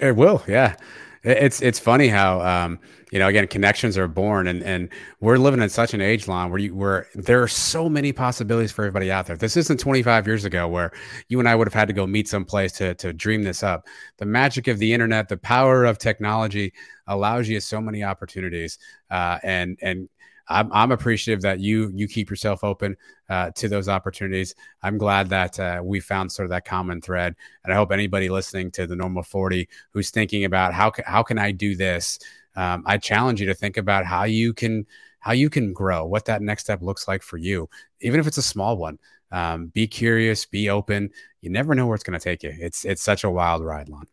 It 0.00 0.14
will, 0.14 0.42
yeah. 0.46 0.76
It's 1.22 1.60
it's 1.60 1.78
funny 1.78 2.08
how 2.08 2.40
um, 2.40 2.78
you 3.12 3.18
know 3.18 3.28
again 3.28 3.46
connections 3.46 3.98
are 3.98 4.08
born 4.08 4.46
and 4.46 4.62
and 4.62 4.88
we're 5.20 5.36
living 5.36 5.60
in 5.60 5.68
such 5.68 5.92
an 5.92 6.00
age 6.00 6.26
line 6.26 6.48
where 6.48 6.58
you 6.58 6.74
where 6.74 7.08
there 7.14 7.42
are 7.42 7.48
so 7.48 7.90
many 7.90 8.10
possibilities 8.10 8.72
for 8.72 8.84
everybody 8.84 9.12
out 9.12 9.26
there. 9.26 9.36
This 9.36 9.54
isn't 9.58 9.78
25 9.78 10.26
years 10.26 10.46
ago 10.46 10.66
where 10.66 10.92
you 11.28 11.38
and 11.38 11.46
I 11.46 11.54
would 11.54 11.66
have 11.66 11.74
had 11.74 11.88
to 11.88 11.94
go 11.94 12.06
meet 12.06 12.26
someplace 12.26 12.72
to 12.72 12.94
to 12.94 13.12
dream 13.12 13.42
this 13.42 13.62
up. 13.62 13.86
The 14.16 14.24
magic 14.24 14.66
of 14.66 14.78
the 14.78 14.94
internet, 14.94 15.28
the 15.28 15.36
power 15.36 15.84
of 15.84 15.98
technology 15.98 16.72
allows 17.06 17.50
you 17.50 17.60
so 17.60 17.82
many 17.82 18.02
opportunities 18.02 18.78
uh, 19.10 19.38
and 19.42 19.78
and 19.82 20.08
I'm, 20.50 20.70
I'm 20.72 20.92
appreciative 20.92 21.42
that 21.42 21.60
you 21.60 21.90
you 21.94 22.08
keep 22.08 22.28
yourself 22.28 22.64
open 22.64 22.96
uh, 23.28 23.50
to 23.52 23.68
those 23.68 23.88
opportunities. 23.88 24.54
I'm 24.82 24.98
glad 24.98 25.28
that 25.30 25.58
uh, 25.58 25.80
we 25.82 26.00
found 26.00 26.30
sort 26.30 26.46
of 26.46 26.50
that 26.50 26.64
common 26.64 27.00
thread, 27.00 27.36
and 27.64 27.72
I 27.72 27.76
hope 27.76 27.92
anybody 27.92 28.28
listening 28.28 28.70
to 28.72 28.86
the 28.86 28.96
Normal 28.96 29.22
40 29.22 29.68
who's 29.92 30.10
thinking 30.10 30.44
about 30.44 30.74
how 30.74 30.92
how 31.06 31.22
can 31.22 31.38
I 31.38 31.52
do 31.52 31.76
this, 31.76 32.18
um, 32.56 32.82
I 32.84 32.98
challenge 32.98 33.40
you 33.40 33.46
to 33.46 33.54
think 33.54 33.76
about 33.76 34.04
how 34.04 34.24
you 34.24 34.52
can 34.52 34.86
how 35.20 35.32
you 35.32 35.48
can 35.48 35.72
grow, 35.72 36.04
what 36.04 36.24
that 36.24 36.42
next 36.42 36.64
step 36.64 36.82
looks 36.82 37.06
like 37.06 37.22
for 37.22 37.36
you, 37.36 37.68
even 38.00 38.20
if 38.20 38.26
it's 38.26 38.38
a 38.38 38.42
small 38.42 38.76
one. 38.76 38.98
Um, 39.32 39.68
be 39.68 39.86
curious, 39.86 40.44
be 40.44 40.68
open. 40.68 41.10
You 41.40 41.50
never 41.50 41.74
know 41.74 41.86
where 41.86 41.94
it's 41.94 42.02
going 42.04 42.18
to 42.18 42.22
take 42.22 42.42
you. 42.42 42.52
It's 42.58 42.84
it's 42.84 43.02
such 43.02 43.22
a 43.24 43.30
wild 43.30 43.64
ride, 43.64 43.88
Lon. 43.88 44.06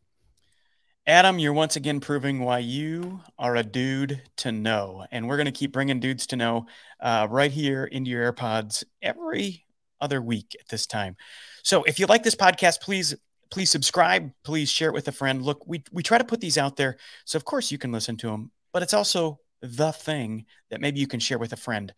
Adam, 1.08 1.40
you're 1.40 1.54
once 1.54 1.78
again 1.78 2.02
proving 2.02 2.42
why 2.42 2.60
you 2.60 3.22
are 3.40 3.56
a 3.56 3.64
dude 3.64 4.22
to 4.36 4.52
know. 4.52 5.06
And 5.10 5.26
we're 5.26 5.38
going 5.38 5.46
to 5.46 5.54
keep 5.54 5.72
bringing 5.72 6.02
dudes 6.02 6.28
to 6.28 6.36
know 6.36 6.66
uh, 7.00 7.28
right 7.30 7.50
here 7.50 7.86
into 7.86 8.12
your 8.12 8.34
AirPods 8.34 8.84
every 9.02 9.66
other 10.02 10.22
week 10.22 10.58
at 10.60 10.68
this 10.68 10.86
time. 10.86 11.16
So 11.64 11.84
if 11.84 11.98
you 11.98 12.08
like 12.08 12.24
this 12.24 12.36
podcast, 12.36 12.82
please 12.82 13.16
please 13.50 13.72
subscribe 13.72 14.30
please 14.44 14.70
share 14.70 14.90
it 14.90 14.94
with 14.94 15.08
a 15.08 15.12
friend 15.14 15.42
look 15.42 15.66
we, 15.66 15.82
we 15.94 16.04
try 16.04 16.18
to 16.18 16.26
put 16.26 16.42
these 16.42 16.58
out 16.58 16.76
there 16.76 16.98
so 17.24 17.38
of 17.38 17.46
course 17.46 17.72
you 17.72 17.78
can 17.78 17.94
listen 17.94 18.18
to 18.18 18.28
them 18.28 18.52
but 18.74 18.84
it's 18.84 18.94
also 18.94 19.40
the 19.62 19.94
thing 19.94 20.46
that 20.70 20.82
maybe 20.82 21.00
you 21.00 21.08
can 21.08 21.22
share 21.22 21.38
with 21.38 21.54
a 21.54 21.56
friend 21.56 21.94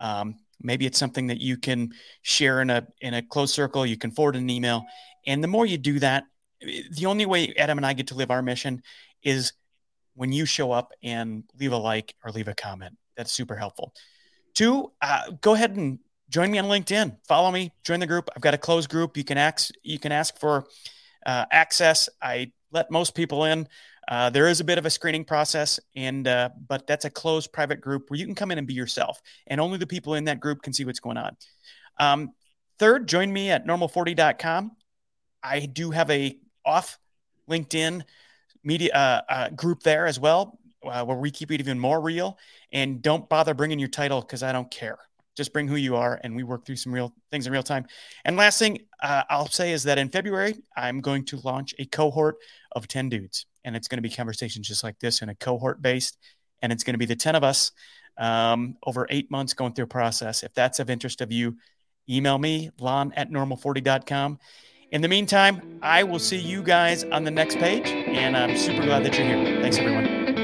um, 0.00 0.34
maybe 0.62 0.86
it's 0.86 0.98
something 0.98 1.26
that 1.26 1.42
you 1.42 1.58
can 1.58 1.92
share 2.22 2.62
in 2.62 2.70
a 2.70 2.86
in 3.02 3.12
a 3.12 3.20
closed 3.20 3.52
circle 3.52 3.84
you 3.84 3.98
can 3.98 4.10
forward 4.10 4.34
an 4.34 4.48
email 4.48 4.82
and 5.26 5.44
the 5.44 5.46
more 5.46 5.66
you 5.66 5.76
do 5.76 5.98
that 5.98 6.24
the 6.90 7.06
only 7.06 7.26
way 7.26 7.54
Adam 7.56 7.78
and 7.78 7.86
I 7.86 7.92
get 7.92 8.08
to 8.08 8.14
live 8.14 8.30
our 8.30 8.42
mission 8.42 8.82
is 9.22 9.52
when 10.14 10.32
you 10.32 10.46
show 10.46 10.72
up 10.72 10.92
and 11.02 11.44
leave 11.58 11.72
a 11.72 11.76
like 11.76 12.14
or 12.24 12.30
leave 12.30 12.48
a 12.48 12.54
comment. 12.54 12.96
That's 13.16 13.32
super 13.32 13.56
helpful. 13.56 13.92
Two, 14.54 14.92
uh, 15.02 15.30
go 15.40 15.54
ahead 15.54 15.76
and 15.76 15.98
join 16.28 16.50
me 16.50 16.58
on 16.58 16.66
LinkedIn. 16.66 17.16
Follow 17.26 17.50
me, 17.50 17.72
join 17.84 18.00
the 18.00 18.06
group. 18.06 18.28
I've 18.34 18.42
got 18.42 18.54
a 18.54 18.58
closed 18.58 18.88
group. 18.88 19.16
You 19.16 19.24
can 19.24 19.38
ask 19.38 19.70
you 19.82 19.98
can 19.98 20.12
ask 20.12 20.38
for 20.38 20.66
uh, 21.26 21.44
access. 21.50 22.08
I 22.22 22.52
let 22.72 22.90
most 22.90 23.14
people 23.14 23.44
in. 23.44 23.68
Uh, 24.06 24.28
there 24.30 24.48
is 24.48 24.60
a 24.60 24.64
bit 24.64 24.76
of 24.76 24.84
a 24.84 24.90
screening 24.90 25.24
process, 25.24 25.80
and 25.96 26.28
uh, 26.28 26.50
but 26.68 26.86
that's 26.86 27.04
a 27.04 27.10
closed 27.10 27.52
private 27.52 27.80
group 27.80 28.10
where 28.10 28.18
you 28.18 28.26
can 28.26 28.34
come 28.34 28.50
in 28.50 28.58
and 28.58 28.66
be 28.66 28.74
yourself, 28.74 29.20
and 29.46 29.60
only 29.60 29.78
the 29.78 29.86
people 29.86 30.14
in 30.14 30.24
that 30.24 30.40
group 30.40 30.62
can 30.62 30.72
see 30.72 30.84
what's 30.84 31.00
going 31.00 31.16
on. 31.16 31.36
Um, 31.98 32.32
third, 32.78 33.08
join 33.08 33.32
me 33.32 33.50
at 33.50 33.66
normal40.com. 33.66 34.72
I 35.42 35.60
do 35.60 35.90
have 35.90 36.10
a 36.10 36.36
off 36.64 36.98
LinkedIn 37.48 38.02
media 38.62 38.92
uh, 38.94 39.20
uh, 39.28 39.48
group 39.50 39.82
there 39.82 40.06
as 40.06 40.18
well, 40.18 40.58
uh, 40.84 41.04
where 41.04 41.16
we 41.16 41.30
keep 41.30 41.50
it 41.50 41.60
even 41.60 41.78
more 41.78 42.00
real. 42.00 42.38
And 42.72 43.02
don't 43.02 43.28
bother 43.28 43.54
bringing 43.54 43.78
your 43.78 43.88
title 43.88 44.20
because 44.20 44.42
I 44.42 44.52
don't 44.52 44.70
care. 44.70 44.98
Just 45.36 45.52
bring 45.52 45.66
who 45.66 45.76
you 45.76 45.96
are, 45.96 46.20
and 46.22 46.36
we 46.36 46.44
work 46.44 46.64
through 46.64 46.76
some 46.76 46.92
real 46.92 47.12
things 47.32 47.46
in 47.46 47.52
real 47.52 47.62
time. 47.62 47.86
And 48.24 48.36
last 48.36 48.58
thing 48.58 48.78
uh, 49.02 49.24
I'll 49.28 49.48
say 49.48 49.72
is 49.72 49.82
that 49.82 49.98
in 49.98 50.08
February, 50.08 50.62
I'm 50.76 51.00
going 51.00 51.24
to 51.26 51.40
launch 51.42 51.74
a 51.78 51.86
cohort 51.86 52.36
of 52.72 52.86
10 52.86 53.08
dudes, 53.08 53.46
and 53.64 53.74
it's 53.74 53.88
going 53.88 53.98
to 53.98 54.02
be 54.02 54.10
conversations 54.10 54.68
just 54.68 54.84
like 54.84 54.98
this 55.00 55.22
in 55.22 55.28
a 55.28 55.34
cohort 55.34 55.82
based. 55.82 56.18
And 56.62 56.72
it's 56.72 56.84
going 56.84 56.94
to 56.94 56.98
be 56.98 57.04
the 57.04 57.16
10 57.16 57.34
of 57.34 57.42
us 57.42 57.72
um, 58.16 58.76
over 58.86 59.06
eight 59.10 59.30
months 59.30 59.54
going 59.54 59.72
through 59.72 59.86
a 59.86 59.88
process. 59.88 60.44
If 60.44 60.54
that's 60.54 60.78
of 60.78 60.88
interest 60.88 61.20
of 61.20 61.32
you, 61.32 61.56
email 62.08 62.38
me, 62.38 62.70
lon 62.78 63.12
at 63.14 63.30
normal40.com. 63.30 64.38
In 64.94 65.02
the 65.02 65.08
meantime, 65.08 65.60
I 65.82 66.04
will 66.04 66.20
see 66.20 66.36
you 66.36 66.62
guys 66.62 67.02
on 67.02 67.24
the 67.24 67.30
next 67.32 67.56
page, 67.58 67.88
and 67.88 68.36
I'm 68.36 68.56
super 68.56 68.84
glad 68.84 69.04
that 69.04 69.18
you're 69.18 69.26
here. 69.26 69.60
Thanks, 69.60 69.76
everyone. 69.76 70.43